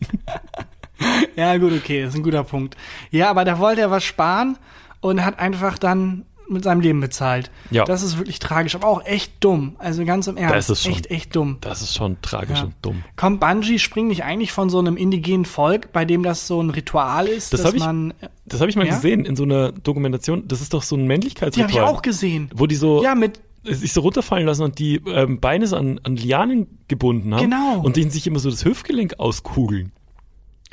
Ja, 1.36 1.58
gut, 1.58 1.72
okay, 1.72 2.02
das 2.02 2.14
ist 2.14 2.20
ein 2.20 2.22
guter 2.22 2.42
Punkt. 2.42 2.74
Ja, 3.10 3.28
aber 3.28 3.44
da 3.44 3.58
wollte 3.58 3.82
er 3.82 3.90
was 3.90 4.02
sparen 4.02 4.56
und 5.00 5.22
hat 5.24 5.38
einfach 5.38 5.78
dann 5.78 6.24
mit 6.48 6.64
seinem 6.64 6.80
Leben 6.80 7.00
bezahlt. 7.00 7.50
Ja. 7.70 7.84
Das 7.84 8.02
ist 8.02 8.18
wirklich 8.18 8.38
tragisch, 8.38 8.74
aber 8.74 8.86
auch 8.86 9.04
echt 9.04 9.32
dumm. 9.40 9.76
Also 9.78 10.04
ganz 10.04 10.26
im 10.26 10.36
Ernst. 10.36 10.54
Das 10.54 10.70
ist 10.70 10.82
schon- 10.84 10.92
echt, 10.92 11.10
echt 11.10 11.34
dumm. 11.36 11.58
Das 11.60 11.82
ist 11.82 11.94
schon 11.94 12.16
tragisch 12.22 12.58
Ja. 12.58 12.64
und 12.66 12.74
dumm. 12.82 13.02
Kommt 13.16 13.40
Bungee 13.40 13.78
springen 13.78 14.08
nicht 14.08 14.24
eigentlich 14.24 14.52
von 14.52 14.70
so 14.70 14.78
einem 14.78 14.96
indigenen 14.96 15.44
Volk, 15.44 15.92
bei 15.92 16.04
dem 16.04 16.22
das 16.22 16.46
so 16.46 16.60
ein 16.62 16.70
Ritual 16.70 17.26
ist, 17.26 17.52
Das 17.52 17.62
dass 17.62 17.74
ich- 17.74 17.80
man. 17.80 18.14
Das 18.44 18.60
habe 18.60 18.70
ich 18.70 18.76
mal 18.76 18.86
Ja? 18.86 18.94
gesehen 18.94 19.24
in 19.24 19.34
so 19.36 19.42
einer 19.42 19.72
Dokumentation. 19.72 20.46
Das 20.46 20.60
ist 20.60 20.72
doch 20.72 20.82
so 20.82 20.94
ein 20.96 21.00
Die 21.00 21.06
Männlichkeitsritual. 21.06 21.68
habe 21.82 21.90
ich 21.92 21.96
auch 21.96 22.02
gesehen. 22.02 22.50
Wo 22.54 22.66
die 22.66 22.76
so 22.76 23.02
Ja, 23.02 23.14
mit. 23.14 23.40
sich 23.64 23.92
so 23.92 24.00
runterfallen 24.02 24.46
lassen 24.46 24.62
und 24.62 24.78
die 24.78 25.02
ähm, 25.08 25.40
Beine 25.40 25.66
so 25.66 25.76
an, 25.76 25.98
an 26.04 26.14
Lianen 26.14 26.78
gebunden 26.86 27.34
haben. 27.34 27.42
Genau. 27.50 27.80
Und 27.82 27.96
denen 27.96 28.10
sich 28.12 28.26
immer 28.28 28.38
so 28.38 28.48
das 28.50 28.64
Hüftgelenk 28.64 29.14
auskugeln. 29.18 29.90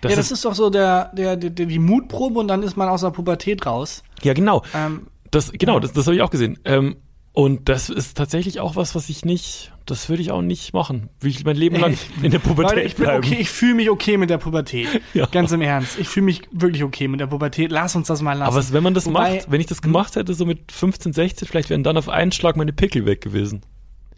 Das 0.02 0.12
ja, 0.12 0.16
das 0.18 0.26
ist, 0.28 0.32
ist 0.34 0.46
doch 0.46 0.54
so 0.54 0.70
der, 0.70 1.12
der, 1.16 1.38
der, 1.38 1.50
die 1.50 1.80
Mutprobe 1.80 2.38
und 2.40 2.50
dann 2.50 2.62
ist 2.62 2.76
man 2.78 2.90
aus 2.90 3.02
der 3.02 3.10
Pubertät 3.12 3.66
raus. 3.66 4.04
ja 4.22 4.34
genau. 4.34 4.62
Ähm, 4.76 5.08
Das, 5.34 5.52
genau, 5.52 5.80
das, 5.80 5.94
das 5.94 6.06
habe 6.06 6.16
ich 6.16 6.22
auch 6.22 6.30
gesehen. 6.30 6.60
Ähm, 6.66 6.98
und 7.36 7.68
das 7.68 7.90
ist 7.90 8.16
tatsächlich 8.16 8.60
auch 8.60 8.76
was, 8.76 8.94
was 8.94 9.10
ich 9.10 9.26
nicht, 9.26 9.72
das 9.88 10.08
würde 10.08 10.22
ich 10.22 10.30
auch 10.30 10.44
nicht 10.44 10.72
machen. 10.72 11.10
Will 11.20 11.32
ich 11.32 11.44
mein 11.44 11.56
Leben 11.56 11.78
lang 11.78 11.98
in 12.22 12.30
der 12.30 12.38
Pubertät 12.38 12.76
Leute, 12.76 12.88
ich 12.88 12.96
bin 12.96 13.06
bleiben. 13.06 13.26
okay, 13.26 13.38
ich 13.40 13.50
fühle 13.50 13.74
mich 13.74 13.90
okay 13.90 14.18
mit 14.18 14.30
der 14.30 14.38
Pubertät. 14.38 14.88
Ja. 15.16 15.26
Ganz 15.26 15.52
im 15.52 15.62
Ernst. 15.62 15.98
Ich 16.00 16.08
fühle 16.08 16.26
mich 16.26 16.44
wirklich 16.52 16.84
okay 16.84 17.08
mit 17.08 17.20
der 17.20 17.28
Pubertät. 17.28 17.72
Lass 17.72 17.96
uns 17.96 18.08
das 18.08 18.22
mal 18.22 18.34
lassen. 18.38 18.56
Aber 18.56 18.74
wenn 18.74 18.84
man 18.84 18.94
das 18.94 19.08
Wobei- 19.08 19.38
macht, 19.38 19.52
wenn 19.52 19.60
ich 19.62 19.68
das 19.68 19.82
gemacht 19.82 20.16
hätte, 20.16 20.34
so 20.36 20.46
mit 20.46 20.72
15, 20.72 21.14
16, 21.14 21.48
vielleicht 21.48 21.72
wären 21.72 21.84
dann 21.84 21.98
auf 21.98 22.08
einen 22.10 22.32
Schlag 22.32 22.56
meine 22.56 22.72
Pickel 22.74 23.06
weg 23.08 23.22
gewesen. 23.22 23.62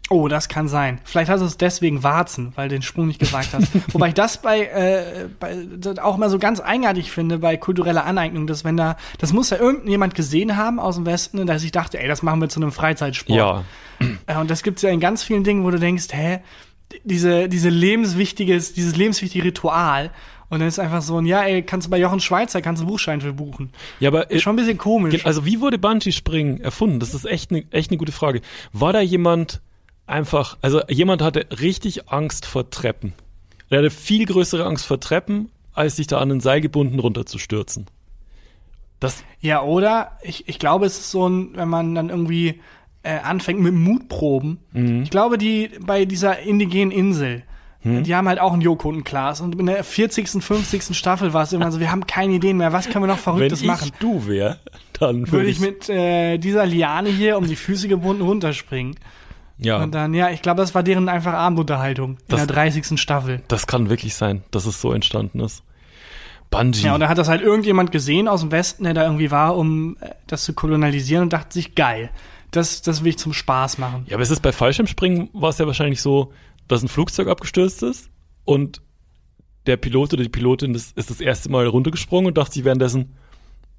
Oh, 0.08 0.28
das 0.28 0.48
kann 0.48 0.68
sein. 0.68 1.00
Vielleicht 1.04 1.28
hast 1.28 1.40
du 1.40 1.46
es 1.46 1.56
deswegen 1.56 2.04
Warzen, 2.04 2.52
weil 2.54 2.68
du 2.68 2.76
den 2.76 2.82
Sprung 2.82 3.08
nicht 3.08 3.18
gewagt 3.18 3.48
hast. 3.52 3.68
Wobei 3.92 4.08
ich 4.08 4.14
das 4.14 4.40
bei, 4.40 4.60
äh, 4.66 5.28
bei 5.40 5.56
das 5.78 5.98
auch 5.98 6.16
mal 6.16 6.30
so 6.30 6.38
ganz 6.38 6.60
eigenartig 6.60 7.10
finde 7.10 7.38
bei 7.38 7.56
kultureller 7.56 8.04
Aneignung, 8.04 8.46
dass 8.46 8.62
wenn 8.64 8.76
da, 8.76 8.96
das 9.18 9.32
muss 9.32 9.50
ja 9.50 9.56
irgendjemand 9.58 10.14
gesehen 10.14 10.56
haben 10.56 10.78
aus 10.78 10.94
dem 10.94 11.06
Westen, 11.06 11.40
und 11.40 11.48
dass 11.48 11.64
ich 11.64 11.72
dachte, 11.72 11.98
ey, 11.98 12.06
das 12.06 12.22
machen 12.22 12.40
wir 12.40 12.48
zu 12.48 12.60
einem 12.60 12.70
Freizeitsport. 12.70 13.36
Ja. 13.36 13.64
Äh, 14.26 14.36
Und 14.36 14.48
das 14.50 14.62
gibt's 14.62 14.82
ja 14.82 14.90
in 14.90 15.00
ganz 15.00 15.24
vielen 15.24 15.42
Dingen, 15.42 15.64
wo 15.64 15.70
du 15.70 15.78
denkst, 15.80 16.06
hä, 16.12 16.38
diese, 17.02 17.48
diese 17.48 17.68
lebenswichtiges, 17.68 18.74
dieses 18.74 18.94
lebenswichtige 18.94 19.44
Ritual. 19.44 20.10
Und 20.48 20.60
dann 20.60 20.68
ist 20.68 20.78
einfach 20.78 21.02
so 21.02 21.18
ein, 21.18 21.26
ja, 21.26 21.42
ey, 21.42 21.62
kannst 21.62 21.88
du 21.88 21.90
bei 21.90 21.98
Jochen 21.98 22.20
Schweizer, 22.20 22.62
kannst 22.62 22.80
du 22.80 22.84
einen 22.84 22.92
Buchschein 22.92 23.20
für 23.20 23.32
buchen. 23.32 23.70
Ja, 23.98 24.10
aber 24.10 24.30
äh, 24.30 24.36
Ist 24.36 24.42
schon 24.42 24.52
ein 24.52 24.56
bisschen 24.56 24.78
komisch. 24.78 25.10
Gen- 25.16 25.26
Also 25.26 25.44
wie 25.44 25.60
wurde 25.60 25.78
Bungee-Springen 25.78 26.60
erfunden? 26.60 27.00
Das 27.00 27.12
ist 27.14 27.24
echt 27.26 27.50
eine 27.50 27.64
echt 27.72 27.90
eine 27.90 27.98
gute 27.98 28.12
Frage. 28.12 28.42
War 28.72 28.92
da 28.92 29.00
jemand 29.00 29.60
einfach, 30.06 30.56
also 30.62 30.82
jemand 30.88 31.22
hatte 31.22 31.46
richtig 31.60 32.08
Angst 32.08 32.46
vor 32.46 32.70
Treppen. 32.70 33.12
Er 33.68 33.78
hatte 33.78 33.90
viel 33.90 34.26
größere 34.26 34.64
Angst 34.64 34.86
vor 34.86 35.00
Treppen, 35.00 35.50
als 35.72 35.96
sich 35.96 36.06
da 36.06 36.18
an 36.18 36.30
ein 36.30 36.40
Seil 36.40 36.60
gebunden 36.60 36.98
runterzustürzen. 36.98 37.86
Das, 39.00 39.24
Ja, 39.40 39.62
oder 39.62 40.12
ich, 40.22 40.48
ich 40.48 40.58
glaube, 40.58 40.86
es 40.86 40.98
ist 40.98 41.10
so 41.10 41.28
ein, 41.28 41.50
wenn 41.54 41.68
man 41.68 41.94
dann 41.94 42.08
irgendwie 42.08 42.60
äh, 43.02 43.18
anfängt 43.18 43.60
mit 43.60 43.74
Mutproben. 43.74 44.58
Mhm. 44.72 45.02
Ich 45.02 45.10
glaube, 45.10 45.36
die 45.38 45.70
bei 45.80 46.04
dieser 46.04 46.38
indigenen 46.40 46.90
Insel, 46.90 47.42
Mhm. 47.86 48.02
die 48.02 48.16
haben 48.16 48.26
halt 48.26 48.40
auch 48.40 48.52
einen 48.52 48.62
Joko 48.62 48.88
und 48.88 48.96
ein 48.96 49.04
Glas. 49.04 49.40
Und 49.40 49.60
in 49.60 49.66
der 49.66 49.84
40., 49.84 50.42
50. 50.42 50.96
Staffel 50.96 51.32
war 51.32 51.44
es 51.44 51.52
immer 51.52 51.70
so, 51.70 51.78
wir 51.78 51.92
haben 51.92 52.04
keine 52.06 52.34
Ideen 52.34 52.56
mehr, 52.56 52.72
was 52.72 52.88
können 52.88 53.04
wir 53.04 53.06
noch 53.06 53.16
wenn 53.16 53.22
Verrücktes 53.22 53.60
ich 53.60 53.66
machen? 53.66 53.92
du 54.00 54.26
wär, 54.26 54.58
dann 54.98 55.20
würde 55.20 55.32
Würde 55.32 55.48
ich, 55.50 55.56
ich 55.58 55.60
mit 55.60 55.88
äh, 55.88 56.38
dieser 56.38 56.66
Liane 56.66 57.10
hier 57.10 57.38
um 57.38 57.46
die 57.46 57.54
Füße 57.54 57.86
gebunden 57.86 58.22
runterspringen. 58.22 58.96
Ja, 59.58 59.82
Und 59.82 59.92
dann, 59.94 60.12
ja, 60.14 60.30
ich 60.30 60.42
glaube, 60.42 60.60
das 60.60 60.74
war 60.74 60.82
deren 60.82 61.08
einfach 61.08 61.32
Abendunterhaltung 61.32 62.12
in 62.12 62.18
Das- 62.28 62.46
der 62.46 62.54
30. 62.54 62.98
Staffel. 63.00 63.42
das 63.48 63.66
kann 63.66 63.88
wirklich 63.88 64.14
sein, 64.14 64.42
dass 64.50 64.66
es 64.66 64.80
so 64.80 64.92
entstanden 64.92 65.40
ist. 65.40 65.62
Bungee. 66.50 66.82
Ja, 66.86 66.94
und 66.94 67.00
da 67.00 67.08
hat 67.08 67.18
das 67.18 67.28
halt 67.28 67.42
irgendjemand 67.42 67.90
gesehen 67.90 68.28
aus 68.28 68.40
dem 68.40 68.52
Westen, 68.52 68.84
der 68.84 68.94
da 68.94 69.02
irgendwie 69.04 69.30
war, 69.30 69.56
um 69.56 69.96
äh, 70.00 70.10
das 70.28 70.44
zu 70.44 70.52
kolonialisieren 70.54 71.24
und 71.24 71.32
dachte 71.32 71.52
sich, 71.54 71.74
geil, 71.74 72.10
das, 72.52 72.82
das 72.82 73.02
will 73.02 73.10
ich 73.10 73.18
zum 73.18 73.32
Spaß 73.32 73.78
machen. 73.78 74.04
Ja, 74.08 74.14
aber 74.14 74.22
es 74.22 74.30
ist 74.30 74.40
bei 74.42 74.52
Fallschirmspringen 74.52 75.28
war 75.32 75.50
es 75.50 75.58
ja 75.58 75.66
wahrscheinlich 75.66 76.00
so, 76.00 76.32
dass 76.68 76.82
ein 76.82 76.88
Flugzeug 76.88 77.26
abgestürzt 77.28 77.82
ist 77.82 78.10
und 78.44 78.80
der 79.66 79.76
Pilot 79.76 80.12
oder 80.12 80.22
die 80.22 80.28
Pilotin 80.28 80.74
ist, 80.74 80.96
ist 80.96 81.10
das 81.10 81.20
erste 81.20 81.50
Mal 81.50 81.66
runtergesprungen 81.66 82.26
und 82.28 82.38
dachte 82.38 82.52
sich 82.54 82.64
währenddessen, 82.64 83.16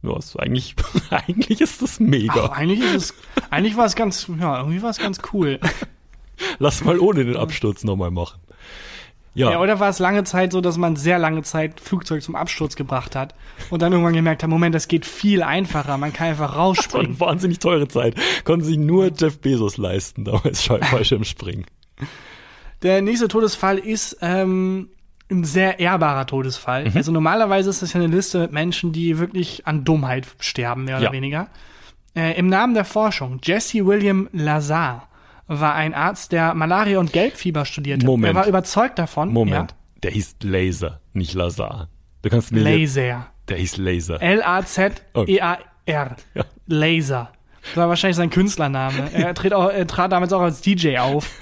ja, 0.04 0.18
ist 0.18 0.38
eigentlich, 0.40 0.76
eigentlich 1.10 1.62
ist 1.62 1.82
das 1.82 1.96
Ach, 1.96 2.00
mega. 2.00 2.46
eigentlich 2.52 2.80
ist 2.80 2.96
es, 2.96 3.14
eigentlich 3.50 3.78
war 3.78 3.86
es 3.86 3.96
ganz, 3.96 4.28
ja, 4.40 4.60
irgendwie 4.60 4.82
war 4.82 4.90
es 4.90 5.00
ganz 5.00 5.20
cool. 5.34 5.60
Lass 6.60 6.84
mal 6.84 7.00
ohne 7.00 7.26
den 7.26 7.36
Absturz 7.36 7.84
nochmal 7.84 8.12
machen. 8.12 8.40
Ja, 9.34 9.52
Ja, 9.52 9.60
oder 9.60 9.80
war 9.80 9.90
es 9.90 10.00
lange 10.00 10.24
Zeit 10.24 10.52
so, 10.52 10.62
dass 10.62 10.78
man 10.78 10.96
sehr 10.96 11.20
lange 11.20 11.44
Zeit 11.44 11.80
Flugzeug 11.80 12.24
zum 12.24 12.36
Absturz 12.36 12.76
gebracht 12.76 13.16
hat 13.16 13.36
und 13.70 13.82
dann 13.84 13.92
irgendwann 13.92 14.14
gemerkt 14.14 14.42
hat, 14.42 14.50
Moment, 14.50 14.74
das 14.74 14.88
geht 14.88 15.06
viel 15.06 15.44
einfacher, 15.44 15.98
man 15.98 16.12
kann 16.12 16.30
einfach 16.30 16.48
das 16.50 16.56
war 16.58 16.64
rausspringen. 16.66 17.08
eine 17.08 17.20
wahnsinnig 17.20 17.60
teure 17.60 17.88
Zeit. 17.88 18.16
Konnte 18.46 18.66
sich 18.66 18.78
nur 18.78 19.12
Jeff 19.16 19.40
Bezos 19.40 19.78
leisten, 19.78 20.26
damals 20.26 20.64
Fallschirmspringen. 20.64 21.66
Der 22.82 23.02
nächste 23.02 23.28
Todesfall 23.28 23.78
ist 23.80 24.18
ähm, 24.22 24.90
ein 25.30 25.44
sehr 25.44 25.80
ehrbarer 25.80 26.26
Todesfall. 26.26 26.86
Mhm. 26.90 26.98
Also 26.98 27.12
normalerweise 27.12 27.70
ist 27.70 27.82
das 27.82 27.94
ja 27.94 28.00
eine 28.02 28.14
Liste 28.14 28.40
mit 28.40 28.52
Menschen, 28.52 28.92
die 28.94 29.20
wirklich 29.20 29.68
an 29.68 29.84
Dummheit 29.84 30.26
sterben, 30.40 30.86
mehr 30.86 30.98
oder 30.98 31.06
Ja. 31.08 31.12
weniger. 31.12 31.48
Äh, 32.16 32.38
Im 32.40 32.48
Namen 32.48 32.74
der 32.74 32.86
Forschung, 32.86 33.40
Jesse 33.44 33.86
William 33.86 34.30
Lazar 34.32 35.08
war 35.48 35.76
ein 35.76 35.94
Arzt, 35.94 36.32
der 36.32 36.54
Malaria 36.54 37.00
und 37.00 37.14
Gelbfieber 37.14 37.66
studierte. 37.66 38.06
Moment. 38.06 38.34
Er 38.34 38.36
war 38.36 38.48
überzeugt 38.48 38.98
davon. 39.00 39.32
Moment, 39.32 39.76
der 40.04 40.12
hieß 40.12 40.38
Laser, 40.44 41.00
nicht 41.14 41.34
Lazar. 41.34 41.90
Du 42.22 42.30
kannst 42.30 42.52
Ja, 42.52 42.58
mir 42.58 42.64
Laser. 42.64 43.28
der 43.48 43.58
hieß 43.58 43.78
Laser. 43.78 44.22
L-A-Z-E-A-R. 44.22 46.16
Ja. 46.36 46.44
Laser. 46.68 47.32
Das 47.64 47.78
war 47.78 47.90
wahrscheinlich 47.90 48.18
sein 48.18 48.30
Künstlername. 48.30 49.10
Er, 49.14 49.34
tritt 49.34 49.54
auch, 49.54 49.70
er 49.70 49.86
trat 49.88 50.12
damals 50.12 50.32
auch 50.34 50.42
als 50.42 50.62
DJ 50.62 50.98
auf. 51.00 51.30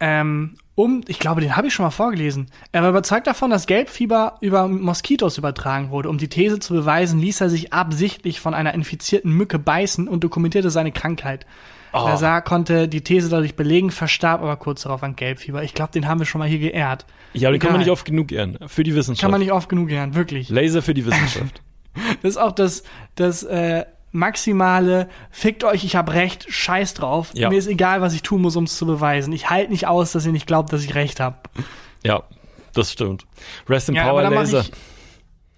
ähm, 0.00 0.56
um, 0.76 1.00
ich 1.08 1.18
glaube, 1.18 1.40
den 1.40 1.56
habe 1.56 1.66
ich 1.66 1.74
schon 1.74 1.84
mal 1.84 1.90
vorgelesen. 1.90 2.48
Er 2.70 2.82
war 2.82 2.90
überzeugt 2.90 3.26
davon, 3.26 3.50
dass 3.50 3.66
Gelbfieber 3.66 4.36
über 4.42 4.68
Moskitos 4.68 5.38
übertragen 5.38 5.90
wurde. 5.90 6.10
Um 6.10 6.18
die 6.18 6.28
These 6.28 6.58
zu 6.60 6.74
beweisen, 6.74 7.18
ließ 7.18 7.40
er 7.40 7.48
sich 7.48 7.72
absichtlich 7.72 8.40
von 8.40 8.52
einer 8.52 8.74
infizierten 8.74 9.32
Mücke 9.32 9.58
beißen 9.58 10.06
und 10.06 10.22
dokumentierte 10.22 10.68
seine 10.70 10.92
Krankheit. 10.92 11.46
Oh. 11.94 12.04
Lazar 12.04 12.42
konnte 12.42 12.88
die 12.88 13.00
These 13.00 13.30
dadurch 13.30 13.56
belegen, 13.56 13.90
verstarb 13.90 14.42
aber 14.42 14.56
kurz 14.56 14.82
darauf 14.82 15.02
an 15.02 15.16
Gelbfieber. 15.16 15.62
Ich 15.62 15.72
glaube, 15.72 15.92
den 15.92 16.06
haben 16.06 16.18
wir 16.18 16.26
schon 16.26 16.40
mal 16.40 16.48
hier 16.48 16.58
geehrt. 16.58 17.06
Ja, 17.32 17.50
den 17.50 17.58
kann 17.58 17.72
man 17.72 17.80
nicht 17.80 17.90
oft 17.90 18.04
genug 18.04 18.30
ehren. 18.30 18.58
Für 18.66 18.84
die 18.84 18.94
Wissenschaft. 18.94 19.22
Kann 19.22 19.30
man 19.30 19.40
nicht 19.40 19.52
oft 19.52 19.70
genug 19.70 19.90
ehren, 19.90 20.14
wirklich. 20.14 20.50
Laser 20.50 20.82
für 20.82 20.94
die 20.94 21.06
Wissenschaft. 21.06 21.62
Das 22.20 22.32
ist 22.32 22.36
auch 22.36 22.52
das, 22.52 22.82
das 23.14 23.42
äh, 23.42 23.86
maximale, 24.16 25.08
fickt 25.30 25.62
euch, 25.64 25.84
ich 25.84 25.94
hab 25.96 26.12
recht, 26.12 26.46
scheiß 26.48 26.94
drauf. 26.94 27.30
Ja. 27.34 27.48
Mir 27.50 27.58
ist 27.58 27.66
egal, 27.68 28.00
was 28.00 28.14
ich 28.14 28.22
tun 28.22 28.42
muss, 28.42 28.56
um 28.56 28.64
es 28.64 28.76
zu 28.76 28.86
beweisen. 28.86 29.32
Ich 29.32 29.50
halte 29.50 29.70
nicht 29.70 29.86
aus, 29.86 30.12
dass 30.12 30.26
ihr 30.26 30.32
nicht 30.32 30.46
glaubt, 30.46 30.72
dass 30.72 30.82
ich 30.82 30.94
recht 30.94 31.20
hab. 31.20 31.48
ja, 32.04 32.22
das 32.74 32.92
stimmt. 32.92 33.24
Rest 33.68 33.88
in 33.88 33.94
Ja, 33.94 34.04
Power 34.08 34.22
Laser. 34.28 34.60
ich- 34.60 34.72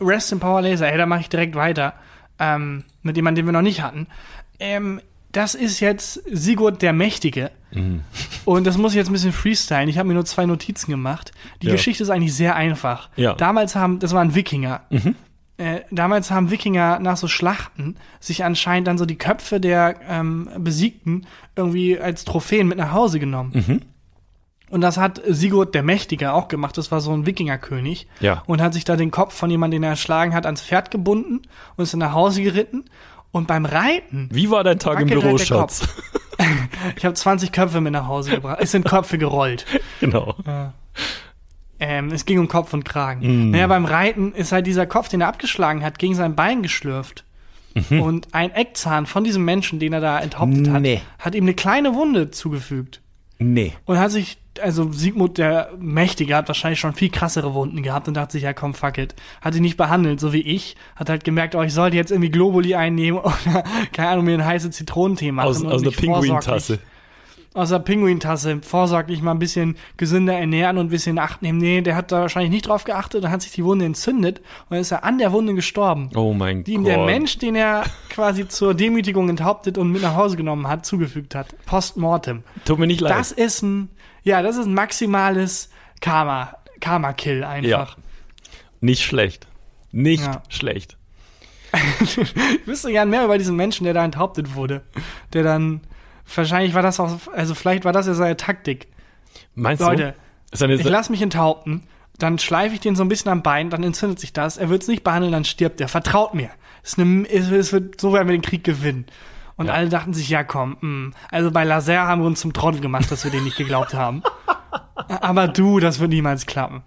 Rest 0.07 0.31
in 0.33 0.39
Power 0.41 0.63
Laser, 0.63 0.87
hey, 0.87 0.99
da 0.99 1.07
mache 1.07 1.21
ich 1.21 1.29
direkt 1.29 1.55
weiter. 1.57 1.95
Ähm, 2.39 2.85
mit 3.03 3.17
jemandem, 3.17 3.43
den 3.45 3.49
wir 3.49 3.53
noch 3.53 3.63
nicht 3.63 3.83
hatten. 3.83 4.07
Ähm, 4.61 5.01
das 5.33 5.55
ist 5.57 5.81
jetzt 5.81 6.23
Sigurd 6.31 6.81
der 6.83 6.93
Mächtige. 6.93 7.51
Mhm. 7.73 8.03
Und 8.45 8.67
das 8.67 8.79
muss 8.79 8.93
ich 8.93 8.97
jetzt 8.97 9.09
ein 9.11 9.13
bisschen 9.13 9.33
freestylen. 9.33 9.89
Ich 9.89 9.99
habe 9.99 10.07
mir 10.09 10.15
nur 10.15 10.25
zwei 10.25 10.47
Notizen 10.47 10.91
gemacht. 10.91 11.33
Die 11.63 11.67
Ja. 11.67 11.73
Geschichte 11.73 12.03
ist 12.05 12.11
eigentlich 12.11 12.35
sehr 12.35 12.55
einfach. 12.55 13.11
Ja. 13.17 13.33
Mhm. 13.33 13.39
Damals 13.39 13.75
haben, 13.75 13.99
das 13.99 14.13
waren 14.15 14.35
Wikinger. 14.37 14.83
Äh, 15.59 15.81
damals 15.91 16.31
haben 16.31 16.51
Wikinger 16.51 17.01
nach 17.01 17.17
so 17.17 17.27
Schlachten 17.27 17.97
sich 18.21 18.45
anscheinend 18.45 18.87
dann 18.87 18.97
so 18.97 19.05
die 19.05 19.19
Köpfe 19.19 19.61
der 19.61 19.97
ähm, 20.09 20.49
Besiegten 20.59 21.27
irgendwie 21.57 21.99
als 21.99 22.25
Trophäen 22.25 22.69
mit 22.69 22.79
nach 22.79 22.93
Hause 22.93 23.19
genommen. 23.19 23.51
Mhm. 23.55 23.81
Und 24.71 24.83
das 24.83 24.99
hat 24.99 25.21
Sigurd 25.27 25.75
der 25.75 25.83
Mächtige 25.83 26.33
auch 26.33 26.49
gemacht. 26.49 26.79
Das 26.79 26.93
war 26.93 27.01
so 27.01 27.13
ein 27.13 27.27
Wikingerkönig. 27.27 28.07
Ja. 28.21 28.43
Und 28.47 28.61
hat 28.61 28.75
sich 28.75 28.85
da 28.85 28.97
den 28.97 29.11
Kopf 29.11 29.35
von 29.35 29.51
jemandem, 29.51 29.81
den 29.81 29.85
er 29.85 29.91
erschlagen 29.91 30.35
hat, 30.35 30.47
ans 30.47 30.63
Pferd 30.63 30.91
gebunden 30.91 31.43
und 31.77 31.83
ist 31.83 31.93
dann 31.93 32.01
nach 32.01 32.13
Hause 32.13 32.43
geritten. 32.43 32.85
Und 33.31 33.47
beim 33.47 33.67
Reiten, 33.67 34.29
Wie 34.33 34.51
war 34.51 34.65
dein 34.65 34.79
Tag 34.79 35.01
im 35.01 35.09
Büro, 35.09 35.39
Schatz? 35.39 35.87
ich 36.97 37.05
habe 37.05 37.15
20 37.15 37.53
Köpfe 37.53 37.81
mit 37.81 37.93
nach 37.93 38.07
Hause 38.07 38.31
gebracht. 38.31 38.59
Es 38.61 38.71
sind 38.71 38.85
Köpfe 38.85 39.19
gerollt. 39.19 39.67
genau. 40.01 40.37
Ähm, 41.81 42.11
es 42.13 42.25
ging 42.25 42.39
um 42.39 42.49
Kopf 42.49 42.73
und 42.73 42.85
Kragen. 42.85 43.49
Mm. 43.49 43.51
Naja, 43.53 43.67
beim 43.67 43.85
Reiten 43.85 44.33
ist 44.33 44.53
halt 44.53 44.67
dieser 44.67 44.87
Kopf, 44.87 45.09
den 45.09 45.21
er 45.21 45.29
abgeschlagen 45.29 45.85
hat, 45.85 45.99
gegen 45.99 46.15
sein 46.15 46.35
Bein 46.35 46.63
geschlürft. 46.63 47.25
Mhm. 47.91 48.03
Und 48.03 48.35
ein 48.35 48.51
Eckzahn 48.51 49.07
von 49.07 49.25
diesem 49.25 49.45
Menschen, 49.45 49.79
den 49.79 49.93
er 49.93 50.01
da 50.01 50.19
enthauptet 50.19 50.71
hat, 50.71 50.83
Nee. 50.83 51.01
hat 51.19 51.35
ihm 51.35 51.45
eine 51.45 51.55
kleine 51.55 51.95
Wunde 51.95 52.31
zugefügt. 52.31 53.01
Nee. 53.39 53.75
Und 53.85 53.99
hat 53.99 54.11
sich, 54.11 54.39
also 54.61 54.91
Sigmund 54.91 55.39
der 55.39 55.71
Mächtige 55.79 56.35
hat 56.35 56.49
wahrscheinlich 56.49 56.81
schon 56.81 56.95
viel 56.95 57.11
krassere 57.11 57.55
Wunden 57.55 57.85
gehabt 57.85 58.09
und 58.09 58.15
dachte 58.15 58.33
sich, 58.33 58.43
ja 58.43 58.53
komm, 58.53 58.75
fuck 58.75 58.99
it. 58.99 59.15
Hat 59.41 59.55
ihn 59.55 59.63
nicht 59.63 59.77
behandelt, 59.77 60.19
so 60.19 60.33
wie 60.33 60.41
ich. 60.41 60.75
Hat 60.97 61.09
halt 61.09 61.23
gemerkt, 61.23 61.55
oh, 61.55 61.63
ich 61.63 61.73
sollte 61.73 61.97
jetzt 61.97 62.11
irgendwie 62.11 62.31
Globuli 62.31 62.75
einnehmen 62.75 63.21
oder, 63.23 63.63
keine 63.93 64.09
Ahnung, 64.09 64.25
mir 64.25 64.33
einen 64.33 64.45
heißen 64.45 64.73
Zitronentee 64.73 65.31
machen. 65.31 65.49
Aus, 65.49 65.63
und 65.63 65.71
aus 65.71 65.83
einer 65.83 65.93
Pinguintasse. 65.93 66.81
Aus 67.55 67.71
der 67.71 67.79
Pinguintasse 67.81 68.61
vorsorglich 68.63 69.23
mal 69.23 69.33
ein 69.33 69.39
bisschen 69.39 69.77
gesünder 69.97 70.35
ernähren 70.35 70.79
und 70.79 70.87
ein 70.87 70.91
bisschen 70.91 71.19
Acht 71.19 71.43
nehmen. 71.43 71.59
Nee, 71.59 71.81
der 71.81 71.97
hat 71.97 72.13
da 72.13 72.21
wahrscheinlich 72.21 72.51
nicht 72.53 72.69
drauf 72.69 72.85
geachtet, 72.85 73.25
dann 73.25 73.31
hat 73.33 73.43
sich 73.43 73.53
die 73.53 73.65
Wunde 73.65 73.85
entzündet 73.87 74.39
und 74.39 74.71
dann 74.71 74.81
ist 74.81 74.93
er 74.93 75.03
an 75.03 75.19
der 75.19 75.33
Wunde 75.33 75.55
gestorben. 75.55 76.11
Oh 76.15 76.35
mein 76.35 76.63
Die 76.65 76.75
ihm 76.75 76.85
Gott. 76.85 76.93
der 76.93 77.05
Mensch, 77.05 77.39
den 77.39 77.57
er 77.57 77.85
quasi 78.11 78.47
zur 78.47 78.75
Demütigung 78.75 79.29
enthauptet 79.29 79.79
und 79.79 79.91
mit 79.91 80.03
nach 80.03 80.15
Hause 80.15 80.37
genommen 80.37 80.69
hat, 80.69 80.85
zugefügt 80.87 81.35
hat. 81.35 81.49
Postmortem. 81.67 82.43
Tut 82.65 82.79
mir 82.79 82.87
nicht 82.87 83.01
leid. 83.01 83.13
Das 83.19 83.33
ist 83.33 83.63
ein, 83.63 83.89
ja, 84.23 84.43
das 84.43 84.57
ist 84.57 84.67
ein 84.67 84.75
maximales 84.75 85.71
Karma, 86.01 86.55
Karma-Kill 86.81 87.41
ja. 87.41 87.49
einfach. 87.49 87.97
Nicht 88.81 89.03
schlecht. 89.03 89.49
Nicht 89.91 90.23
Ja. 90.25 90.43
schlecht. 90.49 90.97
Ich 92.03 92.67
wüsste 92.67 92.91
gern 92.91 93.11
mehr 93.11 93.25
über 93.25 93.37
diesen 93.39 93.57
Menschen, 93.57 93.85
der 93.85 93.95
da 93.95 94.05
enthauptet 94.05 94.55
wurde. 94.55 94.83
Der 95.33 95.43
dann, 95.43 95.81
wahrscheinlich 96.35 96.75
war 96.75 96.83
das 96.83 97.01
auch, 97.01 97.11
also 97.33 97.55
vielleicht 97.55 97.85
war 97.85 97.93
das 97.93 98.07
ja 98.07 98.15
seine 98.15 98.37
Taktik. 98.37 98.89
Meinst 99.55 99.83
Leute, 99.83 100.15
du? 100.53 100.65
Eine 100.65 100.75
ich 100.75 100.85
lasse 100.85 101.11
mich 101.13 101.23
enthaupten, 101.23 101.85
dann 102.19 102.39
schleife 102.39 102.75
ich 102.75 102.81
den 102.81 102.97
so 102.97 103.03
ein 103.05 103.09
bisschen 103.09 103.31
am 103.31 103.43
Bein, 103.43 103.71
dann 103.71 103.83
entzündet 103.83 104.19
sich 104.19 104.33
das, 104.33 104.57
er 104.57 104.69
wird 104.71 104.83
es 104.83 104.89
nicht 104.89 105.05
behandeln, 105.05 105.33
dann 105.33 105.45
stirbt 105.45 105.81
er. 105.81 105.89
Vertraut 105.89 106.35
mir. 106.35 106.51
Es, 106.83 106.99
eine, 106.99 107.29
es, 107.29 107.51
es 107.51 107.73
wird, 107.73 108.01
so 108.01 108.13
werden 108.13 108.29
wir 108.29 108.37
den 108.37 108.43
Krieg 108.43 108.65
gewinnen. 108.65 109.07
Und 109.57 109.67
Ja. 109.67 109.73
alle 109.75 109.89
dachten 109.89 110.15
sich, 110.15 110.29
ja 110.29 110.45
komm, 110.45 110.77
mh. 110.81 111.11
also 111.31 111.51
bei 111.51 111.65
Laser 111.65 112.07
haben 112.07 112.23
wir 112.23 112.27
uns 112.27 112.41
zum 112.41 112.53
Trottel 112.53 112.81
gemacht, 112.81 113.11
dass 113.11 113.25
wir 113.25 113.31
den 113.31 113.45
nicht 113.45 113.57
geglaubt 113.57 113.93
haben. 113.95 114.23
Aber 115.09 115.49
du, 115.49 115.81
das 115.81 115.99
wird 116.01 116.11
niemals 116.11 116.47
klappen. 116.47 116.83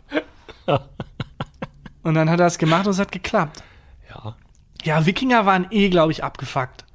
Und 2.04 2.14
dann 2.16 2.30
hat 2.30 2.39
er 2.39 2.48
es 2.48 2.58
gemacht 2.58 2.86
und 2.86 2.92
es 2.94 3.00
hat 3.00 3.12
geklappt. 3.12 3.62
ja. 4.10 4.36
Ja, 4.84 5.06
Wikinger 5.06 5.46
waren 5.46 5.68
eh, 5.70 5.89
glaube 5.89 6.12
ich, 6.12 6.24
abgefuckt. 6.24 6.86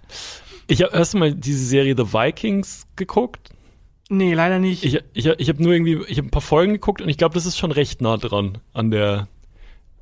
Ich 0.66 0.82
habe 0.82 0.96
erst 0.96 1.14
mal 1.14 1.32
diese 1.34 1.64
Serie 1.64 1.94
The 1.96 2.12
Vikings 2.12 2.86
geguckt. 2.96 3.50
Nee, 4.08 4.34
leider 4.34 4.58
nicht. 4.58 4.84
Ich, 4.84 5.00
ich, 5.14 5.26
ich 5.26 5.48
habe 5.48 5.62
nur 5.62 5.72
irgendwie, 5.72 6.00
ich 6.08 6.18
habe 6.18 6.28
ein 6.28 6.30
paar 6.30 6.42
Folgen 6.42 6.72
geguckt 6.74 7.00
und 7.02 7.08
ich 7.08 7.18
glaube, 7.18 7.34
das 7.34 7.46
ist 7.46 7.58
schon 7.58 7.72
recht 7.72 8.00
nah 8.00 8.16
dran 8.16 8.58
an 8.72 8.90
der, 8.90 9.28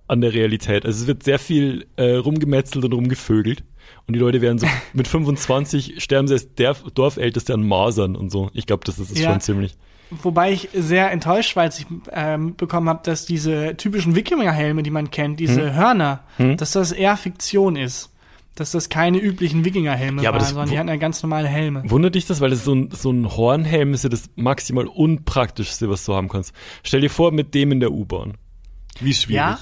an 0.08 0.20
der 0.20 0.32
Realität. 0.34 0.84
Also 0.84 1.02
es 1.02 1.06
wird 1.06 1.22
sehr 1.22 1.38
viel 1.38 1.86
äh, 1.96 2.16
rumgemetzelt 2.16 2.84
und 2.84 2.92
rumgevögelt. 2.92 3.64
Und 4.06 4.14
die 4.14 4.20
Leute 4.20 4.40
werden 4.42 4.58
so 4.58 4.66
mit 4.92 5.08
25 5.08 6.02
sterben 6.02 6.28
sie 6.28 6.34
als 6.34 6.54
der 6.54 6.74
Dorfälteste 6.94 7.54
an 7.54 7.66
Masern 7.66 8.16
und 8.16 8.30
so. 8.30 8.50
Ich 8.52 8.66
glaube, 8.66 8.84
das 8.84 8.98
ist 8.98 9.10
es 9.10 9.20
Ja. 9.20 9.30
schon 9.30 9.40
ziemlich. 9.40 9.74
Wobei 10.10 10.52
ich 10.52 10.68
sehr 10.74 11.10
enttäuscht 11.10 11.56
war, 11.56 11.62
als 11.64 11.78
ich 11.80 11.86
ähm, 12.12 12.54
bekommen 12.56 12.90
habe, 12.90 13.00
dass 13.04 13.24
diese 13.24 13.74
typischen 13.78 14.14
Wikinger-Helme, 14.14 14.82
die 14.82 14.90
man 14.90 15.10
kennt, 15.10 15.40
diese 15.40 15.68
Hm? 15.68 15.74
Hörner, 15.74 16.24
dass 16.58 16.72
das 16.72 16.92
eher 16.92 17.16
Fiktion 17.16 17.76
ist. 17.76 18.10
Dass 18.54 18.70
das 18.70 18.88
keine 18.88 19.18
üblichen 19.18 19.64
Wikinger-Helme 19.64 20.22
Ja, 20.22 20.30
aber 20.30 20.36
waren, 20.36 20.42
das 20.42 20.50
sondern 20.50 20.70
die 20.70 20.78
hatten 20.78 20.88
ja 20.88 20.96
ganz 20.96 21.22
normale 21.22 21.48
Helme. 21.48 21.82
Wundert 21.90 22.14
dich 22.14 22.26
das, 22.26 22.40
weil 22.40 22.50
das 22.50 22.64
so 22.64 22.74
ein, 22.74 22.90
so 22.92 23.10
ein 23.10 23.36
Hornhelm 23.36 23.94
ist 23.94 24.04
ja 24.04 24.10
das 24.10 24.30
maximal 24.36 24.86
unpraktischste, 24.86 25.90
was 25.90 26.04
du 26.04 26.14
haben 26.14 26.28
kannst. 26.28 26.54
Stell 26.84 27.00
dir 27.00 27.10
vor, 27.10 27.32
mit 27.32 27.54
dem 27.54 27.72
in 27.72 27.80
der 27.80 27.90
U-Bahn. 27.90 28.34
Wie 29.00 29.12
schwierig. 29.12 29.36
Ja, 29.36 29.58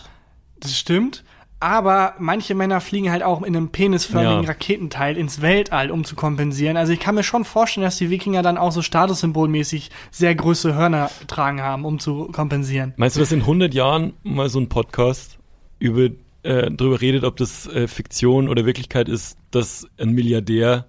das 0.61 0.79
stimmt. 0.79 1.25
Aber 1.59 2.15
manche 2.19 2.57
Männer 2.57 2.81
fliegen 2.81 3.13
halt 3.13 3.23
auch 3.23 3.41
in 3.43 3.55
einem 3.57 3.69
penisförmigen 3.69 4.43
Ja. 4.43 4.49
Raketenteil 4.49 5.17
ins 5.17 5.43
Weltall, 5.43 5.93
um 5.93 6.03
zu 6.03 6.17
kompensieren. 6.17 6.77
Also 6.77 6.93
ich 6.93 6.99
kann 6.99 7.15
mir 7.15 7.23
schon 7.23 7.45
vorstellen, 7.45 7.85
dass 7.85 7.99
die 7.99 8.11
Wikinger 8.11 8.43
dann 8.43 8.59
auch 8.59 8.73
so 8.73 8.83
statussymbolmäßig 8.83 9.91
sehr 10.11 10.35
große 10.35 10.75
Hörner 10.75 11.09
tragen 11.29 11.63
haben, 11.63 11.85
um 11.85 12.01
zu 12.01 12.25
kompensieren. 12.33 12.95
Meinst 12.97 13.15
du, 13.15 13.21
dass 13.21 13.31
in 13.31 13.43
100 13.43 13.73
Jahren 13.75 14.15
mal 14.25 14.49
so 14.49 14.59
ein 14.59 14.69
Podcast 14.69 15.39
über 15.79 16.09
äh, 16.43 16.71
darüber 16.71 17.01
redet, 17.01 17.25
ob 17.25 17.37
das 17.37 17.67
äh, 17.69 17.87
Fiktion 17.89 18.49
oder 18.49 18.67
Wirklichkeit 18.67 19.09
ist, 19.09 19.39
dass 19.51 19.87
ein 19.99 20.11
Milliardär 20.11 20.87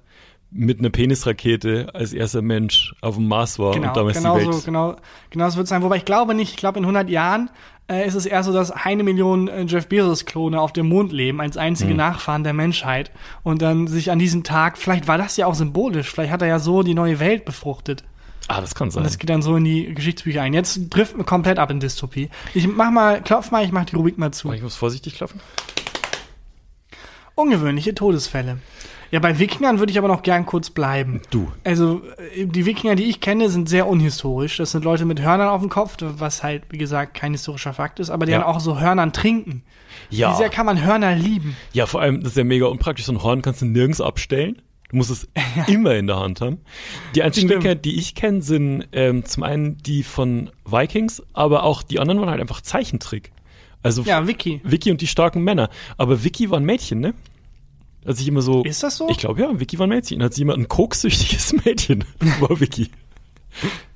mit 0.56 0.80
einer 0.80 0.90
Penisrakete 0.92 1.88
als 1.94 2.14
erster 2.14 2.42
Mensch 2.44 2.94
auf 3.02 3.16
dem 3.16 3.28
Mars 3.28 3.58
war 3.58 3.74
Genau, 3.74 3.88
und 3.88 3.98
damals 3.98 4.18
genau 4.18 4.38
die 4.38 4.46
Welt. 4.46 4.54
so, 4.54 4.62
genau, 4.66 4.96
genau 5.32 5.50
so 5.50 5.58
wird 5.58 5.64
es 5.66 5.70
sein. 5.70 5.82
Wobei 5.82 5.98
ich 5.98 6.06
glaube 6.06 6.36
nicht, 6.36 6.52
ich 6.52 6.58
glaube 6.58 6.78
in 6.78 6.86
100 6.86 7.10
Jahren 7.10 7.50
äh, 7.90 8.08
ist 8.08 8.14
es 8.14 8.26
eher 8.28 8.44
so, 8.44 8.54
dass 8.54 8.70
eine 8.70 9.02
Million 9.04 9.48
äh, 9.48 9.64
Jeff 9.64 9.88
Bezos-Klone 9.88 10.62
auf 10.62 10.72
dem 10.72 10.88
Mond 10.90 11.12
leben, 11.12 11.42
als 11.42 11.58
einzige 11.58 11.92
Hm. 11.92 11.98
Nachfahren 11.98 12.44
der 12.44 12.54
Menschheit. 12.54 13.10
Und 13.42 13.62
dann 13.64 13.88
sich 13.88 14.12
an 14.12 14.20
diesem 14.20 14.44
Tag, 14.44 14.78
vielleicht 14.78 15.08
war 15.08 15.18
das 15.18 15.38
ja 15.38 15.48
auch 15.48 15.56
symbolisch, 15.56 16.10
vielleicht 16.12 16.32
hat 16.32 16.42
er 16.44 16.48
ja 16.48 16.60
so 16.60 16.84
die 16.84 16.94
neue 16.94 17.20
Welt 17.20 17.46
befruchtet. 17.46 18.04
Ah, 18.48 18.60
das 18.62 18.76
kann 18.76 18.92
sein. 18.92 19.02
Und 19.02 19.06
das 19.06 19.18
geht 19.18 19.30
dann 19.30 19.42
so 19.42 19.56
in 19.56 19.64
die 19.64 19.94
Geschichtsbücher 19.94 20.42
ein. 20.42 20.54
Jetzt 20.54 20.92
trifft 20.92 21.18
mir 21.18 21.24
komplett 21.24 21.60
ab 21.60 21.72
in 21.72 21.80
Dystopie. 21.80 22.30
Ich 22.54 22.68
mach 22.68 22.92
mal, 22.92 23.22
klopf 23.22 23.52
mal, 23.52 23.64
ich 23.64 23.72
mach 23.72 23.86
die 23.86 23.96
Rubrik 23.96 24.18
mal 24.18 24.32
zu. 24.32 24.50
Oh, 24.50 24.54
ich 24.54 24.62
muss 24.62 24.76
vorsichtig 24.76 25.16
klopfen. 25.16 25.40
Ungewöhnliche 27.36 27.96
Todesfälle. 27.96 28.60
Ja, 29.12 29.20
bei 29.20 29.38
Wikingern 29.38 29.78
würde 29.80 29.92
ich 29.92 29.98
aber 30.00 30.08
noch 30.08 30.24
gern 30.24 30.46
kurz 30.46 30.72
bleiben. 30.72 31.22
Du. 31.30 31.52
Also, 31.64 32.02
äh, 32.36 32.46
die 32.48 32.66
Wikinger, 32.66 32.96
die 32.96 33.04
ich 33.04 33.22
kenne, 33.22 33.50
sind 33.50 33.70
sehr 33.70 33.88
unhistorisch. 33.88 34.58
Das 34.58 34.72
sind 34.72 34.84
Leute 34.84 35.06
mit 35.06 35.22
Hörnern 35.22 35.50
auf 35.50 35.62
dem 35.62 35.70
Kopf, 35.70 35.98
was 36.00 36.42
halt, 36.42 36.64
wie 36.70 36.80
gesagt, 36.80 37.14
kein 37.14 37.32
historischer 37.32 37.74
Fakt 37.74 38.00
ist, 38.00 38.10
aber 38.10 38.26
die 38.26 38.32
Ja. 38.32 38.40
dann 38.40 38.48
auch 38.48 38.60
so 38.60 38.80
Hörnern 38.80 39.14
trinken. 39.14 39.64
Ja. 40.10 40.32
Wie 40.34 40.38
sehr 40.38 40.50
kann 40.50 40.66
man 40.66 40.84
Hörner 40.84 41.16
lieben? 41.16 41.56
Ja, 41.74 41.86
vor 41.86 42.02
allem, 42.02 42.22
das 42.22 42.32
ist 42.32 42.38
ja 42.38 42.44
mega 42.44 42.66
unpraktisch. 42.66 43.06
So 43.06 43.12
ein 43.14 43.22
Horn 43.22 43.44
kannst 43.44 43.62
du 43.62 43.66
nirgends 43.66 44.02
abstellen. 44.02 44.62
Du 44.94 44.98
musst 44.98 45.10
es 45.10 45.28
immer 45.68 45.96
in 45.96 46.06
der 46.06 46.20
Hand 46.20 46.40
haben. 46.40 46.60
Die 47.16 47.24
einzigen 47.24 47.48
Stimmt. 47.48 47.64
Wikinger, 47.64 47.76
die 47.82 47.98
ich 47.98 48.14
kenne, 48.14 48.44
sind 48.44 48.88
ähm, 48.92 49.26
zum 49.26 49.42
einen 49.42 49.80
die 49.80 50.04
von 50.04 50.52
Vikings, 50.66 51.24
aber 51.34 51.64
auch 51.64 51.82
die 51.82 52.00
anderen 52.00 52.20
waren 52.20 52.30
halt 52.30 52.40
einfach 52.40 52.62
Zeichentrick. 52.62 53.32
Also 53.82 54.04
Ja, 54.04 54.28
Wiki. 54.28 54.62
Vicky 54.64 54.92
und 54.92 55.02
die 55.02 55.08
starken 55.08 55.44
Männer. 55.44 55.72
Aber 55.98 56.24
Vicky 56.24 56.52
war 56.52 56.60
ein 56.60 56.64
Mädchen, 56.66 57.00
ne? 57.00 57.16
Als 58.06 58.20
ich 58.20 58.28
immer 58.28 58.44
so. 58.44 58.64
Ist 58.64 58.84
das 58.84 58.98
so? 58.98 59.10
Ich 59.10 59.18
glaube 59.18 59.42
ja, 59.42 59.60
Vicky 59.60 59.80
war 59.80 59.88
ein 59.88 59.90
Mädchen. 59.90 60.22
Hat 60.22 60.36
sie 60.36 60.42
jemand 60.42 60.60
ein 60.60 60.68
koksüchtiges 60.68 61.54
Mädchen? 61.66 62.04
war 62.40 62.60
Vicky. 62.60 62.92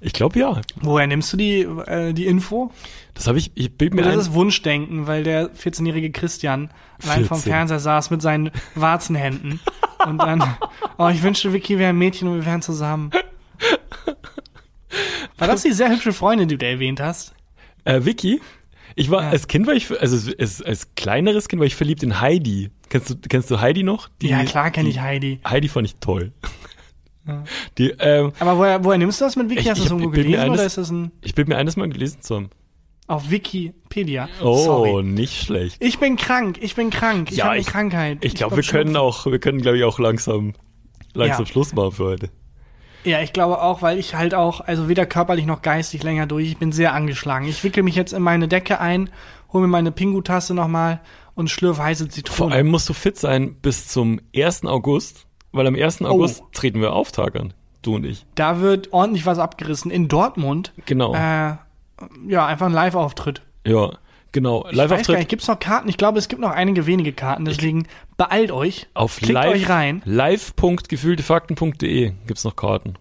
Ich 0.02 0.14
glaube 0.14 0.40
ja. 0.40 0.62
Woher 0.82 1.06
nimmst 1.06 1.32
du 1.32 1.38
die, 1.38 1.60
äh, 1.62 2.14
die 2.14 2.26
Info? 2.26 2.72
Das 3.14 3.28
habe 3.28 3.38
ich, 3.38 3.52
ich 3.54 3.72
bild 3.78 3.94
mir 3.94 4.02
Oder 4.02 4.12
ein. 4.12 4.18
das 4.18 4.30
ist 4.30 4.34
Wunschdenken, 4.34 5.06
weil 5.06 5.24
der 5.24 5.54
14-jährige 5.54 6.12
Christian 6.12 6.72
allein 7.04 7.26
vom 7.26 7.38
14. 7.38 7.52
Fernseher 7.52 7.80
saß 7.80 8.10
mit 8.10 8.24
seinen 8.24 8.50
Warzenhänden. 8.74 9.60
und 10.06 10.18
dann, 10.20 10.44
oh, 10.98 11.08
ich 11.10 11.22
wünschte, 11.24 11.54
Vicky 11.54 11.78
wäre 11.80 11.90
ein 11.90 11.98
Mädchen 11.98 12.28
und 12.28 12.36
wir 12.36 12.46
wären 12.46 12.62
zusammen. 12.62 13.12
War 15.38 15.48
das 15.48 15.64
die 15.64 15.72
sehr 15.72 15.90
hübsche 15.90 16.14
Freundin, 16.14 16.48
die 16.48 16.58
du 16.58 16.66
erwähnt 16.66 17.00
hast? 17.00 17.34
Äh, 17.84 18.04
Vicky? 18.06 18.42
Ich 18.96 19.12
war, 19.12 19.24
Ja. 19.24 19.30
als 19.30 19.48
Kind 19.48 19.68
war 19.68 19.76
ich, 19.76 19.90
also 20.02 20.32
als, 20.40 20.62
als 20.62 20.96
kleineres 20.96 21.48
Kind 21.48 21.60
war 21.60 21.68
ich 21.68 21.76
verliebt 21.76 22.02
in 22.04 22.20
Heidi. 22.20 22.72
Kennst 22.90 23.10
du, 23.12 23.16
kennst 23.30 23.52
du 23.52 23.60
Heidi 23.62 23.84
noch? 23.84 24.10
Die, 24.22 24.30
ja, 24.30 24.44
klar 24.44 24.72
kenne 24.72 24.90
ich 24.90 25.00
Heidi. 25.00 25.40
Heidi 25.48 25.68
fand 25.68 25.88
ich 25.88 25.96
toll. 25.98 26.32
Die, 27.78 27.90
ähm, 28.00 28.32
Aber 28.40 28.58
woher, 28.58 28.84
woher 28.86 28.98
nimmst 28.98 29.20
du 29.22 29.26
das 29.26 29.36
mit 29.36 29.50
Wiki? 29.50 29.60
Ich- 29.60 29.70
Hast 29.70 29.80
du 29.80 29.84
das 29.84 29.92
irgendwo 29.92 30.10
gelesen 30.12 30.34
oder 30.36 30.44
eines- 30.44 30.62
ist 30.66 30.78
das 30.78 30.90
ein 30.90 31.12
ich 31.22 31.36
bin 31.36 31.48
mir 31.50 31.58
eines 31.58 31.76
Mal 31.76 31.90
gelesen 31.90 32.22
zu 32.22 32.36
haben. 32.38 32.50
Auf 33.08 33.30
Wikipedia? 33.32 34.30
Oh, 34.42 34.58
Sorry. 34.58 35.04
nicht 35.04 35.42
schlecht. 35.44 35.78
Ich 35.80 36.00
bin 36.00 36.16
krank, 36.18 36.58
ich 36.62 36.76
bin 36.76 36.90
krank. 36.90 37.30
Ich 37.32 37.38
Ja, 37.38 37.46
habe 37.46 37.54
eine 37.54 37.62
ich- 37.62 37.68
Krankheit. 37.68 38.18
Ich 38.22 38.36
glaube, 38.36 38.56
wir 38.58 38.64
können 38.64 38.92
Schnupfen. 38.92 38.98
auch, 38.98 39.26
wir 39.32 39.40
können, 39.40 39.62
glaube 39.62 39.78
ich, 39.78 39.84
auch 39.84 40.00
langsam, 40.00 40.54
langsam 41.14 41.46
Ja. 41.46 41.52
Schluss 41.52 41.74
machen 41.74 41.92
für 41.94 42.04
heute. 42.06 42.30
Ja, 43.04 43.22
ich 43.22 43.32
glaube 43.32 43.62
auch, 43.62 43.82
weil 43.82 43.98
ich 44.00 44.16
halt 44.16 44.34
auch, 44.34 44.60
also 44.60 44.90
weder 44.90 45.06
körperlich 45.06 45.46
noch 45.46 45.62
geistig 45.62 46.04
länger 46.04 46.26
durch. 46.26 46.48
Ich 46.48 46.58
bin 46.58 46.72
sehr 46.74 46.94
angeschlagen. 46.94 47.48
Ich 47.48 47.64
wickel 47.64 47.84
mich 47.84 47.96
jetzt 47.96 48.12
in 48.12 48.22
meine 48.22 48.48
Decke 48.50 48.82
ein, 48.82 49.10
hole 49.54 49.62
mir 49.62 49.70
meine 49.72 49.92
Pingu-Tasse 49.94 50.54
nochmal 50.54 51.00
und 51.34 51.50
schlürfe 51.50 51.82
heiße 51.84 52.06
Vor 52.06 52.12
Zitrone. 52.12 52.56
allem 52.56 52.68
musst 52.68 52.90
du 52.90 52.94
fit 52.94 53.18
sein 53.18 53.56
bis 53.62 53.88
zum 53.88 54.20
1. 54.36 54.66
August, 54.66 55.26
weil 55.54 55.68
am 55.68 55.76
1. 55.76 56.02
Oh. 56.02 56.08
August 56.08 56.44
treten 56.52 56.82
wir 56.82 56.92
auf, 56.92 57.14
Tag 57.14 57.38
an. 57.40 57.54
Du 57.82 57.96
und 57.96 58.04
ich. 58.06 58.26
Da 58.36 58.60
wird 58.60 58.92
ordentlich 58.92 59.26
was 59.26 59.40
abgerissen. 59.40 59.90
In 59.92 60.10
Dortmund. 60.10 60.74
Genau. 60.86 61.14
Äh, 61.16 61.54
ja, 62.28 62.46
einfach 62.46 62.68
ein 62.68 62.74
Live-Auftritt. 62.74 63.42
ja, 63.66 63.92
genau. 64.32 64.68
Ich 64.70 64.78
weiß 64.78 64.90
gar 64.90 64.98
nicht, 64.98 65.08
Live-Auftritt 65.08 65.30
gibt's 65.30 65.48
noch 65.48 65.60
Karten? 65.60 65.90
Ich 65.90 65.98
glaube, 65.98 66.20
es 66.20 66.28
gibt 66.28 66.42
noch 66.42 66.52
einige 66.52 66.86
wenige 66.86 67.14
Karten, 67.14 67.46
deswegen 67.46 67.88
beeilt 68.18 68.52
euch. 68.52 68.88
auf 68.94 69.18
Klickt 69.18 69.34
live, 69.34 69.54
euch 69.54 69.70
rein. 69.70 70.02
live.gefühltefakten.de 70.06 72.14
gibt's 72.26 72.44
noch 72.44 72.56
Karten. 72.56 72.96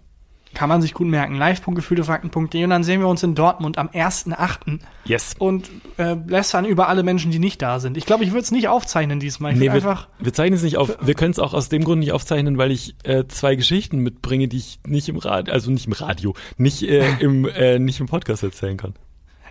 Kann 0.57 0.71
man 0.71 0.81
sich 0.81 0.95
gut 0.95 1.07
merken. 1.07 1.35
live.gefühltefakten.de 1.35 2.65
und 2.65 2.71
dann 2.71 2.83
sehen 2.83 3.01
wir 3.01 3.09
uns 3.09 3.23
in 3.23 3.35
Dortmund 3.35 3.77
am 3.77 3.89
1.8. 3.89 4.79
Yes. 5.05 5.35
und 5.39 5.71
äh, 5.99 6.17
lästern 6.27 6.65
über 6.65 6.89
alle 6.89 7.03
Menschen, 7.03 7.31
die 7.31 7.39
nicht 7.39 7.61
da 7.61 7.79
sind. 7.79 7.99
Ich 7.99 8.07
glaube, 8.07 8.25
ich 8.25 8.31
würde 8.31 8.41
es 8.41 8.53
nicht 8.53 8.67
aufzeichnen 8.67 9.21
diesmal. 9.21 9.53
Ich 9.53 9.59
Nee, 9.59 9.67
wir, 9.67 9.75
einfach. 9.75 10.09
wir 10.19 10.33
zeichnen 10.33 10.55
es 10.57 10.63
nicht 10.63 10.79
auf. 10.79 10.97
Wir 11.03 11.13
können 11.13 11.33
es 11.33 11.39
auch 11.39 11.53
aus 11.53 11.69
dem 11.69 11.85
Grund 11.85 12.01
nicht 12.01 12.13
aufzeichnen, 12.13 12.57
weil 12.57 12.71
ich 12.71 12.95
äh, 13.05 13.25
zwei 13.29 13.55
Geschichten 13.55 13.99
mitbringe, 13.99 14.49
die 14.49 14.57
ich 14.57 14.81
nicht 14.87 15.11
im 15.11 15.19
Radio, 15.19 15.53
also 15.53 15.71
nicht 15.71 15.89
im 15.89 15.93
Radio, 15.93 16.33
nicht 16.57 16.83
äh, 16.85 17.07
im 17.21 17.47
äh, 17.47 17.79
nicht 17.79 18.01
im 18.01 18.07
Podcast 18.07 18.43
erzählen 18.43 18.79
kann. 18.79 18.95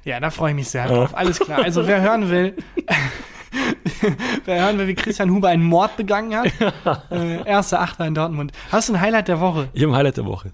Ja, 0.06 0.20
da 0.20 0.32
freue 0.32 0.50
ich 0.52 0.56
mich 0.56 0.70
sehr 0.70 0.88
drauf. 0.88 1.16
Alles 1.16 1.38
klar. 1.40 1.64
Also 1.64 1.86
wer 1.86 2.02
hören 2.02 2.32
will, 2.32 2.56
wer 4.46 4.64
hören 4.64 4.80
will, 4.80 4.88
wie 4.88 4.96
Christian 4.96 5.30
Huber 5.30 5.50
einen 5.50 5.64
Mord 5.64 5.98
begangen 5.98 6.36
hat, 6.36 6.52
äh, 7.12 7.48
erster 7.48 7.80
Achter 7.80 8.08
in 8.08 8.16
Dortmund. 8.16 8.54
Hast 8.72 8.90
du 8.90 8.94
ein 8.94 9.02
Highlight 9.02 9.28
der 9.28 9.40
Woche? 9.40 9.70
Ich 9.74 9.84
habe 9.84 9.94
ein 9.94 9.98
Highlight 9.98 10.18
der 10.18 10.26
Woche. 10.26 10.52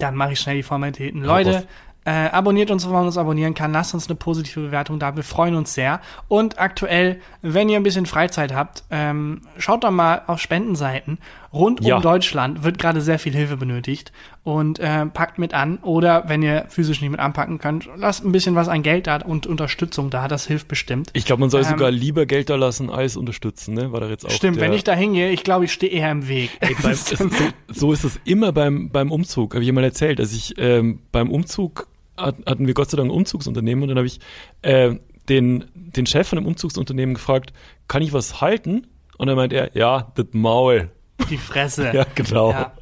Dann 0.00 0.16
mache 0.16 0.32
ich 0.32 0.40
schnell 0.40 0.56
die 0.56 0.62
Formalitäten. 0.62 1.22
Leute, 1.22 1.66
äh, 2.04 2.10
abonniert 2.30 2.70
uns, 2.70 2.88
wo 2.88 2.92
man 2.92 3.04
uns 3.06 3.18
abonnieren 3.18 3.54
kann. 3.54 3.72
Lasst 3.72 3.92
uns 3.92 4.08
eine 4.08 4.16
positive 4.16 4.60
Bewertung 4.60 4.98
da. 4.98 5.14
Wir 5.16 5.22
freuen 5.22 5.54
uns 5.54 5.74
sehr. 5.74 6.00
Und 6.28 6.58
aktuell, 6.58 7.20
wenn 7.42 7.68
ihr 7.68 7.76
ein 7.76 7.82
bisschen 7.82 8.06
Freizeit 8.06 8.54
habt, 8.54 8.84
ähm, 8.90 9.42
schaut 9.58 9.84
doch 9.84 9.90
mal 9.90 10.22
auf 10.26 10.40
Spendenseiten. 10.40 11.18
Rund 11.52 11.84
Ja. 11.84 11.96
um 11.96 12.02
Deutschland 12.02 12.62
wird 12.64 12.78
gerade 12.78 13.00
sehr 13.02 13.18
viel 13.18 13.34
Hilfe 13.34 13.56
benötigt. 13.58 14.12
Und 14.42 14.78
äh, 14.78 15.04
packt 15.06 15.38
mit 15.38 15.52
an. 15.52 15.78
Oder 15.82 16.24
wenn 16.28 16.42
ihr 16.42 16.64
physisch 16.70 17.02
nicht 17.02 17.10
mit 17.10 17.20
anpacken 17.20 17.58
könnt, 17.58 17.88
lasst 17.96 18.24
ein 18.24 18.32
bisschen 18.32 18.54
was 18.54 18.68
an 18.68 18.82
Geld 18.82 19.06
da 19.06 19.16
und 19.16 19.46
Unterstützung 19.46 20.08
da. 20.08 20.28
Das 20.28 20.46
hilft 20.46 20.66
bestimmt. 20.66 21.10
Ich 21.12 21.26
glaube, 21.26 21.40
man 21.40 21.50
soll 21.50 21.60
Ähm, 21.60 21.68
sogar 21.68 21.90
lieber 21.90 22.24
Geld 22.24 22.48
da 22.48 22.56
lassen 22.56 22.88
als 22.88 23.18
unterstützen, 23.18 23.74
ne? 23.74 23.92
War 23.92 24.00
da 24.00 24.08
jetzt 24.08 24.24
auch 24.24 24.30
Stimmt, 24.30 24.56
der, 24.56 24.64
wenn 24.64 24.72
ich 24.72 24.82
da 24.82 24.94
hingehe, 24.94 25.30
ich 25.30 25.44
glaube, 25.44 25.66
ich 25.66 25.72
stehe 25.72 25.92
eher 25.92 26.10
im 26.10 26.26
Weg. 26.26 26.50
Ey, 26.60 26.74
beim, 26.82 26.90
es, 26.92 27.06
so, 27.10 27.28
so 27.68 27.92
ist 27.92 28.04
es 28.04 28.18
immer 28.24 28.52
beim, 28.52 28.88
beim 28.90 29.12
Umzug, 29.12 29.54
habe 29.54 29.62
ich 29.62 29.70
mal 29.72 29.84
erzählt. 29.84 30.18
Als 30.20 30.32
ich 30.32 30.54
ähm, 30.56 31.00
beim 31.12 31.30
Umzug 31.30 31.88
hat, 32.16 32.36
hatten 32.46 32.66
wir 32.66 32.72
Gott 32.74 32.90
sei 32.90 32.96
Dank 32.96 33.08
ein 33.08 33.14
Umzugsunternehmen 33.14 33.82
und 33.82 33.88
dann 33.88 33.98
habe 33.98 34.06
ich 34.06 34.20
äh, 34.62 34.94
den, 35.28 35.64
den 35.74 36.06
Chef 36.06 36.28
von 36.28 36.36
dem 36.36 36.46
Umzugsunternehmen 36.46 37.14
gefragt, 37.14 37.52
kann 37.88 38.00
ich 38.02 38.12
was 38.12 38.40
halten? 38.40 38.86
Und 39.18 39.26
dann 39.26 39.36
meint 39.36 39.52
er, 39.52 39.76
ja, 39.76 40.12
das 40.14 40.26
Maul. 40.32 40.90
die 41.28 41.36
Fresse. 41.36 41.90
Ja, 41.94 42.06
genau. 42.14 42.52
Ja. 42.52 42.72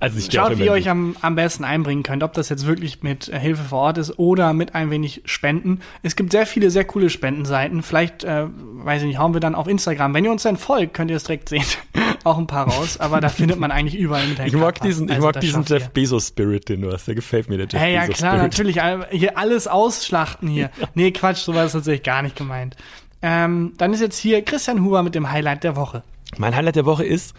Also 0.00 0.18
ich 0.18 0.32
Schaut, 0.32 0.58
wie 0.58 0.64
ihr 0.64 0.72
euch 0.72 0.88
am, 0.88 1.14
am 1.20 1.34
besten 1.34 1.62
einbringen 1.62 2.02
könnt, 2.02 2.22
ob 2.22 2.32
das 2.32 2.48
jetzt 2.48 2.66
wirklich 2.66 3.02
mit 3.02 3.28
äh, 3.28 3.38
Hilfe 3.38 3.64
vor 3.64 3.80
Ort 3.80 3.98
ist 3.98 4.18
oder 4.18 4.54
mit 4.54 4.74
ein 4.74 4.90
wenig 4.90 5.20
Spenden. 5.26 5.80
Es 6.02 6.16
gibt 6.16 6.32
sehr 6.32 6.46
viele, 6.46 6.70
sehr 6.70 6.84
coole 6.84 7.10
Spendenseiten. 7.10 7.82
Vielleicht, 7.82 8.24
äh, 8.24 8.46
weiß 8.48 9.02
ich 9.02 9.08
nicht, 9.08 9.18
hauen 9.18 9.34
wir 9.34 9.40
dann 9.40 9.54
auf 9.54 9.68
Instagram. 9.68 10.14
Wenn 10.14 10.24
ihr 10.24 10.32
uns 10.32 10.42
dann 10.42 10.56
folgt, 10.56 10.94
könnt 10.94 11.10
ihr 11.10 11.18
es 11.18 11.24
direkt 11.24 11.50
sehen. 11.50 11.64
Auch 12.24 12.38
ein 12.38 12.46
paar 12.46 12.66
raus, 12.68 12.98
aber 12.98 13.20
da 13.20 13.28
findet 13.28 13.58
man 13.58 13.70
eigentlich 13.70 13.94
überall 13.98 14.26
mit 14.26 14.38
Ich 14.40 14.52
mag 14.54 14.80
diesen, 14.80 15.06
ich 15.08 15.14
Also, 15.14 15.26
mag 15.26 15.34
das 15.34 15.44
diesen 15.44 15.64
Jeff 15.64 15.82
ihr. 15.84 15.88
Bezos 15.90 16.28
Spirit, 16.28 16.68
den 16.70 16.80
du 16.80 16.92
hast. 16.92 17.06
Der 17.06 17.14
gefällt 17.14 17.48
mir, 17.50 17.58
der 17.58 17.66
Jeff 17.66 17.80
Hey, 17.80 17.94
ja 17.94 18.00
Bezos 18.02 18.16
klar, 18.16 18.48
Spirit. 18.48 18.76
natürlich. 18.78 19.18
Hier 19.18 19.36
alles 19.38 19.68
ausschlachten 19.68 20.48
hier. 20.48 20.70
Nee, 20.94 21.10
Quatsch, 21.12 21.38
so 21.38 21.54
war 21.54 21.62
das 21.64 21.72
tatsächlich 21.72 22.02
gar 22.02 22.22
nicht 22.22 22.36
gemeint. 22.36 22.76
Ähm, 23.22 23.74
dann 23.76 23.92
ist 23.92 24.00
jetzt 24.00 24.16
hier 24.18 24.42
Christian 24.42 24.82
Huber 24.82 25.02
mit 25.02 25.14
dem 25.14 25.30
Highlight 25.30 25.62
der 25.62 25.76
Woche. 25.76 26.02
Mein 26.38 26.54
Highlight 26.56 26.76
der 26.76 26.86
Woche 26.86 27.04
ist, 27.04 27.34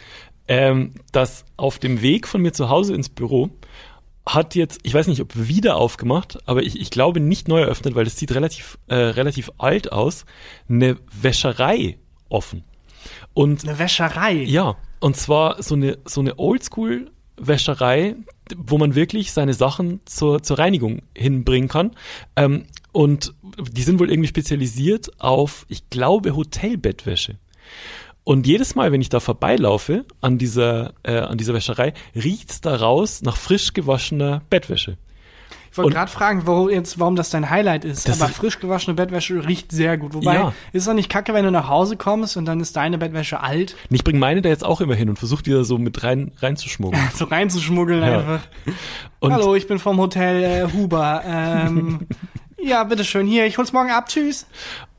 ähm, 0.48 0.94
dass 1.12 1.46
auf 1.58 1.80
dem 1.80 2.02
Weg 2.02 2.28
von 2.28 2.42
mir 2.42 2.54
zu 2.54 2.70
Hause 2.70 2.94
ins 2.94 3.10
Büro 3.10 3.50
hat 4.26 4.56
jetzt, 4.56 4.80
ich 4.84 4.94
weiß 4.94 5.08
nicht, 5.08 5.22
ob 5.22 5.36
wieder 5.36 5.78
aufgemacht, 5.78 6.38
aber 6.46 6.62
ich, 6.64 6.80
ich 6.80 6.92
glaube 6.92 7.20
nicht 7.20 7.48
neu 7.48 7.62
eröffnet, 7.62 7.96
weil 7.96 8.06
das 8.06 8.18
sieht 8.18 8.34
relativ, 8.34 8.78
äh, 8.88 8.96
relativ 8.96 9.52
alt 9.58 9.92
aus, 9.92 10.26
eine 10.70 10.98
Wäscherei 11.12 11.98
offen. 12.30 12.64
Und 13.34 13.68
Eine 13.68 13.80
Wäscherei. 13.80 14.34
ja, 14.34 14.76
und 15.00 15.18
zwar 15.18 15.62
so 15.64 15.76
eine, 15.76 15.98
so 16.06 16.22
eine 16.22 16.38
Oldschool-Wäscherei, 16.38 18.16
wo 18.56 18.78
man 18.78 18.94
wirklich 18.94 19.32
seine 19.32 19.54
Sachen 19.54 20.02
zur, 20.06 20.44
zur 20.44 20.60
Reinigung 20.60 21.02
hinbringen 21.16 21.70
kann. 21.70 21.92
Ähm, 22.36 22.66
und 22.92 23.34
die 23.72 23.82
sind 23.82 24.00
wohl 24.00 24.12
irgendwie 24.12 24.30
spezialisiert 24.30 25.20
auf, 25.20 25.66
ich 25.68 25.90
glaube, 25.90 26.36
Hotelbettwäsche. 26.36 27.38
Und 28.32 28.48
jedes 28.48 28.76
Mal, 28.76 28.94
wenn 28.94 29.02
ich 29.02 29.10
da 29.10 29.20
vorbeilaufe 29.20 30.06
an 30.22 30.38
dieser, 30.38 30.94
äh, 31.04 31.18
an 31.18 31.38
dieser 31.38 31.54
Wäscherei, 31.54 31.94
riecht's 32.16 32.62
da 32.62 32.74
raus 32.78 33.22
nach 33.24 33.36
frisch 33.36 33.74
gewaschener 33.74 34.42
Bettwäsche. 34.50 34.96
Ich 35.70 35.78
wollte 35.78 35.92
gerade 35.92 36.10
fragen, 36.10 36.44
warum, 36.46 36.70
jetzt, 36.70 36.98
warum 36.98 37.18
das 37.18 37.30
dein 37.30 37.50
Highlight 37.50 37.84
ist. 37.84 38.10
Aber 38.10 38.30
frisch 38.30 38.60
gewaschene 38.60 38.94
Bettwäsche 38.94 39.46
riecht 39.46 39.74
sehr 39.74 39.98
gut. 39.98 40.14
Wobei, 40.14 40.36
Ja. 40.36 40.54
ist 40.72 40.84
es 40.84 40.86
doch 40.86 40.94
nicht 40.94 41.10
kacke, 41.10 41.34
wenn 41.34 41.44
du 41.44 41.52
nach 41.52 41.68
Hause 41.68 41.98
kommst 41.98 42.38
und 42.38 42.46
dann 42.46 42.62
ist 42.62 42.78
deine 42.78 42.98
Bettwäsche 42.98 43.42
alt, 43.42 43.76
ich 43.90 44.04
bringe 44.06 44.20
meine 44.20 44.42
da 44.42 44.48
jetzt 44.48 44.64
auch 44.64 44.80
immer 44.80 44.96
hin 44.96 45.10
und 45.10 45.20
versuche 45.20 45.44
die 45.44 45.52
da 45.52 45.66
so 45.66 45.78
mit 45.78 46.02
rein, 46.02 46.32
reinzuschmuggeln. 46.40 47.04
so 47.14 47.26
reinzuschmuggeln 47.26 48.02
Ja. 48.02 48.18
einfach. 48.20 48.40
Und 49.20 49.34
Hallo, 49.34 49.56
ich 49.56 49.68
bin 49.68 49.78
vom 49.78 49.98
Hotel 49.98 50.42
äh, 50.70 50.72
Huber. 50.74 51.22
Ähm, 51.26 52.08
ja, 52.64 52.86
bitteschön, 52.86 53.28
hier, 53.28 53.46
ich 53.46 53.58
hol's 53.58 53.74
morgen 53.74 53.92
ab, 53.92 54.08
tschüss. 54.08 54.48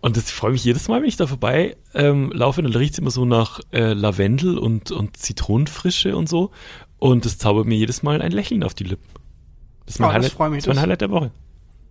Und 0.03 0.17
das 0.19 0.25
ich 0.29 0.33
freue 0.35 0.51
mich 0.53 0.63
jedes 0.65 0.89
Mal, 0.89 1.01
wenn 1.01 1.09
ich 1.09 1.17
da 1.17 1.27
vorbei 1.27 1.77
ähm, 1.95 2.31
laufe, 2.35 2.61
dann 2.63 2.75
riecht 2.75 2.93
es 2.95 2.99
immer 2.99 3.11
so 3.11 3.25
nach 3.25 3.61
äh, 3.73 3.95
Lavendel 3.95 4.59
und, 4.59 4.91
und 4.91 5.17
Zitronenfrische 5.17 6.17
und 6.17 6.29
so. 6.29 6.51
Und 6.99 7.25
das 7.25 7.39
zaubert 7.39 7.67
mir 7.67 7.77
jedes 7.77 8.03
Mal 8.03 8.21
ein 8.21 8.33
Lächeln 8.33 8.63
auf 8.65 8.75
die 8.75 8.85
Lippen. 8.85 9.09
Das 9.87 9.95
ist 9.95 10.01
mein, 10.01 10.11
Oh, 10.11 10.13
das 10.13 10.17
Highlight, 10.25 10.33
freut 10.33 10.51
mich. 10.51 10.59
Das 10.59 10.65
ist 10.65 10.69
mein 10.69 10.75
Das- 10.77 10.83
Highlight 10.83 11.01
der 11.01 11.11
Woche. 11.11 11.31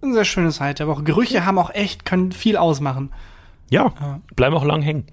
Ein 0.03 0.13
sehr 0.13 0.25
schönes 0.25 0.59
Highlight 0.59 0.79
der 0.79 0.87
Woche. 0.87 1.03
Gerüche 1.03 1.45
haben 1.45 1.57
auch 1.57 1.69
echt, 1.73 2.05
können 2.05 2.31
viel 2.31 2.57
ausmachen. 2.57 3.11
Ja, 3.69 4.19
bleiben 4.35 4.55
auch 4.55 4.65
lang 4.65 4.81
hängen. 4.81 5.05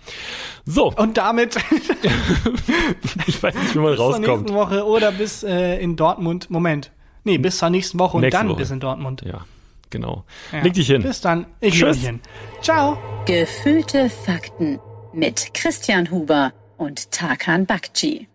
So, 0.65 0.93
Und 0.93 1.17
damit 1.19 1.57
ich 3.27 3.41
weiß 3.43 3.55
nicht, 3.55 3.75
wie 3.75 3.79
man 3.79 3.91
bis 3.91 3.97
zur 3.99 4.07
rauskommt. 4.07 4.27
nächsten 4.27 4.55
Woche 4.55 4.85
oder 4.87 5.13
bis 5.13 5.43
äh, 5.45 5.79
in 5.81 5.95
Dortmund. 5.97 6.51
Moment. 6.51 6.91
Nee, 7.25 7.39
bis 7.39 7.59
zur 7.59 7.71
nächsten 7.71 7.99
Woche 7.99 8.17
und 8.17 8.23
Nächste 8.23 8.39
dann 8.39 8.49
Woche. 8.49 8.57
bis 8.59 8.71
in 8.71 8.81
Dortmund. 8.81 9.23
Ja, 9.27 9.45
genau. 9.91 10.25
Ja. 10.53 10.63
Leg 10.63 10.75
dich 10.75 10.87
hin. 10.87 11.03
Bis 11.03 11.21
dann. 11.21 11.47
Ich 11.61 11.75
Tschüss. 11.75 11.97
mich 11.97 12.07
hin. 12.07 12.21
Ciao. 12.63 12.99
Gefühlte 13.27 14.09
Fakten 14.11 14.79
mit 15.13 15.53
Christian 15.55 16.11
Huber 16.11 16.53
und 16.77 17.11
Tarkan 17.11 17.67
Bakci. 17.67 18.29